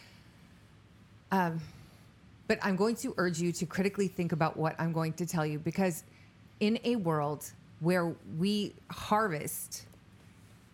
Um, 1.32 1.60
but 2.52 2.58
I'm 2.62 2.76
going 2.76 2.96
to 2.96 3.14
urge 3.16 3.40
you 3.40 3.50
to 3.50 3.64
critically 3.64 4.08
think 4.08 4.32
about 4.32 4.58
what 4.58 4.76
I'm 4.78 4.92
going 4.92 5.14
to 5.14 5.24
tell 5.24 5.46
you 5.46 5.58
because 5.58 6.04
in 6.60 6.78
a 6.84 6.96
world 6.96 7.50
where 7.80 8.14
we 8.38 8.74
harvest 8.90 9.86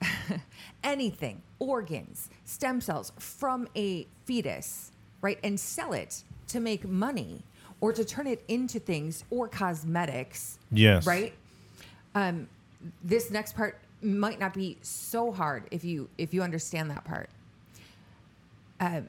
anything, 0.83 1.41
organs, 1.61 2.31
stem 2.45 2.81
cells 2.81 3.13
from 3.21 3.69
a 3.77 4.09
fetus, 4.25 4.91
right, 5.23 5.39
and 5.45 5.61
sell 5.61 5.93
it 5.93 6.25
to 6.49 6.59
make 6.59 6.85
money 6.85 7.45
or 7.81 7.93
to 7.93 8.05
turn 8.05 8.27
it 8.27 8.43
into 8.49 8.81
things 8.81 9.23
or 9.31 9.47
cosmetics, 9.47 10.59
Yes. 10.73 11.07
right? 11.07 11.33
Um, 12.17 12.49
this 13.05 13.31
next 13.31 13.55
part 13.55 13.79
might 14.03 14.41
not 14.41 14.53
be 14.53 14.79
so 14.83 15.31
hard 15.31 15.69
if 15.71 15.85
you 15.85 16.09
if 16.19 16.35
you 16.35 16.43
understand 16.43 16.91
that 16.91 17.05
part. 17.05 17.31
Um, 18.81 19.09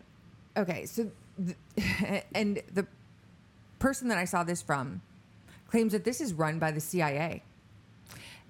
okay, 0.56 0.86
so 0.86 1.10
and 2.36 2.62
the 2.74 2.86
person 3.80 4.08
that 4.10 4.18
I 4.18 4.26
saw 4.26 4.44
this 4.44 4.62
from 4.62 5.02
claims 5.68 5.94
that 5.94 6.04
this 6.04 6.20
is 6.20 6.34
run 6.34 6.60
by 6.60 6.72
the 6.72 6.80
CIA, 6.80 7.44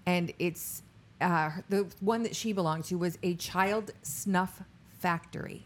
and 0.05 0.33
it's 0.39 0.83
uh, 1.21 1.51
the 1.69 1.87
one 1.99 2.23
that 2.23 2.35
she 2.35 2.53
belonged 2.53 2.85
to 2.85 2.95
was 2.97 3.17
a 3.23 3.35
child 3.35 3.91
snuff 4.03 4.61
factory, 4.99 5.63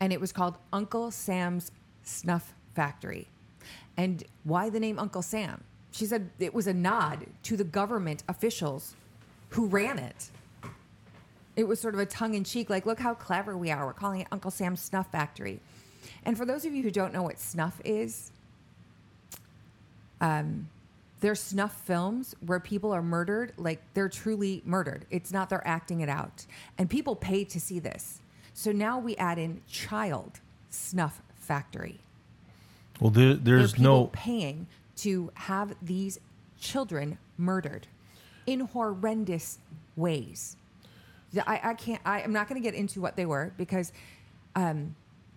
and 0.00 0.12
it 0.12 0.20
was 0.20 0.32
called 0.32 0.56
Uncle 0.72 1.10
Sam's 1.10 1.70
Snuff 2.02 2.54
Factory. 2.74 3.28
And 3.96 4.24
why 4.44 4.70
the 4.70 4.80
name 4.80 4.98
Uncle 4.98 5.22
Sam? 5.22 5.62
She 5.90 6.06
said 6.06 6.30
it 6.38 6.54
was 6.54 6.66
a 6.66 6.72
nod 6.72 7.26
to 7.44 7.56
the 7.56 7.64
government 7.64 8.22
officials 8.28 8.94
who 9.50 9.66
ran 9.66 9.98
it. 9.98 10.30
It 11.54 11.68
was 11.68 11.78
sort 11.80 11.92
of 11.92 12.00
a 12.00 12.06
tongue 12.06 12.34
in 12.34 12.44
cheek, 12.44 12.70
like, 12.70 12.86
look 12.86 12.98
how 12.98 13.12
clever 13.12 13.56
we 13.56 13.70
are. 13.70 13.84
We're 13.84 13.92
calling 13.92 14.22
it 14.22 14.26
Uncle 14.32 14.50
Sam's 14.50 14.80
Snuff 14.80 15.12
Factory. 15.12 15.60
And 16.24 16.36
for 16.36 16.44
those 16.44 16.64
of 16.64 16.74
you 16.74 16.82
who 16.82 16.90
don't 16.90 17.12
know 17.12 17.22
what 17.22 17.38
snuff 17.38 17.80
is, 17.84 18.32
um, 20.20 20.68
they're 21.20 21.34
snuff 21.34 21.80
films 21.82 22.34
where 22.44 22.58
people 22.60 22.92
are 22.92 23.02
murdered, 23.02 23.52
like 23.56 23.80
they're 23.94 24.08
truly 24.08 24.62
murdered. 24.64 25.06
It's 25.10 25.32
not 25.32 25.48
they're 25.48 25.66
acting 25.66 26.00
it 26.00 26.08
out. 26.08 26.46
And 26.78 26.90
people 26.90 27.14
pay 27.14 27.44
to 27.44 27.60
see 27.60 27.78
this. 27.78 28.20
So 28.54 28.72
now 28.72 28.98
we 28.98 29.16
add 29.16 29.38
in 29.38 29.62
child 29.68 30.40
snuff 30.68 31.22
factory. 31.36 32.00
well 33.00 33.10
there, 33.10 33.34
There 33.34 33.58
there's 33.58 33.72
people 33.74 33.92
no 33.92 34.06
paying 34.12 34.66
to 34.96 35.30
have 35.34 35.74
these 35.80 36.18
children 36.60 37.18
murdered 37.38 37.86
in 38.46 38.60
horrendous 38.60 39.58
ways. 39.96 40.56
I, 41.46 41.60
I 41.62 41.74
can't. 41.74 42.00
I, 42.04 42.22
I'm 42.22 42.32
not 42.32 42.48
going 42.48 42.60
to 42.60 42.64
get 42.64 42.74
into 42.74 43.00
what 43.00 43.16
they 43.16 43.26
were 43.26 43.52
because 43.56 43.92
um, 44.54 44.94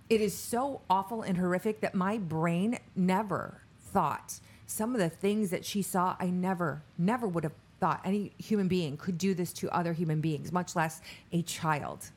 it 0.10 0.22
is 0.22 0.36
so 0.38 0.82
awful 0.90 1.22
and 1.22 1.38
horrific 1.38 1.82
that 1.82 1.96
my 1.96 2.18
brain 2.18 2.78
never 2.96 3.62
thought 3.80 4.40
some 4.68 4.94
of 4.94 5.00
the 5.00 5.10
things 5.10 5.50
that 5.52 5.66
she 5.66 5.82
saw. 5.82 6.16
I 6.20 6.28
never, 6.28 6.82
never 6.98 7.28
would 7.28 7.44
have 7.44 7.54
thought 7.80 8.02
any 8.06 8.32
human 8.38 8.68
being 8.68 8.98
could 8.98 9.18
do 9.18 9.34
this 9.34 9.52
to 9.54 9.70
other 9.70 9.94
human 9.94 10.22
beings, 10.22 10.52
much 10.52 10.76
less 10.76 11.02
a 11.32 11.42
child. 11.42 12.10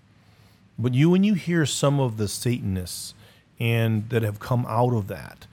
But 0.79 0.95
you, 0.95 1.11
when 1.11 1.25
you 1.25 1.35
hear 1.35 1.67
some 1.67 1.99
of 1.99 2.17
the 2.17 2.29
Satanists 2.29 3.15
and 3.59 4.09
that 4.11 4.23
have 4.23 4.39
come 4.39 4.65
out 4.69 4.95
of 4.95 5.09
that, 5.09 5.47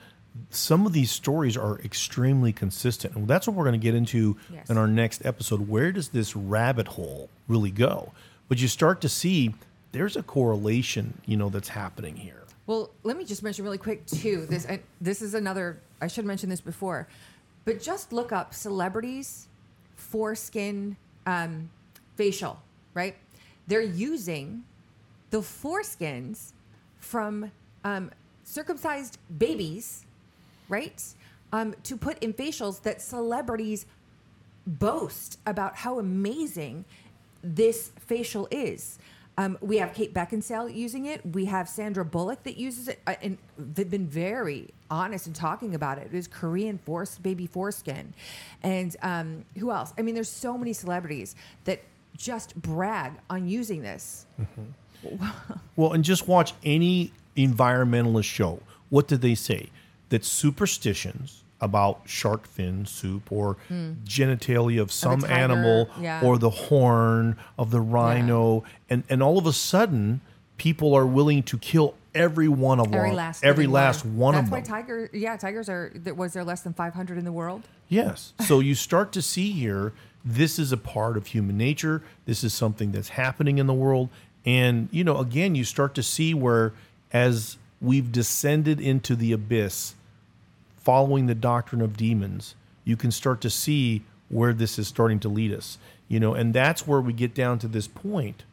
some 0.49 0.85
of 0.85 0.93
these 0.93 1.11
stories 1.11 1.55
are 1.57 1.79
extremely 1.79 2.51
consistent, 2.53 3.15
and 3.15 3.27
that's 3.27 3.47
what 3.47 3.55
we're 3.55 3.63
going 3.63 3.79
to 3.79 3.83
get 3.83 3.95
into 3.95 4.37
Yes. 4.51 4.69
in 4.69 4.77
our 4.77 4.87
next 4.87 5.25
episode. 5.25 5.67
Where 5.67 5.91
does 5.91 6.09
this 6.09 6.35
rabbit 6.35 6.89
hole 6.89 7.29
really 7.47 7.71
go? 7.71 8.11
But 8.47 8.61
you 8.61 8.67
start 8.67 9.01
to 9.01 9.09
see 9.09 9.55
there's 9.95 10.17
a 10.17 10.23
correlation, 10.23 11.13
you 11.25 11.37
know, 11.37 11.47
that's 11.47 11.69
happening 11.69 12.17
here. 12.17 12.43
Well, 12.67 12.89
let 13.03 13.15
me 13.15 13.23
just 13.23 13.43
mention 13.43 13.63
really 13.63 13.77
quick 13.77 14.05
too. 14.05 14.45
This 14.45 14.67
I, 14.67 14.81
this 14.99 15.21
is 15.21 15.35
another. 15.35 15.79
I 16.01 16.07
should 16.07 16.25
mention 16.25 16.49
this 16.49 16.59
before, 16.59 17.07
but 17.63 17.81
just 17.81 18.11
look 18.11 18.33
up 18.33 18.53
celebrities 18.53 19.47
foreskin 19.95 20.97
um, 21.25 21.69
facial. 22.17 22.59
Right? 22.93 23.15
They're 23.67 23.81
using 23.81 24.65
the 25.29 25.37
foreskins 25.37 26.51
from 26.99 27.49
um, 27.85 28.11
circumcised 28.43 29.17
babies, 29.37 30.03
right? 30.67 31.01
Um, 31.53 31.73
to 31.83 31.95
put 31.95 32.21
in 32.21 32.33
facials 32.33 32.81
that 32.81 33.01
celebrities 33.01 33.85
boast 34.67 35.39
about 35.45 35.77
how 35.77 35.99
amazing 35.99 36.83
this 37.41 37.91
facial 38.07 38.49
is. 38.51 38.99
Um, 39.37 39.57
we 39.61 39.77
have 39.77 39.93
Kate 39.93 40.13
Beckinsale 40.13 40.73
using 40.73 41.05
it. 41.05 41.21
We 41.25 41.45
have 41.45 41.67
Sandra 41.67 42.05
Bullock 42.05 42.43
that 42.43 42.57
uses 42.57 42.87
it, 42.87 43.01
uh, 43.05 43.15
and 43.21 43.37
they've 43.57 43.89
been 43.89 44.07
very 44.07 44.69
honest 44.89 45.27
in 45.27 45.33
talking 45.33 45.75
about 45.75 45.97
it. 45.97 46.07
It 46.07 46.13
is 46.13 46.27
Korean 46.27 46.77
force 46.77 47.17
baby 47.17 47.45
foreskin, 47.45 48.13
and 48.63 48.95
um, 49.01 49.45
who 49.57 49.71
else? 49.71 49.93
I 49.97 50.03
mean, 50.03 50.15
there's 50.15 50.29
so 50.29 50.57
many 50.57 50.73
celebrities 50.73 51.35
that 51.65 51.81
just 52.15 52.55
brag 52.55 53.13
on 53.29 53.47
using 53.47 53.81
this. 53.81 54.25
Well, 55.75 55.93
and 55.93 56.03
just 56.03 56.27
watch 56.27 56.53
any 56.63 57.11
environmentalist 57.37 58.23
show. 58.23 58.59
What 58.89 59.07
did 59.07 59.21
they 59.21 59.35
say? 59.35 59.69
That 60.09 60.23
superstitions 60.23 61.43
about 61.61 62.01
shark 62.05 62.47
fin 62.47 62.85
soup 62.85 63.31
or 63.31 63.57
hmm. 63.67 63.93
genitalia 64.03 64.81
of 64.81 64.91
some 64.91 65.21
tiger, 65.21 65.33
animal 65.33 65.89
yeah. 65.99 66.21
or 66.23 66.37
the 66.37 66.49
horn 66.49 67.37
of 67.57 67.71
the 67.71 67.79
rhino, 67.79 68.63
and, 68.89 69.03
and 69.09 69.23
all 69.23 69.37
of 69.37 69.45
a 69.45 69.53
sudden, 69.53 70.21
people 70.57 70.93
are 70.93 71.05
willing 71.05 71.43
to 71.43 71.57
kill 71.57 71.95
every 72.13 72.47
one 72.47 72.79
of 72.79 72.93
Every 72.93 73.09
them. 73.09 73.15
last, 73.17 73.43
every 73.43 73.67
last 73.67 74.05
one. 74.05 74.35
That's 74.35 74.47
of 74.47 74.51
why 74.51 74.61
them. 74.61 74.67
tiger. 74.69 75.09
Yeah, 75.13 75.35
tigers 75.37 75.69
are. 75.69 75.91
There, 75.93 76.13
was 76.13 76.33
there 76.33 76.43
less 76.43 76.61
than 76.61 76.73
500 76.73 77.17
in 77.17 77.25
the 77.25 77.31
world? 77.31 77.63
Yes. 77.89 78.33
So 78.45 78.59
you 78.59 78.75
start 78.75 79.11
to 79.13 79.21
see 79.21 79.51
here, 79.51 79.91
this 80.23 80.57
is 80.59 80.71
a 80.71 80.77
part 80.77 81.17
of 81.17 81.27
human 81.27 81.57
nature. 81.57 82.03
This 82.25 82.43
is 82.43 82.53
something 82.53 82.91
that's 82.91 83.09
happening 83.09 83.57
in 83.57 83.67
the 83.67 83.73
world. 83.73 84.09
And, 84.45 84.87
you 84.91 85.03
know, 85.03 85.17
again, 85.17 85.55
you 85.55 85.63
start 85.63 85.95
to 85.95 86.03
see 86.03 86.33
where 86.33 86.73
as 87.11 87.57
we've 87.81 88.11
descended 88.11 88.79
into 88.79 89.15
the 89.15 89.31
abyss, 89.31 89.95
following 90.85 91.25
the 91.25 91.35
doctrine 91.35 91.81
of 91.81 91.97
demons, 91.97 92.55
you 92.85 92.95
can 92.95 93.11
start 93.11 93.41
to 93.41 93.49
see 93.49 94.03
where 94.29 94.53
this 94.53 94.79
is 94.79 94.87
starting 94.87 95.19
to 95.19 95.27
lead 95.27 95.51
us. 95.51 95.77
You 96.07 96.19
know, 96.19 96.35
and 96.35 96.53
that's 96.53 96.87
where 96.87 97.01
we 97.01 97.11
get 97.11 97.33
down 97.33 97.59
to 97.59 97.67
this 97.67 97.87
point 97.87 98.43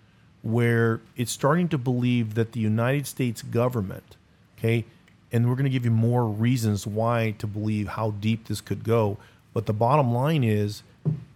where 0.41 1.01
it's 1.17 1.31
starting 1.31 1.69
to 1.69 1.79
believe 1.79 2.35
that 2.35 2.53
the 2.53 2.61
United 2.61 3.07
States 3.07 3.43
government, 3.43 4.17
okay, 4.59 4.85
and 5.31 5.49
we're 5.49 5.55
going 5.55 5.65
to 5.65 5.71
give 5.71 5.85
you 5.85 5.91
more 5.91 6.27
reasons 6.27 6.87
why 6.87 7.35
to 7.39 7.47
believe 7.47 7.89
how 7.89 8.11
deep 8.13 8.49
this 8.49 8.61
could 8.61 8.83
go. 8.83 9.19
But 9.53 9.67
the 9.67 9.73
bottom 9.73 10.13
line 10.13 10.43
is 10.43 10.83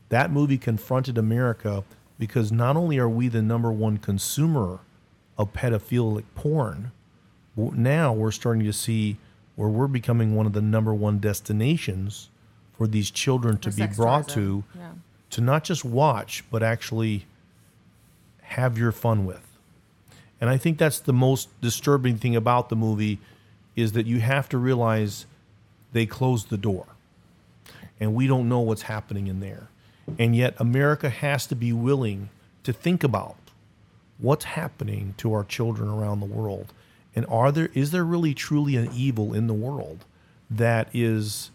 that 0.09 0.32
movie 0.32 0.59
confronted 0.59 1.18
America 1.18 1.84
because 2.18 2.51
not 2.51 2.76
only 2.76 2.99
are 2.99 3.09
we 3.09 3.28
the 3.28 3.42
number 3.42 3.70
one 3.70 3.99
consumer 3.99 4.80
of 5.38 5.53
pedophilic 5.53 6.24
porn, 6.34 6.92
now 7.57 8.12
we're 8.12 8.30
starting 8.30 8.64
to 8.64 8.72
see 8.72 9.18
where 9.57 9.69
we're 9.69 9.89
becoming 9.89 10.37
one 10.37 10.47
of 10.47 10.53
the 10.53 10.63
number 10.63 10.95
one 10.95 11.19
destinations 11.19 12.29
for 12.77 12.87
these 12.87 13.11
children 13.11 13.59
to 13.59 13.73
be 13.73 13.87
brought 13.87 14.29
tourism, 14.29 14.65
to 14.73 14.79
yeah. 14.79 14.91
to 15.31 15.41
not 15.41 15.65
just 15.65 15.85
watch 15.85 16.45
but 16.51 16.63
actually 16.63 17.27
have 18.43 18.79
your 18.79 18.93
fun 18.93 19.27
with. 19.27 19.43
And 20.41 20.51
i 20.51 20.57
think 20.57 20.79
that's 20.79 21.01
the 21.01 21.13
most 21.13 21.49
disturbing 21.61 22.19
thing 22.19 22.37
about 22.37 22.69
the 22.69 22.77
movie 22.77 23.19
is 23.75 23.93
that 23.93 24.07
you 24.07 24.21
have 24.21 24.49
to 24.51 24.59
realize 24.59 25.27
they 25.93 26.07
closed 26.07 26.51
the 26.51 26.59
door. 26.59 26.87
And 27.99 28.15
we 28.15 28.27
don't 28.27 28.49
know 28.49 28.61
what's 28.61 28.83
happening 28.83 29.27
in 29.27 29.41
there. 29.41 29.69
And 30.19 30.37
yet 30.37 30.55
america 30.61 31.09
has 31.09 31.47
to 31.47 31.57
be 31.57 31.73
willing 31.73 32.29
to 32.63 32.73
think 32.73 33.03
about 33.03 33.37
what's 34.19 34.45
happening 34.45 35.15
to 35.19 35.33
our 35.33 35.45
children 35.45 35.89
around 35.89 36.21
the 36.21 36.27
world 36.27 36.73
and 37.17 37.25
are 37.27 37.51
there 37.51 37.71
is 37.75 37.91
there 37.91 38.05
really 38.05 38.35
truly 38.35 38.77
an 38.77 38.89
evil 38.95 39.33
in 39.35 39.47
the 39.49 39.55
world 39.55 40.05
that 40.51 40.89
is 40.93 41.51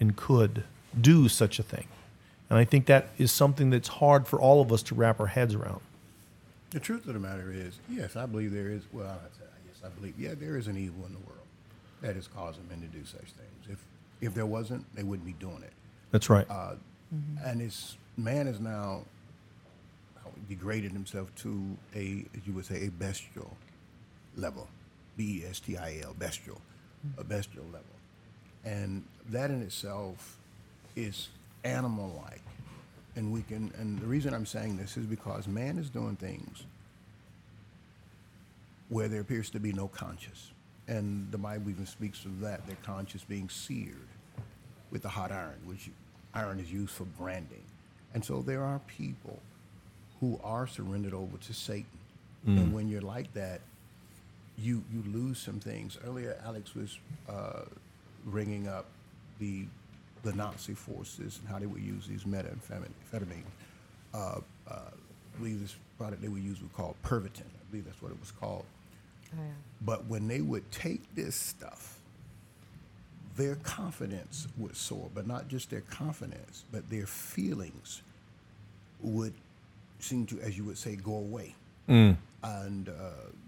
and 0.00 0.16
could 0.16 0.64
do 0.98 1.28
such 1.28 1.58
a 1.58 1.62
thing 1.62 1.86
and 2.48 2.58
i 2.58 2.64
think 2.64 2.86
that 2.86 3.08
is 3.18 3.30
something 3.32 3.68
that's 3.70 3.88
hard 3.88 4.26
for 4.26 4.40
all 4.40 4.60
of 4.62 4.72
us 4.72 4.82
to 4.82 4.94
wrap 4.94 5.20
our 5.20 5.26
heads 5.26 5.54
around 5.54 5.80
The 6.70 6.80
truth 6.80 7.06
of 7.06 7.12
the 7.14 7.20
matter 7.20 7.52
is, 7.52 7.78
yes, 7.90 8.16
I 8.16 8.24
believe 8.24 8.50
there 8.52 8.70
is. 8.70 8.82
Well, 8.94 9.20
yes, 9.68 9.78
I 9.84 9.88
believe. 9.90 10.14
Yeah, 10.18 10.32
there 10.34 10.56
is 10.56 10.68
an 10.68 10.78
evil 10.78 11.04
in 11.04 11.12
the 11.12 11.24
world 11.28 11.46
that 12.00 12.16
is 12.16 12.26
causing 12.28 12.64
men 12.70 12.80
to 12.80 12.86
do 12.98 13.04
such 13.04 13.28
things. 13.40 13.62
If 13.68 13.78
if 14.26 14.32
there 14.32 14.46
wasn't, 14.46 14.82
they 14.96 15.02
wouldn't 15.02 15.26
be 15.26 15.34
doing 15.46 15.62
it. 15.62 15.72
that's 16.12 16.30
right 16.30 16.46
Uh, 16.48 16.76
And 17.44 17.60
it's 17.60 17.98
man 18.16 18.46
is 18.46 18.58
now 18.58 19.02
degraded 20.48 20.92
himself 20.92 21.28
to 21.44 21.50
a, 21.94 22.24
as 22.36 22.46
you 22.46 22.52
would 22.54 22.64
say, 22.66 22.86
a 22.86 22.90
bestial 22.90 23.56
level, 24.36 24.66
B 25.16 25.42
E 25.42 25.48
S 25.48 25.60
T 25.60 25.76
I 25.76 26.00
L, 26.02 26.14
bestial, 26.18 26.60
a 27.18 27.24
bestial 27.24 27.64
level, 27.66 27.96
and 28.64 29.04
that 29.30 29.50
in 29.50 29.62
itself 29.62 30.38
is 30.96 31.28
animal-like. 31.64 32.42
And 33.14 33.30
we 33.30 33.42
can, 33.42 33.72
and 33.78 33.98
the 33.98 34.06
reason 34.06 34.32
I'm 34.32 34.46
saying 34.46 34.78
this 34.78 34.96
is 34.96 35.04
because 35.04 35.46
man 35.46 35.76
is 35.76 35.90
doing 35.90 36.16
things 36.16 36.64
where 38.88 39.08
there 39.08 39.20
appears 39.20 39.50
to 39.50 39.60
be 39.60 39.72
no 39.72 39.88
conscience. 39.88 40.50
And 40.88 41.30
the 41.30 41.38
Bible 41.38 41.70
even 41.70 41.86
speaks 41.86 42.24
of 42.24 42.40
that, 42.40 42.66
their 42.66 42.76
conscience 42.82 43.24
being 43.24 43.48
seared 43.48 44.08
with 44.90 45.02
the 45.02 45.08
hot 45.08 45.30
iron, 45.30 45.58
which 45.64 45.90
iron 46.34 46.58
is 46.58 46.72
used 46.72 46.92
for 46.92 47.04
branding. 47.04 47.64
And 48.14 48.24
so 48.24 48.42
there 48.42 48.62
are 48.62 48.80
people 48.86 49.38
who 50.20 50.40
are 50.42 50.66
surrendered 50.66 51.14
over 51.14 51.36
to 51.36 51.52
Satan. 51.54 51.86
And 52.46 52.68
mm. 52.68 52.72
when 52.72 52.88
you're 52.88 53.00
like 53.02 53.32
that, 53.34 53.60
you, 54.62 54.82
you 54.92 55.02
lose 55.12 55.38
some 55.38 55.60
things. 55.60 55.98
Earlier, 56.06 56.38
Alex 56.44 56.74
was 56.74 56.98
uh, 57.28 57.62
bringing 58.26 58.68
up 58.68 58.86
the, 59.40 59.64
the 60.22 60.32
Nazi 60.34 60.74
forces 60.74 61.38
and 61.40 61.48
how 61.48 61.58
they 61.58 61.66
would 61.66 61.82
use 61.82 62.06
these 62.06 62.24
methamphetamine. 62.24 63.42
Uh, 64.14 64.16
uh, 64.70 64.74
I 64.74 65.38
believe 65.38 65.60
this 65.60 65.76
product 65.98 66.22
they 66.22 66.28
would 66.28 66.42
use 66.42 66.60
was 66.60 66.70
called 66.76 66.94
Pervitin. 67.02 67.40
I 67.40 67.64
believe 67.70 67.84
that's 67.86 68.00
what 68.02 68.12
it 68.12 68.20
was 68.20 68.30
called. 68.30 68.64
But 69.80 70.06
when 70.06 70.28
they 70.28 70.40
would 70.42 70.70
take 70.70 71.02
this 71.14 71.34
stuff, 71.34 71.98
their 73.36 73.56
confidence 73.56 74.46
would 74.58 74.76
soar, 74.76 75.08
but 75.14 75.26
not 75.26 75.48
just 75.48 75.70
their 75.70 75.80
confidence, 75.80 76.64
but 76.70 76.88
their 76.90 77.06
feelings 77.06 78.02
would 79.00 79.32
seem 80.00 80.26
to, 80.26 80.40
as 80.40 80.56
you 80.58 80.64
would 80.64 80.76
say, 80.78 80.96
go 80.96 81.14
away. 81.14 81.54
And 82.42 82.88
uh, 82.88 82.92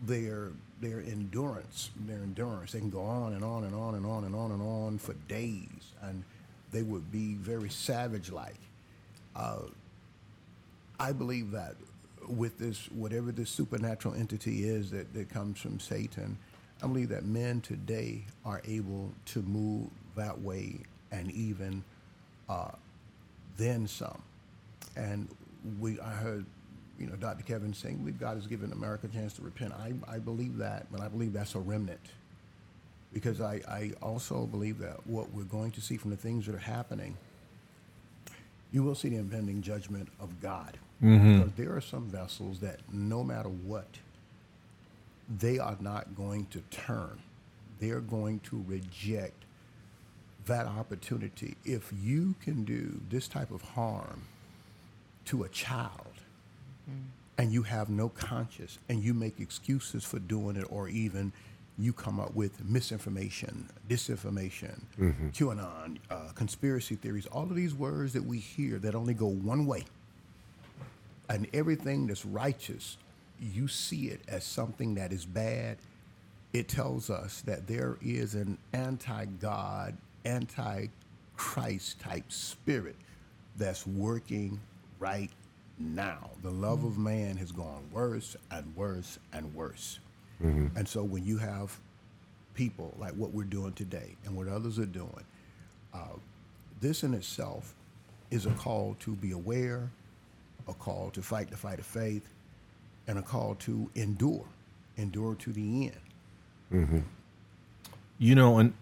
their 0.05 0.53
their 0.81 1.01
endurance, 1.01 1.91
their 2.07 2.19
endurance, 2.19 2.73
they 2.73 2.81
can 2.81 2.91
go 2.91 3.03
on 3.03 3.33
and 3.35 3.45
on 3.45 3.65
and 3.65 3.75
on 3.75 3.95
and 3.95 4.07
on 4.07 4.25
and 4.25 4.35
on 4.35 4.53
and 4.53 4.63
on 4.63 4.99
for 4.99 5.15
days, 5.29 5.93
and 6.03 6.25
they 6.73 6.83
would 6.83 7.11
be 7.13 7.35
very 7.35 7.71
savage-like. 7.71 8.59
I 11.01 11.13
believe 11.13 11.51
that 11.53 11.75
with 12.29 12.59
this, 12.59 12.89
whatever 12.93 13.33
this 13.33 13.51
supernatural 13.51 14.15
entity 14.15 14.69
is 14.69 14.91
that, 14.93 15.13
that 15.15 15.29
comes 15.31 15.61
from 15.61 15.81
Satan, 15.81 16.39
I 16.83 16.87
believe 16.87 17.11
that 17.11 17.25
men 17.25 17.61
today 17.61 18.25
are 18.45 18.63
able 18.67 19.13
to 19.27 19.43
move 19.43 19.89
that 20.17 20.41
way 20.41 20.81
and 21.13 21.31
even 21.33 21.85
uh, 22.49 22.71
then 23.57 23.87
some. 23.87 24.23
And 24.97 25.29
we, 25.81 26.01
I 26.01 26.11
heard, 26.11 26.45
you 26.99 27.07
know, 27.07 27.17
Dr. 27.17 27.45
Kevan 27.45 27.75
saying, 27.75 27.99
believe 27.99 28.19
God 28.19 28.37
has 28.37 28.47
given 28.47 28.73
America 28.73 29.07
a 29.07 29.15
chance 29.15 29.33
to 29.35 29.43
repent. 29.43 29.73
I, 29.73 29.95
I 30.09 30.19
believe 30.19 30.59
that, 30.59 30.87
but 30.93 31.01
I 31.01 31.09
believe 31.09 31.33
that's 31.33 31.55
a 31.55 31.61
remnant. 31.61 32.01
Because 33.13 33.41
I, 33.41 33.61
I 33.69 33.93
also 34.03 34.47
believe 34.47 34.79
that 34.79 35.07
what 35.07 35.33
we're 35.33 35.45
going 35.45 35.71
to 35.73 35.81
see 35.81 35.97
from 35.97 36.11
the 36.11 36.17
things 36.17 36.47
that 36.47 36.55
are 36.55 36.59
happening 36.59 37.17
you 38.75 38.83
will 38.83 38.97
see 38.97 39.09
the 39.09 39.17
impending 39.17 39.63
judgment 39.63 40.09
of 40.19 40.41
God. 40.43 40.77
Mm-hmm. 41.01 41.39
Because 41.39 41.53
there 41.53 41.77
are 41.77 41.81
some 41.81 42.09
vessels 42.09 42.59
that 42.59 42.81
no 42.93 43.23
matter 43.23 43.49
what, 43.49 43.87
they 45.39 45.61
are 45.61 45.77
not 45.81 46.17
going 46.17 46.47
to 46.47 46.61
turn. 46.73 47.21
They're 47.79 48.01
going 48.01 48.41
to 48.41 48.65
reject 48.67 49.45
that 50.47 50.67
opportunity. 50.67 51.57
If 51.65 51.93
you 52.03 52.35
can 52.43 52.65
do 52.65 53.01
this 53.11 53.29
type 53.29 53.53
of 53.53 53.63
harm 53.63 54.23
to 55.27 55.45
a 55.45 55.49
child 55.49 56.04
and 57.39 57.53
you 57.53 57.63
have 57.63 57.89
no 57.91 58.09
conscience 58.09 58.79
and 58.89 59.03
you 59.03 59.15
make 59.15 59.41
excuses 59.41 60.05
for 60.05 60.19
doing 60.21 60.57
it 60.57 60.67
or 60.71 60.89
even 60.89 61.33
you 61.79 61.93
come 61.93 62.21
up 62.21 62.35
with 62.37 62.65
misinformation, 62.65 63.69
disinformation, 63.89 64.81
QAnon, 65.33 65.99
uh, 66.11 66.29
conspiracy 66.35 66.95
theories, 66.95 67.27
all 67.27 67.43
of 67.45 67.57
these 67.57 67.75
words 67.75 68.13
that 68.13 68.25
we 68.25 68.39
hear 68.39 68.79
that 68.79 68.95
only 68.95 69.15
go 69.15 69.27
one 69.27 69.67
way. 69.67 69.85
And 71.29 71.49
everything 71.53 72.07
that's 72.07 72.25
righteous, 72.25 72.97
you 73.41 73.67
see 73.67 74.07
it 74.09 74.21
as 74.29 74.45
something 74.45 74.95
that 74.95 75.13
is 75.13 75.25
bad. 75.25 75.79
It 76.53 76.69
tells 76.69 77.11
us 77.11 77.41
that 77.43 77.67
there 77.67 77.97
is 78.01 78.37
an 78.37 78.59
anti 78.73 79.25
God, 79.25 79.97
anti 80.25 80.87
Christ 81.37 81.99
type 81.99 82.31
spirit 82.31 82.95
that's 83.57 83.85
working 83.87 84.61
right 85.01 85.31
now. 85.79 86.31
The 86.43 86.51
love 86.51 86.85
of 86.85 86.99
man 86.99 87.37
has 87.39 87.53
gone 87.53 87.83
worse 87.93 88.37
and 88.51 88.75
worse 88.77 89.19
and 89.33 89.55
worse. 89.55 89.99
And 90.77 90.87
so 90.89 91.03
when 91.03 91.25
you 91.25 91.39
have 91.39 91.79
people 92.55 92.95
like 92.99 93.13
what 93.15 93.33
we're 93.33 93.45
doing 93.45 93.73
today 93.73 94.17
and 94.25 94.37
what 94.37 94.49
others 94.49 94.79
are 94.79 94.87
doing, 94.87 95.25
uh, 95.95 96.17
this 96.81 97.03
in 97.03 97.15
itself 97.15 97.75
is 98.31 98.47
a 98.47 98.51
call 98.51 98.97
to 99.01 99.13
be 99.17 99.31
aware, 99.33 99.89
a 100.69 100.75
call 100.75 101.11
to 101.11 101.23
fight 101.23 101.51
the 101.51 101.57
fight 101.57 101.79
of 101.79 101.87
faith, 101.87 102.29
and 103.07 103.19
a 103.19 103.23
call 103.23 103.55
to 103.57 103.89
endure, 103.95 104.45
endure 104.97 105.35
to 105.37 105.53
the 105.53 105.87
end. 105.87 105.97
You 108.19 108.35
know, 108.35 108.59
and 108.59 108.75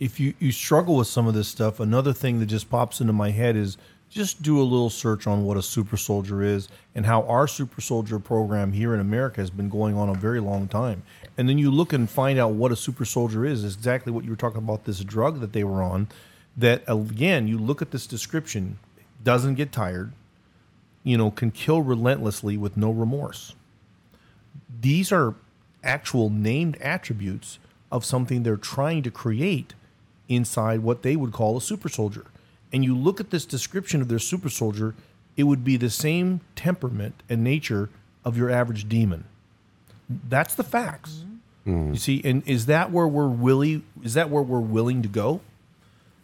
if 0.00 0.18
you, 0.20 0.34
you 0.38 0.52
struggle 0.52 0.96
with 0.96 1.08
some 1.08 1.26
of 1.26 1.34
this 1.34 1.48
stuff, 1.48 1.78
another 1.80 2.12
thing 2.12 2.38
that 2.40 2.46
just 2.46 2.70
pops 2.70 3.00
into 3.00 3.12
my 3.12 3.30
head 3.30 3.56
is 3.56 3.76
just 4.12 4.42
do 4.42 4.60
a 4.60 4.62
little 4.62 4.90
search 4.90 5.26
on 5.26 5.44
what 5.44 5.56
a 5.56 5.62
super 5.62 5.96
soldier 5.96 6.42
is 6.42 6.68
and 6.94 7.06
how 7.06 7.22
our 7.22 7.48
super 7.48 7.80
soldier 7.80 8.18
program 8.18 8.72
here 8.72 8.94
in 8.94 9.00
America 9.00 9.40
has 9.40 9.50
been 9.50 9.68
going 9.68 9.96
on 9.96 10.08
a 10.08 10.14
very 10.14 10.40
long 10.40 10.68
time. 10.68 11.02
And 11.38 11.48
then 11.48 11.58
you 11.58 11.70
look 11.70 11.92
and 11.92 12.08
find 12.08 12.38
out 12.38 12.52
what 12.52 12.72
a 12.72 12.76
super 12.76 13.04
soldier 13.04 13.44
is, 13.44 13.64
is 13.64 13.74
exactly 13.74 14.12
what 14.12 14.24
you 14.24 14.30
were 14.30 14.36
talking 14.36 14.58
about 14.58 14.84
this 14.84 15.00
drug 15.00 15.40
that 15.40 15.52
they 15.52 15.64
were 15.64 15.82
on. 15.82 16.08
That 16.56 16.84
again, 16.86 17.48
you 17.48 17.58
look 17.58 17.80
at 17.80 17.90
this 17.90 18.06
description, 18.06 18.78
doesn't 19.24 19.54
get 19.54 19.72
tired, 19.72 20.12
you 21.02 21.16
know, 21.16 21.30
can 21.30 21.50
kill 21.50 21.80
relentlessly 21.80 22.56
with 22.58 22.76
no 22.76 22.90
remorse 22.90 23.54
these 24.80 25.12
are 25.12 25.34
actual 25.82 26.30
named 26.30 26.76
attributes 26.80 27.58
of 27.90 28.04
something 28.04 28.42
they're 28.42 28.56
trying 28.56 29.02
to 29.02 29.10
create 29.10 29.74
inside 30.28 30.80
what 30.80 31.02
they 31.02 31.16
would 31.16 31.32
call 31.32 31.56
a 31.56 31.60
super 31.60 31.88
soldier. 31.88 32.26
And 32.72 32.84
you 32.84 32.96
look 32.96 33.20
at 33.20 33.30
this 33.30 33.44
description 33.44 34.00
of 34.00 34.08
their 34.08 34.18
super 34.18 34.48
soldier, 34.48 34.94
it 35.36 35.44
would 35.44 35.62
be 35.64 35.76
the 35.76 35.90
same 35.90 36.40
temperament 36.56 37.22
and 37.28 37.44
nature 37.44 37.90
of 38.24 38.36
your 38.36 38.50
average 38.50 38.88
demon. 38.88 39.24
That's 40.08 40.54
the 40.54 40.64
facts. 40.64 41.24
You 41.64 41.94
see, 41.94 42.20
and 42.24 42.42
is 42.44 42.66
that 42.66 42.90
where 42.90 43.06
we're 43.06 43.28
willing 43.28 43.84
is 44.02 44.14
that 44.14 44.28
where 44.30 44.42
we're 44.42 44.58
willing 44.58 45.00
to 45.02 45.08
go? 45.08 45.40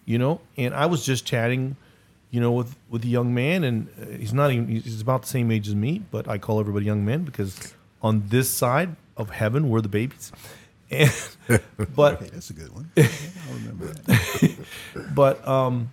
You 0.04 0.18
know, 0.18 0.40
and 0.56 0.74
I 0.74 0.86
was 0.86 1.06
just 1.06 1.24
chatting, 1.24 1.76
you 2.32 2.40
know, 2.40 2.50
with 2.50 2.74
with 2.90 3.04
a 3.04 3.06
young 3.06 3.32
man, 3.34 3.62
and 3.62 3.88
uh, 4.02 4.06
he's 4.18 4.34
not 4.34 4.50
even 4.50 4.66
he's 4.66 5.00
about 5.00 5.22
the 5.22 5.28
same 5.28 5.52
age 5.52 5.68
as 5.68 5.76
me, 5.76 6.02
but 6.10 6.26
I 6.26 6.38
call 6.38 6.58
everybody 6.58 6.86
young 6.86 7.04
men 7.04 7.22
because 7.22 7.72
on 8.02 8.24
this 8.30 8.50
side 8.50 8.96
of 9.16 9.30
heaven 9.30 9.68
we're 9.70 9.80
the 9.80 9.88
babies. 9.88 10.32
And 10.90 11.12
but 11.94 12.18
Hey, 12.20 12.30
that's 12.32 12.48
a 12.48 12.54
good 12.54 12.74
one. 12.74 12.90
I 12.96 13.08
remember 13.52 13.86
that. 13.92 14.56
but 15.14 15.46
um, 15.46 15.92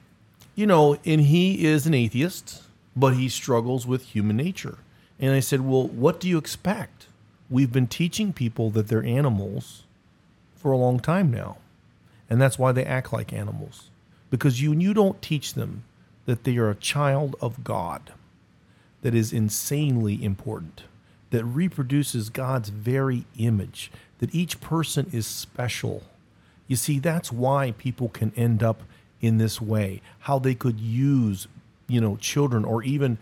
you 0.56 0.66
know, 0.66 0.97
and 1.06 1.22
he 1.22 1.66
is 1.66 1.86
an 1.86 1.93
atheist, 1.93 2.64
but 2.95 3.16
he 3.16 3.28
struggles 3.28 3.86
with 3.86 4.03
human 4.03 4.38
nature. 4.38 4.78
And 5.20 5.34
I 5.34 5.41
said, 5.41 5.62
"Well, 5.62 5.88
what 5.88 6.20
do 6.20 6.28
you 6.28 6.38
expect? 6.38 7.08
We've 7.49 7.72
been 7.72 7.88
teaching 7.88 8.34
people 8.34 8.70
that 8.72 8.88
they're 8.88 9.03
animals 9.03 9.84
for 10.56 10.72
a 10.72 10.78
long 10.78 10.99
time 10.99 11.30
now, 11.30 11.58
and 12.30 12.41
that's 12.41 12.58
why 12.58 12.72
they 12.72 12.86
act 12.86 13.14
like 13.14 13.32
animals. 13.32 13.89
Because 14.30 14.62
you 14.62 14.74
you 14.74 14.93
don't 14.93 15.22
teach 15.22 15.53
them 15.53 15.84
that 16.26 16.43
they 16.43 16.58
are 16.58 16.70
a 16.70 16.76
child 16.76 17.36
of 17.39 17.64
God, 17.64 18.14
that 19.01 19.14
is 19.14 19.32
insanely 19.32 20.24
important, 20.24 20.84
that 21.30 21.45
reproduces 21.45 22.30
God's 22.30 22.70
very 22.70 23.26
image, 23.38 23.91
that 24.20 24.34
each 24.34 24.60
person 24.60 25.08
is 25.12 25.28
special." 25.28 26.03
You 26.68 26.76
see, 26.76 26.97
that's 26.97 27.32
why 27.32 27.72
people 27.78 28.10
can 28.10 28.32
end 28.36 28.64
up 28.64 28.82
in 29.26 29.38
this 29.38 29.61
way. 29.61 30.01
How 30.19 30.39
they 30.39 30.55
could 30.55 30.80
use, 30.80 31.47
you 31.88 31.99
know, 31.99 32.17
children 32.17 32.63
or 32.63 32.84
even 32.84 33.17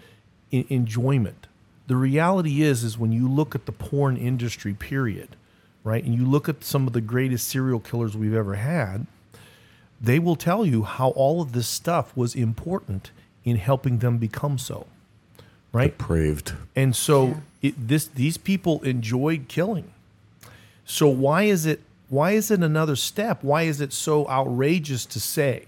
in 0.52 0.66
enjoyment. 0.70 1.48
The 1.88 1.96
reality 1.96 2.62
is, 2.62 2.84
is 2.84 2.98
when 2.98 3.12
you 3.12 3.28
look 3.28 3.56
at 3.56 3.66
the 3.66 3.72
porn 3.72 4.16
industry, 4.16 4.74
period, 4.74 5.36
right, 5.84 6.04
and 6.04 6.16
you 6.16 6.26
look 6.26 6.48
at 6.48 6.64
some 6.64 6.88
of 6.88 6.94
the 6.94 7.02
greatest 7.02 7.48
serial 7.48 7.80
killers 7.80 8.16
we've 8.16 8.34
ever 8.34 8.56
had, 8.56 9.06
they 10.00 10.20
will 10.20 10.36
tell 10.36 10.66
you 10.66 10.84
how 10.84 11.10
all 11.10 11.42
of 11.42 11.52
this 11.54 11.68
stuff 11.68 12.16
was 12.16 12.36
important 12.36 13.12
in 13.44 13.58
helping 13.58 14.00
them 14.00 14.18
become 14.18 14.58
so, 14.58 14.86
right? 15.72 15.98
Depraved. 15.98 16.54
And 16.76 16.96
so 16.96 17.42
it, 17.62 17.88
this 17.88 18.08
these 18.08 18.38
people 18.38 18.82
enjoyed 18.84 19.48
killing. 19.48 19.92
So 20.86 21.08
why 21.08 21.44
is 21.44 21.66
it 21.66 21.82
why 22.10 22.32
is 22.32 22.52
it 22.52 22.62
another 22.62 22.96
step? 22.96 23.44
Why 23.44 23.64
is 23.64 23.82
it 23.82 23.92
so 23.92 24.28
outrageous 24.28 25.06
to 25.08 25.20
say 25.20 25.66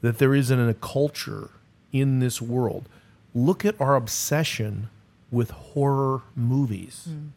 that 0.00 0.18
there 0.18 0.34
isn't 0.34 0.68
a 0.68 0.74
culture 0.74 1.50
in 1.92 2.20
this 2.20 2.40
world? 2.42 2.88
Look 3.34 3.64
at 3.64 3.80
our 3.80 3.94
obsession 3.96 4.88
with 5.30 5.50
horror 5.50 6.22
movies. 6.34 7.06
Mm. 7.10 7.28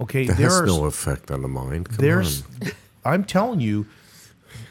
Okay, 0.00 0.26
That 0.26 0.36
there 0.36 0.46
has 0.48 0.60
are 0.60 0.66
no 0.66 0.84
effect 0.84 1.30
on 1.30 1.42
the 1.42 1.48
mind. 1.48 1.88
Come 1.88 1.96
there's 1.98 2.42
on. 2.42 2.70
I'm 3.04 3.24
telling 3.24 3.60
you 3.60 3.86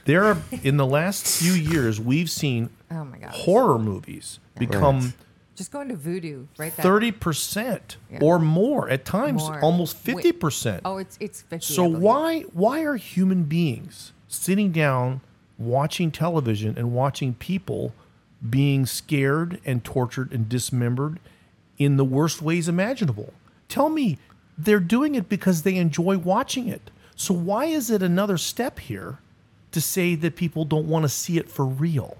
there 0.05 0.23
are 0.25 0.37
in 0.63 0.77
the 0.77 0.85
last 0.85 1.25
few 1.41 1.53
years 1.53 1.99
we've 1.99 2.29
seen 2.29 2.69
Oh 2.91 3.03
my 3.05 3.17
god. 3.17 3.31
horror 3.31 3.79
movies 3.79 4.39
become 4.57 4.99
Right. 4.99 5.13
Just 5.55 5.71
going 5.71 5.87
to 5.87 5.95
voodoo, 5.95 6.47
right? 6.57 6.75
That- 6.75 6.83
thirty 6.83 7.11
percent 7.13 7.95
Yeah. 8.11 8.19
or 8.21 8.39
more 8.39 8.89
at 8.89 9.05
times, 9.05 9.41
More. 9.43 9.61
almost 9.61 9.95
fifty 9.95 10.33
percent. 10.33 10.81
Oh, 10.83 10.97
it's 10.97 11.17
it's 11.21 11.43
50. 11.43 11.73
So 11.73 11.85
why 11.85 12.41
why 12.51 12.81
are 12.81 12.97
human 12.97 13.43
beings 13.43 14.11
sitting 14.27 14.73
down 14.73 15.21
watching 15.57 16.11
television 16.11 16.77
and 16.77 16.93
watching 16.93 17.33
people 17.33 17.93
being 18.47 18.85
scared 18.85 19.59
and 19.65 19.83
tortured 19.83 20.31
and 20.31 20.49
dismembered 20.49 21.19
in 21.77 21.97
the 21.97 22.05
worst 22.05 22.41
ways 22.41 22.67
imaginable? 22.67 23.33
Tell 23.69 23.89
me 23.89 24.17
they're 24.57 24.79
doing 24.79 25.15
it 25.15 25.29
because 25.29 25.61
they 25.61 25.75
enjoy 25.75 26.17
watching 26.17 26.67
it. 26.67 26.91
So 27.15 27.33
why 27.33 27.65
is 27.65 27.89
it 27.89 28.01
another 28.03 28.37
step 28.37 28.79
here 28.79 29.19
to 29.71 29.81
say 29.81 30.15
that 30.15 30.35
people 30.35 30.65
don't 30.65 30.87
want 30.87 31.03
to 31.03 31.09
see 31.09 31.37
it 31.37 31.49
for 31.49 31.65
real? 31.65 32.17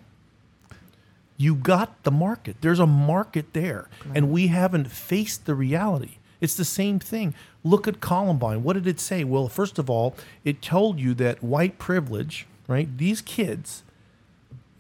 You 1.38 1.56
got 1.56 2.04
the 2.04 2.12
market. 2.12 2.58
There's 2.62 2.80
a 2.80 2.88
market 2.88 3.54
there. 3.54 3.90
And 4.14 4.32
we 4.32 4.48
haven't 4.48 4.90
faced 4.90 5.46
the 5.46 5.56
reality. 5.56 6.18
It's 6.40 6.56
the 6.56 6.66
same 6.66 7.00
thing. 7.00 7.34
Look 7.64 7.88
at 7.88 8.00
Columbine. 8.00 8.64
What 8.64 8.74
did 8.74 8.88
it 8.88 9.00
say? 9.00 9.24
Well, 9.24 9.48
first 9.48 9.80
of 9.80 9.90
all, 9.90 10.16
it 10.44 10.62
told 10.62 11.00
you 11.00 11.14
that 11.16 11.44
white 11.44 11.78
privilege, 11.78 12.46
right? 12.68 12.98
These 12.98 13.22
kids, 13.22 13.84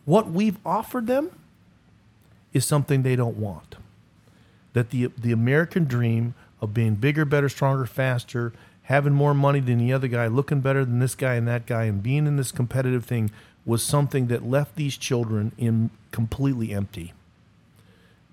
what 0.06 0.30
we've 0.30 0.58
offered 0.66 1.08
them 1.08 1.32
is 2.54 2.66
something 2.66 3.02
they 3.04 3.16
don't 3.16 3.38
want. 3.38 3.76
That 4.74 4.90
the 4.90 5.12
the 5.18 5.32
American 5.32 5.86
dream 5.86 6.34
of 6.62 6.74
being 6.74 6.96
bigger, 6.96 7.26
better, 7.26 7.50
stronger, 7.50 7.86
faster, 7.86 8.54
having 8.84 9.14
more 9.14 9.34
money 9.34 9.60
than 9.60 9.78
the 9.78 9.94
other 9.94 10.08
guy, 10.08 10.28
looking 10.28 10.62
better 10.62 10.86
than 10.86 11.00
this 11.00 11.16
guy 11.16 11.36
and 11.36 11.48
that 11.48 11.66
guy, 11.66 11.86
and 11.86 12.04
being 12.04 12.28
in 12.28 12.38
this 12.38 12.52
competitive 12.52 13.06
thing 13.06 13.32
was 13.66 13.82
something 13.82 14.28
that 14.28 14.48
left 14.48 14.76
these 14.76 14.96
children 14.96 15.52
in 15.58 15.90
completely 16.12 16.72
empty, 16.72 17.14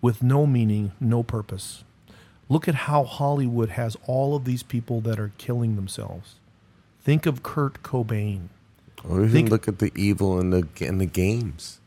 with 0.01 0.23
no 0.23 0.47
meaning, 0.47 0.93
no 1.01 1.23
purpose. 1.23 1.85
Look 2.49 2.69
at 2.69 2.75
how 2.75 3.05
Hollywood 3.05 3.71
has 3.71 3.97
all 4.07 4.37
of 4.37 4.45
these 4.45 4.63
people 4.63 5.01
that 5.03 5.19
are 5.19 5.33
killing 5.39 5.75
themselves. 5.75 6.35
Think 7.03 7.25
of 7.25 7.43
Kurt 7.43 7.83
Cobain. 7.83 8.49
Or 9.09 9.19
even 9.21 9.31
Think- 9.33 9.51
look 9.51 9.69
at 9.69 9.79
the 9.79 9.93
evil 9.97 10.39
in 10.41 10.51
the 10.51 10.67
in 10.81 10.99
the 10.99 11.07
games. 11.07 11.79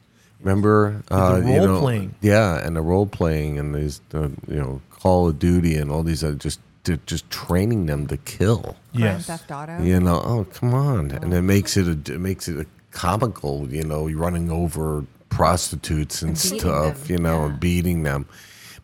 Remember 0.41 1.01
uh, 1.09 1.39
the 1.39 1.47
you 1.49 1.55
know, 1.59 1.67
role-playing. 1.73 2.15
Yeah, 2.21 2.65
and 2.65 2.75
the 2.75 2.81
role 2.81 3.07
playing 3.07 3.57
and 3.57 3.73
these 3.73 4.01
uh, 4.13 4.27
you 4.47 4.55
know 4.57 4.81
Call 4.91 5.27
of 5.29 5.39
Duty 5.39 5.75
and 5.75 5.89
all 5.91 6.03
these 6.03 6.23
other 6.23 6.35
just 6.35 6.59
just 7.07 7.27
training 7.31 7.87
them 7.87 8.05
to 8.07 8.17
kill. 8.17 8.75
Grand 8.95 9.25
Theft 9.25 9.49
Auto. 9.51 9.81
You 9.81 9.99
know, 9.99 10.21
oh 10.23 10.45
come 10.53 10.73
on, 10.73 11.11
and 11.11 11.33
it 11.33 11.41
makes 11.41 11.77
it 11.77 11.87
a, 11.87 12.13
it 12.13 12.19
makes 12.19 12.47
it 12.47 12.59
a 12.59 12.65
comical. 12.91 13.67
You 13.69 13.83
know, 13.85 14.05
you're 14.07 14.19
running 14.19 14.51
over 14.51 15.03
prostitutes 15.29 16.21
and, 16.21 16.29
And 16.31 16.37
stuff. 16.37 17.03
them, 17.07 17.11
You 17.11 17.17
know, 17.23 17.39
yeah. 17.39 17.45
and 17.51 17.59
beating 17.59 18.03
them. 18.03 18.25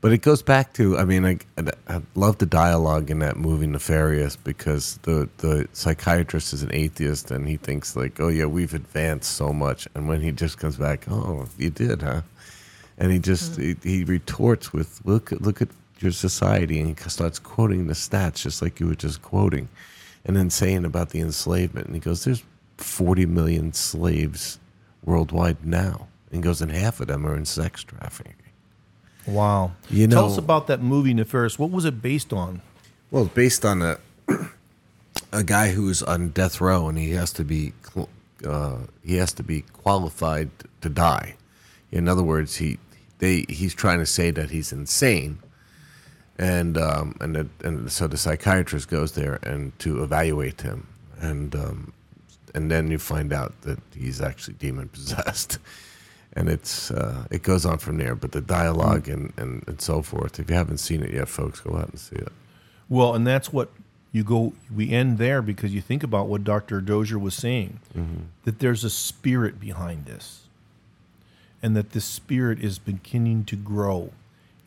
But 0.02 0.14
it 0.14 0.24
goes 0.24 0.42
back 0.42 0.74
to 0.74 0.98
I 0.98 1.06
mean 1.06 1.26
I, 1.26 1.38
I 1.88 2.02
love 2.16 2.40
the 2.40 2.48
dialogue 2.48 3.12
in 3.12 3.20
that 3.20 3.38
movie 3.38 3.68
Nefarious 3.68 4.36
because 4.36 4.98
the 5.04 5.30
the 5.38 5.68
psychiatrist 5.74 6.54
is 6.54 6.64
an 6.64 6.74
atheist 6.74 7.30
and 7.30 7.48
he 7.48 7.58
thinks 7.58 7.96
like 7.96 8.20
oh 8.20 8.28
yeah 8.28 8.46
we've 8.46 8.74
advanced 8.74 9.34
so 9.34 9.54
much. 9.54 9.88
And 9.94 10.08
when 10.08 10.22
he 10.22 10.32
just 10.32 10.58
comes 10.58 10.76
back 10.76 11.06
oh 11.10 11.48
you 11.58 11.70
did 11.70 12.02
huh? 12.02 12.22
And 12.98 13.12
he 13.12 13.20
just 13.20 13.56
hmm. 13.58 13.62
he, 13.62 13.76
he 13.84 14.04
retorts 14.04 14.74
with 14.74 15.02
look 15.06 15.32
look 15.34 15.62
at 15.62 15.70
your 16.00 16.12
society 16.12 16.80
and 16.80 16.98
he 16.98 17.10
starts 17.10 17.38
quoting 17.38 17.86
the 17.86 17.94
stats 17.94 18.42
just 18.42 18.64
like 18.64 18.80
you 18.80 18.88
were 18.88 18.96
just 18.96 19.22
quoting 19.22 19.70
and 20.26 20.36
then 20.36 20.50
saying 20.50 20.84
about 20.84 21.12
the 21.12 21.20
enslavement. 21.20 21.86
And 21.86 21.96
he 21.96 22.02
goes 22.02 22.24
there's 22.24 22.44
40 22.78 23.28
million 23.28 23.72
slaves 23.74 24.58
worldwide 25.04 25.64
now. 25.64 26.08
And 26.32 26.38
he 26.38 26.42
goes 26.42 26.60
and 26.60 26.72
half 26.72 27.00
of 27.02 27.06
them 27.06 27.28
are 27.28 27.36
in 27.36 27.46
sex 27.46 27.84
trafficking 27.84 28.34
Wow. 29.28 29.74
You 29.90 30.08
Tell 30.08 30.26
us 30.26 30.38
about 30.38 30.68
that 30.68 30.82
movie, 30.82 31.14
Nefarious. 31.14 31.60
What 31.60 31.72
was 31.72 31.86
it 31.86 32.02
based 32.02 32.34
on? 32.34 32.62
Well, 33.12 33.26
it's 33.26 33.34
based 33.34 33.66
on 33.66 33.82
a 33.82 33.98
a 35.32 35.44
guy 35.44 35.72
who's 35.72 36.02
on 36.02 36.30
death 36.30 36.62
row, 36.62 36.88
and 36.88 36.98
he 36.98 37.12
has 37.12 37.32
to 37.34 37.44
be 37.44 37.74
uh, 38.46 38.78
he 39.04 39.16
has 39.18 39.34
to 39.34 39.44
be 39.44 39.62
qualified 39.62 40.50
to 40.82 40.90
die. 40.90 41.36
In 41.92 42.08
other 42.08 42.24
words, 42.24 42.56
he 42.56 42.80
they 43.20 43.46
he's 43.50 43.74
trying 43.74 44.00
to 44.00 44.06
say 44.06 44.32
that 44.32 44.50
he's 44.50 44.72
insane, 44.72 45.40
and 46.38 46.78
um, 46.78 47.16
and 47.20 47.36
the, 47.36 47.48
and 47.64 47.92
so 47.92 48.08
the 48.08 48.18
psychiatrist 48.18 48.90
goes 48.90 49.12
there 49.14 49.40
and 49.44 49.78
to 49.80 50.04
evaluate 50.04 50.62
him, 50.62 50.88
and 51.20 51.56
um, 51.56 51.94
and 52.56 52.72
then 52.72 52.90
you 52.90 52.98
find 52.98 53.32
out 53.32 53.54
that 53.62 53.80
he's 53.96 54.22
actually 54.22 54.56
demon 54.56 54.90
possessed. 54.90 55.60
And 56.34 56.48
it's 56.48 56.92
uh, 56.92 57.26
it 57.30 57.44
goes 57.44 57.66
on 57.66 57.78
from 57.78 57.98
there, 57.98 58.16
but 58.16 58.32
the 58.32 58.42
dialogue 58.42 59.06
mm. 59.06 59.14
and, 59.14 59.34
and, 59.38 59.68
and 59.68 59.82
so 59.82 60.02
forth. 60.02 60.40
If 60.40 60.50
you 60.50 60.56
haven't 60.56 60.78
seen 60.78 61.04
it 61.04 61.14
yet, 61.14 61.28
folks, 61.28 61.60
go 61.60 61.76
out 61.76 61.90
and 61.90 62.00
see 62.00 62.16
it. 62.16 62.32
Well, 62.88 63.14
and 63.16 63.28
that's 63.28 63.52
what 63.52 63.70
you 64.12 64.24
go. 64.24 64.54
We 64.74 64.92
end 64.92 65.18
there 65.18 65.42
because 65.42 65.74
you 65.74 65.82
think 65.82 66.04
about 66.04 66.28
what 66.28 66.44
Dr. 66.44 66.80
Dozier 66.82 67.20
was 67.20 67.36
saying 67.36 67.80
mm-hmm. 67.96 68.24
that 68.46 68.60
there's 68.60 68.84
a 68.84 68.90
spirit 68.90 69.60
behind 69.60 70.06
this, 70.06 70.48
and 71.62 71.76
that 71.76 71.92
this 71.92 72.06
spirit 72.06 72.60
is 72.60 72.80
beginning 72.80 73.44
to 73.46 73.56
grow, 73.56 74.12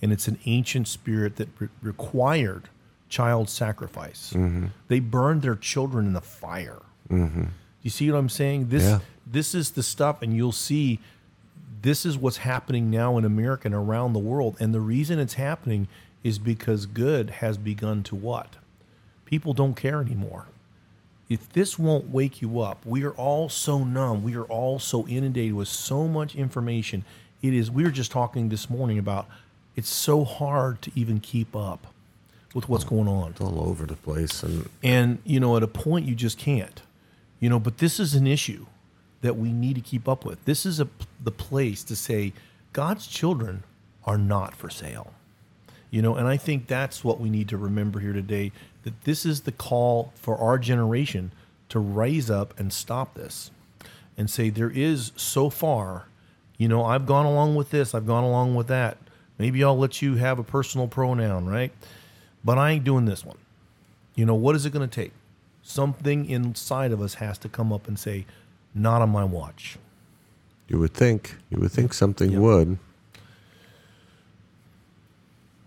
and 0.03 0.13
it's 0.13 0.29
an 0.29 0.39
ancient 0.45 0.89
spirit 0.89 1.37
that 1.37 1.49
re- 1.59 1.69
required 1.83 2.69
child 3.09 3.49
sacrifice. 3.49 4.33
Mm-hmm. 4.35 4.67
They 4.89 5.01
burned 5.01 5.43
their 5.43 5.57
children 5.57 6.07
in 6.07 6.13
the 6.13 6.21
fire. 6.21 6.83
Do 7.09 7.49
you 7.83 7.91
see 7.91 8.11
what 8.11 8.19
I'm 8.19 8.29
saying? 8.29 8.69
This 8.69 8.83
Yeah. 8.83 9.01
this 9.27 9.55
is 9.55 9.73
the 9.73 9.83
stuff, 9.83 10.23
and 10.23 10.35
you'll 10.35 10.53
see 10.53 11.01
this 11.85 12.07
is 12.07 12.17
what's 12.17 12.39
happening 12.39 12.91
now 12.91 13.19
in 13.19 13.27
America 13.27 13.69
and 13.69 13.75
around 13.75 14.15
the 14.15 14.19
world. 14.19 14.57
And 14.59 14.75
the 14.75 14.81
reason 14.81 15.19
it's 15.19 15.35
happening 15.35 15.87
is 16.23 16.39
because 16.39 16.87
good 16.87 17.29
has 17.29 17.59
begun 17.59 18.03
to 18.05 18.17
what? 18.17 18.57
People 19.27 19.53
don't 19.53 19.75
care 19.75 20.01
anymore. 20.01 20.47
If 21.29 21.53
this 21.53 21.79
won't 21.79 22.09
wake 22.09 22.41
you 22.41 22.61
up, 22.61 22.85
we 22.87 23.05
are 23.05 23.13
all 23.13 23.51
so 23.51 23.85
numb. 23.85 24.23
We 24.23 24.35
are 24.35 24.45
all 24.45 24.79
so 24.79 25.07
inundated 25.07 25.53
with 25.53 25.69
so 25.69 26.09
much 26.09 26.35
information. 26.35 27.05
It 27.43 27.53
is, 27.53 27.71
we 27.71 27.85
were 27.85 27.91
just 27.91 28.11
talking 28.11 28.49
this 28.49 28.71
morning 28.71 28.99
about 28.99 29.29
it's 29.77 29.91
so 29.91 30.25
hard 30.25 30.81
to 30.83 30.91
even 30.95 31.21
keep 31.21 31.55
up 31.55 31.87
with 32.55 32.67
what's 32.67 32.85
going 32.85 33.09
on. 33.09 33.33
It's 33.33 33.43
all 33.43 33.61
over 33.61 33.85
the 33.85 33.97
place, 33.97 34.43
and 34.43 34.71
And, 34.83 35.19
you 35.25 35.39
know, 35.39 35.55
at 35.59 35.63
a 35.63 35.69
point 35.69 36.07
you 36.07 36.15
just 36.15 36.39
can't. 36.39 36.81
You 37.41 37.51
know, 37.51 37.59
but 37.59 37.77
this 37.77 38.01
is 38.01 38.15
an 38.15 38.27
issue 38.27 38.65
that 39.25 39.39
we 39.39 39.55
need 39.55 39.75
to 39.75 39.81
keep 39.81 40.07
up 40.07 40.27
with. 40.27 40.45
This 40.45 40.67
is 40.67 40.81
a, 40.81 40.89
the 41.19 41.31
place 41.31 41.83
to 41.85 41.97
say 41.97 42.35
God's 42.75 43.07
children 43.07 43.63
are 44.05 44.19
not 44.19 44.55
for 44.55 44.69
sale. 44.69 45.15
You 45.91 46.03
know, 46.03 46.15
and 46.15 46.29
I 46.29 46.37
think 46.37 46.67
that's 46.67 47.03
what 47.03 47.19
we 47.19 47.31
need 47.31 47.49
to 47.49 47.57
remember 47.57 48.01
here 48.01 48.13
today 48.13 48.53
that 48.83 49.05
this 49.05 49.25
is 49.25 49.41
the 49.41 49.53
call 49.53 50.13
for 50.15 50.37
our 50.37 50.59
generation 50.59 51.33
to 51.71 51.79
raise 51.79 52.31
up 52.31 52.53
and 52.61 52.71
stop 52.71 53.15
this 53.15 53.51
and 54.19 54.29
say 54.29 54.51
there 54.51 54.69
is 54.69 55.13
so 55.17 55.49
far, 55.49 56.05
you 56.59 56.69
know, 56.69 56.85
I've 56.85 57.07
gone 57.07 57.25
along 57.25 57.55
with 57.55 57.71
this, 57.71 57.95
I've 57.95 58.07
gone 58.07 58.25
along 58.25 58.55
with 58.55 58.67
that. 58.67 58.99
Maybe 59.39 59.65
I'll 59.65 59.79
let 59.79 60.03
you 60.03 60.17
have 60.17 60.39
a 60.39 60.45
personal 60.45 60.87
pronoun, 60.87 61.47
right? 61.47 61.73
But 62.45 62.59
I 62.59 62.73
ain't 62.73 62.85
doing 62.85 63.07
this 63.07 63.25
one. 63.25 63.39
You 64.17 64.27
know, 64.27 64.35
what 64.35 64.55
is 64.55 64.67
it 64.67 64.75
going 64.75 64.87
to 64.87 64.95
take? 64.95 65.13
Something 65.63 66.29
inside 66.29 66.93
of 66.93 67.01
us 67.01 67.15
has 67.15 67.39
to 67.39 67.49
come 67.49 67.73
up 67.73 67.89
and 67.89 67.99
say, 67.99 68.27
not 68.75 69.01
on 69.03 69.11
my 69.11 69.25
watch. 69.25 69.79
you 70.69 70.79
would 70.79 70.95
think 70.95 71.37
you 71.51 71.59
would 71.61 71.71
think 71.73 71.93
something 71.93 72.31
Yep. 72.33 72.41
would. 72.41 72.79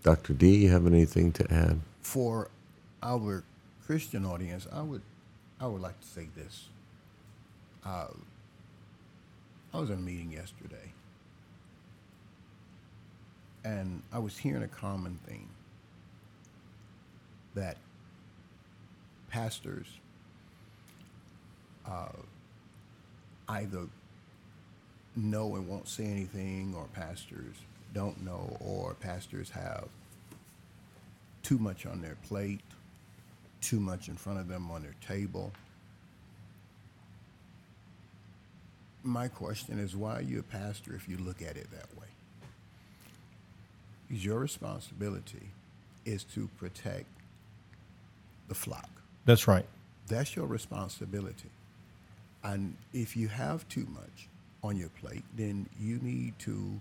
Doctor 0.02 0.32
D, 0.34 0.56
you 0.64 0.70
have 0.70 0.86
anything 0.86 1.32
to 1.32 1.52
add? 1.52 1.80
For 2.02 2.48
our 3.02 3.44
Christian 3.86 4.24
audience, 4.24 4.66
I 4.72 4.82
would, 4.82 5.02
I 5.60 5.66
would 5.66 5.80
like 5.82 6.00
to 6.00 6.06
say 6.06 6.28
this. 6.36 6.68
Uh, 7.84 8.08
I 9.72 9.78
was 9.80 9.90
in 9.90 9.98
a 9.98 10.02
meeting 10.02 10.32
yesterday, 10.32 10.92
and 13.64 14.02
I 14.12 14.18
was 14.18 14.38
hearing 14.38 14.62
a 14.62 14.68
common 14.68 15.18
theme 15.26 15.48
that 17.54 17.76
pastors 19.30 19.86
uh, 21.86 22.08
either 23.48 23.86
know 25.16 25.56
and 25.56 25.66
won't 25.66 25.88
say 25.88 26.04
anything, 26.04 26.74
or 26.76 26.86
pastors 26.94 27.56
don't 27.94 28.24
know, 28.24 28.56
or 28.60 28.94
pastors 28.94 29.50
have 29.50 29.88
too 31.42 31.58
much 31.58 31.86
on 31.86 32.02
their 32.02 32.16
plate, 32.26 32.60
too 33.60 33.80
much 33.80 34.08
in 34.08 34.16
front 34.16 34.38
of 34.38 34.48
them 34.48 34.70
on 34.70 34.82
their 34.82 34.94
table. 35.06 35.52
My 39.02 39.28
question 39.28 39.78
is 39.78 39.96
why 39.96 40.16
are 40.16 40.22
you 40.22 40.40
a 40.40 40.42
pastor 40.42 40.94
if 40.94 41.08
you 41.08 41.16
look 41.16 41.40
at 41.40 41.56
it 41.56 41.70
that 41.70 41.88
way? 41.98 42.06
Because 44.06 44.24
your 44.24 44.38
responsibility 44.38 45.50
is 46.04 46.24
to 46.24 46.48
protect 46.58 47.06
the 48.48 48.54
flock. 48.54 48.88
That's 49.24 49.46
right. 49.46 49.66
That's 50.08 50.34
your 50.36 50.46
responsibility. 50.46 51.50
And 52.44 52.76
if 52.92 53.16
you 53.16 53.28
have 53.28 53.68
too 53.68 53.86
much 53.90 54.28
on 54.62 54.76
your 54.76 54.88
plate, 54.90 55.24
then 55.36 55.68
you 55.80 55.98
need 55.98 56.38
to 56.40 56.80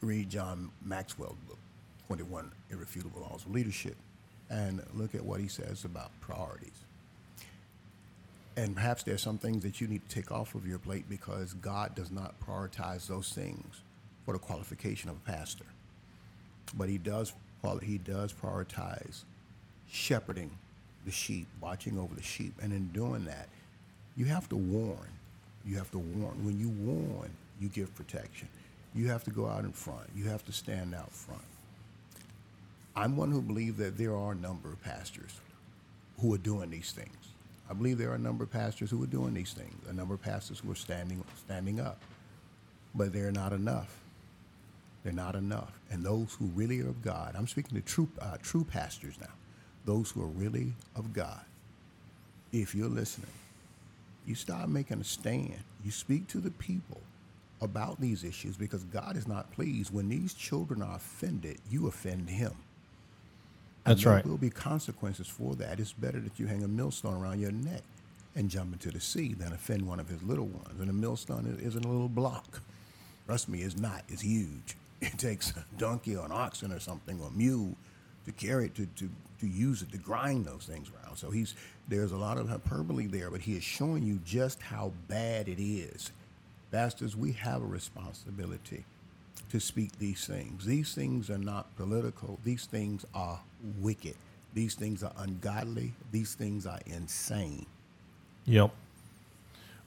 read 0.00 0.30
John 0.30 0.70
Maxwell's 0.84 1.38
book, 1.46 1.58
21 2.06 2.50
Irrefutable 2.70 3.22
Laws 3.22 3.44
of 3.44 3.52
Leadership, 3.52 3.96
and 4.48 4.82
look 4.94 5.14
at 5.14 5.24
what 5.24 5.40
he 5.40 5.48
says 5.48 5.84
about 5.84 6.10
priorities. 6.20 6.84
And 8.56 8.74
perhaps 8.74 9.02
there's 9.02 9.22
some 9.22 9.38
things 9.38 9.62
that 9.62 9.80
you 9.80 9.86
need 9.86 10.06
to 10.08 10.14
take 10.14 10.32
off 10.32 10.54
of 10.54 10.66
your 10.66 10.78
plate 10.78 11.08
because 11.08 11.54
God 11.54 11.94
does 11.94 12.10
not 12.10 12.34
prioritize 12.40 13.06
those 13.06 13.32
things 13.32 13.80
for 14.24 14.32
the 14.32 14.38
qualification 14.38 15.08
of 15.08 15.16
a 15.16 15.30
pastor. 15.30 15.64
But 16.74 16.88
he 16.88 16.98
does 16.98 17.32
he 17.82 17.98
does 17.98 18.32
prioritize 18.32 19.24
shepherding 19.90 20.50
the 21.04 21.10
sheep, 21.10 21.46
watching 21.60 21.98
over 21.98 22.14
the 22.14 22.22
sheep, 22.22 22.54
and 22.62 22.72
in 22.72 22.88
doing 22.88 23.24
that, 23.26 23.48
you 24.20 24.26
have 24.26 24.50
to 24.50 24.56
warn. 24.56 25.08
You 25.64 25.78
have 25.78 25.90
to 25.92 25.98
warn. 25.98 26.44
When 26.44 26.60
you 26.60 26.68
warn, 26.68 27.30
you 27.58 27.68
give 27.68 27.94
protection. 27.94 28.48
You 28.94 29.08
have 29.08 29.24
to 29.24 29.30
go 29.30 29.46
out 29.46 29.64
in 29.64 29.72
front. 29.72 30.10
You 30.14 30.24
have 30.24 30.44
to 30.44 30.52
stand 30.52 30.94
out 30.94 31.10
front. 31.10 31.40
I'm 32.94 33.16
one 33.16 33.30
who 33.30 33.40
believes 33.40 33.78
that 33.78 33.96
there 33.96 34.14
are 34.14 34.32
a 34.32 34.34
number 34.34 34.68
of 34.68 34.82
pastors 34.82 35.40
who 36.20 36.34
are 36.34 36.38
doing 36.38 36.68
these 36.68 36.92
things. 36.92 37.16
I 37.70 37.72
believe 37.72 37.96
there 37.96 38.10
are 38.10 38.16
a 38.16 38.18
number 38.18 38.44
of 38.44 38.52
pastors 38.52 38.90
who 38.90 39.02
are 39.02 39.06
doing 39.06 39.32
these 39.32 39.54
things, 39.54 39.72
a 39.88 39.92
number 39.94 40.12
of 40.12 40.20
pastors 40.20 40.58
who 40.58 40.70
are 40.70 40.74
standing 40.74 41.24
standing 41.46 41.80
up. 41.80 41.96
But 42.94 43.14
they're 43.14 43.32
not 43.32 43.54
enough. 43.54 43.96
They're 45.02 45.14
not 45.14 45.34
enough. 45.34 45.72
And 45.90 46.04
those 46.04 46.36
who 46.38 46.44
really 46.54 46.82
are 46.82 46.90
of 46.90 47.00
God, 47.00 47.36
I'm 47.38 47.46
speaking 47.46 47.80
to 47.80 47.86
true 47.86 48.08
uh, 48.20 48.36
true 48.42 48.64
pastors 48.64 49.14
now. 49.18 49.32
Those 49.86 50.10
who 50.10 50.20
are 50.20 50.26
really 50.26 50.74
of 50.94 51.14
God. 51.14 51.40
If 52.52 52.74
you're 52.74 52.88
listening, 52.88 53.30
you 54.26 54.34
start 54.34 54.68
making 54.68 55.00
a 55.00 55.04
stand. 55.04 55.58
You 55.84 55.90
speak 55.90 56.26
to 56.28 56.38
the 56.38 56.50
people 56.52 57.00
about 57.60 58.00
these 58.00 58.24
issues 58.24 58.56
because 58.56 58.84
God 58.84 59.16
is 59.16 59.28
not 59.28 59.52
pleased 59.52 59.92
when 59.92 60.08
these 60.08 60.34
children 60.34 60.82
are 60.82 60.96
offended. 60.96 61.58
You 61.70 61.88
offend 61.88 62.30
Him. 62.30 62.52
And 63.84 63.92
That's 63.96 64.04
there 64.04 64.14
right. 64.14 64.26
will 64.26 64.36
be 64.38 64.50
consequences 64.50 65.26
for 65.26 65.54
that. 65.56 65.80
It's 65.80 65.92
better 65.92 66.20
that 66.20 66.38
you 66.38 66.46
hang 66.46 66.62
a 66.62 66.68
millstone 66.68 67.14
around 67.14 67.40
your 67.40 67.52
neck 67.52 67.82
and 68.36 68.48
jump 68.50 68.72
into 68.74 68.90
the 68.90 69.00
sea 69.00 69.34
than 69.34 69.52
offend 69.52 69.86
one 69.86 69.98
of 69.98 70.08
his 70.08 70.22
little 70.22 70.46
ones. 70.46 70.80
And 70.80 70.88
a 70.90 70.92
millstone 70.92 71.46
is- 71.46 71.60
isn't 71.68 71.84
a 71.84 71.88
little 71.88 72.08
block. 72.08 72.60
Trust 73.26 73.48
me, 73.48 73.62
it's 73.62 73.76
not. 73.76 74.04
It's 74.08 74.22
huge. 74.22 74.76
It 75.02 75.16
takes 75.16 75.52
a 75.52 75.64
donkey 75.78 76.14
or 76.14 76.26
an 76.26 76.32
oxen 76.32 76.70
or 76.72 76.78
something 76.78 77.18
or 77.22 77.28
a 77.28 77.30
mule 77.30 77.74
to 78.26 78.32
carry 78.32 78.66
it 78.66 78.74
to, 78.76 78.86
to, 78.96 79.08
to 79.40 79.46
use 79.46 79.82
it 79.82 79.90
to 79.92 79.98
grind 79.98 80.44
those 80.44 80.64
things 80.64 80.90
around. 80.90 81.16
So 81.16 81.30
he's 81.30 81.54
there's 81.88 82.12
a 82.12 82.16
lot 82.16 82.38
of 82.38 82.48
hyperbole 82.48 83.06
there, 83.06 83.30
but 83.30 83.40
he 83.40 83.56
is 83.56 83.64
showing 83.64 84.04
you 84.04 84.20
just 84.24 84.62
how 84.62 84.92
bad 85.08 85.48
it 85.48 85.60
is. 85.60 86.12
Pastors, 86.70 87.16
we 87.16 87.32
have 87.32 87.62
a 87.62 87.66
responsibility 87.66 88.84
to 89.50 89.58
speak 89.58 89.98
these 89.98 90.24
things. 90.24 90.64
These 90.64 90.94
things 90.94 91.30
are 91.30 91.38
not 91.38 91.74
political. 91.76 92.38
These 92.44 92.66
things 92.66 93.04
are 93.12 93.40
wicked. 93.80 94.14
These 94.54 94.74
things 94.74 95.02
are 95.02 95.12
ungodly. 95.18 95.92
These 96.12 96.34
things 96.34 96.66
are 96.66 96.78
insane. 96.86 97.66
Yep. 98.46 98.70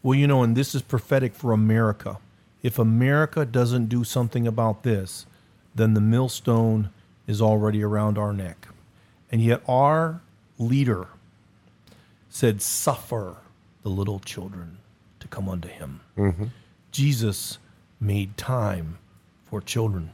Well, 0.01 0.15
you 0.15 0.27
know, 0.27 0.43
and 0.43 0.57
this 0.57 0.75
is 0.75 0.81
prophetic 0.81 1.33
for 1.33 1.53
America. 1.53 2.17
If 2.61 2.77
America 2.77 3.45
doesn't 3.45 3.87
do 3.87 4.03
something 4.03 4.45
about 4.45 4.83
this, 4.83 5.25
then 5.73 5.93
the 5.93 6.01
millstone 6.01 6.89
is 7.27 7.41
already 7.41 7.83
around 7.83 8.17
our 8.17 8.33
neck. 8.33 8.67
And 9.31 9.41
yet 9.41 9.61
our 9.67 10.21
leader 10.57 11.07
said, 12.29 12.61
Suffer 12.61 13.37
the 13.81 13.89
little 13.89 14.19
children 14.19 14.77
to 15.19 15.27
come 15.27 15.49
unto 15.49 15.67
him. 15.67 16.01
Mm-hmm. 16.17 16.45
Jesus 16.91 17.57
made 17.99 18.37
time 18.37 18.97
for 19.45 19.61
children. 19.61 20.11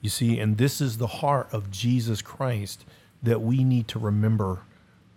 You 0.00 0.10
see, 0.10 0.38
and 0.38 0.58
this 0.58 0.80
is 0.80 0.98
the 0.98 1.06
heart 1.06 1.48
of 1.50 1.70
Jesus 1.70 2.20
Christ 2.20 2.84
that 3.22 3.40
we 3.40 3.64
need 3.64 3.88
to 3.88 3.98
remember, 3.98 4.60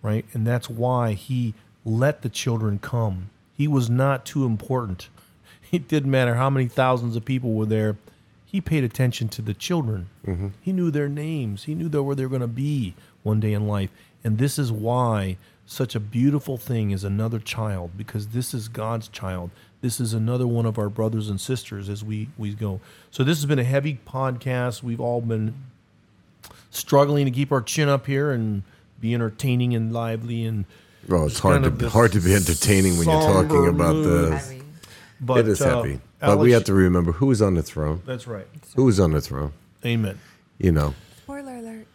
right? 0.01 0.25
And 0.33 0.47
that's 0.47 0.69
why 0.69 1.13
he 1.13 1.53
let 1.83 2.21
the 2.21 2.29
children 2.29 2.79
come. 2.79 3.29
He 3.53 3.67
was 3.67 3.89
not 3.89 4.25
too 4.25 4.45
important. 4.45 5.09
It 5.69 5.89
didn't 5.89 6.11
matter 6.11 6.35
how 6.35 6.49
many 6.49 6.69
thousands 6.69 7.17
of 7.17 7.25
people 7.25 7.51
were 7.51 7.65
there. 7.65 7.97
He 8.57 8.61
paid 8.61 8.83
attention 8.83 9.29
to 9.29 9.43
the 9.43 9.53
children. 9.53 10.09
He 10.61 10.73
knew 10.73 10.89
their 10.89 11.07
names. 11.07 11.65
He 11.65 11.75
knew 11.75 11.89
where 12.01 12.15
they 12.15 12.23
were 12.23 12.29
going 12.29 12.41
to 12.41 12.47
be 12.47 12.95
one 13.21 13.39
day 13.39 13.53
in 13.53 13.67
life. 13.67 13.91
And 14.23 14.39
this 14.39 14.57
is 14.57 14.71
why 14.71 15.37
such 15.67 15.93
a 15.93 15.99
beautiful 15.99 16.57
thing 16.57 16.89
is 16.89 17.03
another 17.03 17.37
child, 17.37 17.91
because 17.95 18.29
this 18.29 18.55
is 18.55 18.67
God's 18.67 19.09
child. 19.09 19.51
This 19.81 19.99
is 19.99 20.11
another 20.15 20.47
one 20.47 20.65
of 20.65 20.79
our 20.79 20.89
brothers 20.89 21.29
and 21.29 21.39
sisters 21.39 21.87
as 21.87 22.03
we, 22.03 22.29
we 22.35 22.55
go. 22.55 22.79
So 23.11 23.23
this 23.23 23.37
has 23.37 23.45
been 23.45 23.59
a 23.59 23.63
heavy 23.63 23.99
podcast. 24.07 24.81
We've 24.81 24.99
all 24.99 25.21
been 25.21 25.53
struggling 26.71 27.25
to 27.25 27.31
keep 27.31 27.51
our 27.51 27.61
chin 27.61 27.87
up 27.87 28.07
here 28.07 28.31
and 28.31 28.63
be 28.99 29.13
entertaining 29.13 29.75
and 29.75 29.93
lively 29.93 30.45
and 30.45 30.65
Well, 31.07 31.27
it's 31.27 31.37
hard 31.37 31.61
to 31.79 31.89
hard 31.89 32.11
to 32.13 32.19
be 32.19 32.33
entertaining 32.33 32.97
when 32.97 33.07
you're 33.07 33.21
talking 33.21 33.67
about 33.67 33.93
mood. 33.97 34.31
the. 34.31 34.37
Heavy. 34.39 34.63
But 35.21 35.39
it 35.41 35.47
is 35.47 35.61
uh, 35.61 35.77
heavy, 35.77 35.99
but 36.19 36.39
we 36.39 36.51
have 36.51 36.63
to 36.65 36.73
remember 36.73 37.11
who 37.13 37.31
is 37.31 37.41
on 37.41 37.53
the 37.55 37.63
throne. 37.63 38.01
That's 38.05 38.27
right. 38.27 38.47
Who 38.75 38.87
is 38.87 38.99
on 38.99 39.11
the 39.11 39.21
throne? 39.21 39.53
Amen. 39.85 40.19
You 40.57 40.71
know, 40.71 40.95
Spoiler 41.23 41.57
alert. 41.57 41.87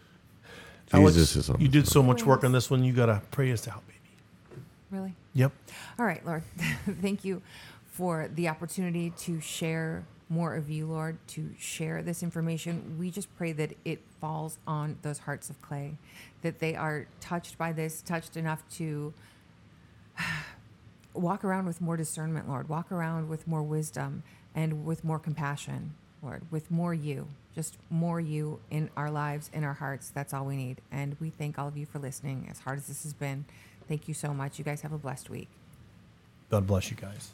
Alex, 0.93 1.15
Jesus 1.15 1.37
is 1.37 1.51
on. 1.51 1.61
you 1.61 1.67
the 1.69 1.73
did 1.73 1.85
throne. 1.85 1.93
so 1.93 2.03
much 2.03 2.25
work 2.25 2.45
on 2.45 2.53
this 2.53 2.71
one. 2.71 2.85
You 2.85 2.93
gotta 2.93 3.23
pray 3.31 3.51
us 3.53 3.67
out, 3.67 3.83
baby. 3.87 4.61
Really? 4.91 5.15
Yep. 5.35 5.53
All 5.99 6.05
right, 6.07 6.25
Lord. 6.25 6.43
Thank 7.01 7.25
you 7.25 7.43
for 7.91 8.29
the 8.35 8.49
opportunity 8.49 9.11
to 9.19 9.41
share 9.41 10.05
more 10.29 10.55
of 10.55 10.71
you, 10.71 10.87
Lord, 10.87 11.19
to 11.29 11.51
share 11.59 12.03
this 12.03 12.23
information. 12.23 12.97
We 12.99 13.11
just 13.11 13.35
pray 13.37 13.53
that 13.53 13.77
it 13.85 14.01
falls 14.21 14.59
on 14.67 14.97
those 15.03 15.19
hearts 15.19 15.51
of 15.51 15.61
clay, 15.61 15.97
that 16.43 16.59
they 16.59 16.75
are 16.75 17.07
touched 17.21 17.59
by 17.59 17.73
this, 17.73 18.01
touched 18.01 18.37
enough 18.37 18.63
to 18.77 19.13
walk 21.15 21.45
around 21.45 21.67
with 21.67 21.81
more 21.81 21.97
discernment, 21.97 22.49
Lord, 22.49 22.69
walk 22.69 22.91
around 22.93 23.29
with 23.29 23.47
more 23.47 23.63
wisdom 23.63 24.23
and 24.55 24.85
with 24.85 25.05
more 25.05 25.19
compassion, 25.19 25.95
Lord, 26.23 26.43
with 26.51 26.71
more 26.71 26.95
you, 26.95 27.29
just 27.55 27.77
more 27.91 28.21
you 28.21 28.61
in 28.71 28.91
our 28.97 29.11
lives, 29.11 29.51
in 29.53 29.65
our 29.65 29.75
hearts. 29.75 30.11
That's 30.11 30.33
all 30.33 30.45
we 30.45 30.57
need. 30.57 30.81
And 30.91 31.17
we 31.21 31.31
thank 31.31 31.59
all 31.59 31.69
of 31.69 31.77
you 31.77 31.87
for 31.87 31.99
listening, 31.99 32.47
as 32.51 32.61
hard 32.61 32.79
as 32.79 32.87
this 32.87 33.03
has 33.03 33.13
been. 33.13 33.45
Thank 33.89 34.09
you 34.09 34.15
so 34.15 34.33
much. 34.33 34.59
You 34.59 34.65
guys 34.65 34.83
have 34.83 34.93
a 34.93 34.99
blessed 34.99 35.31
week. 35.31 35.49
God 36.51 36.67
bless 36.67 36.91
you 36.91 36.97
guys. 36.97 37.33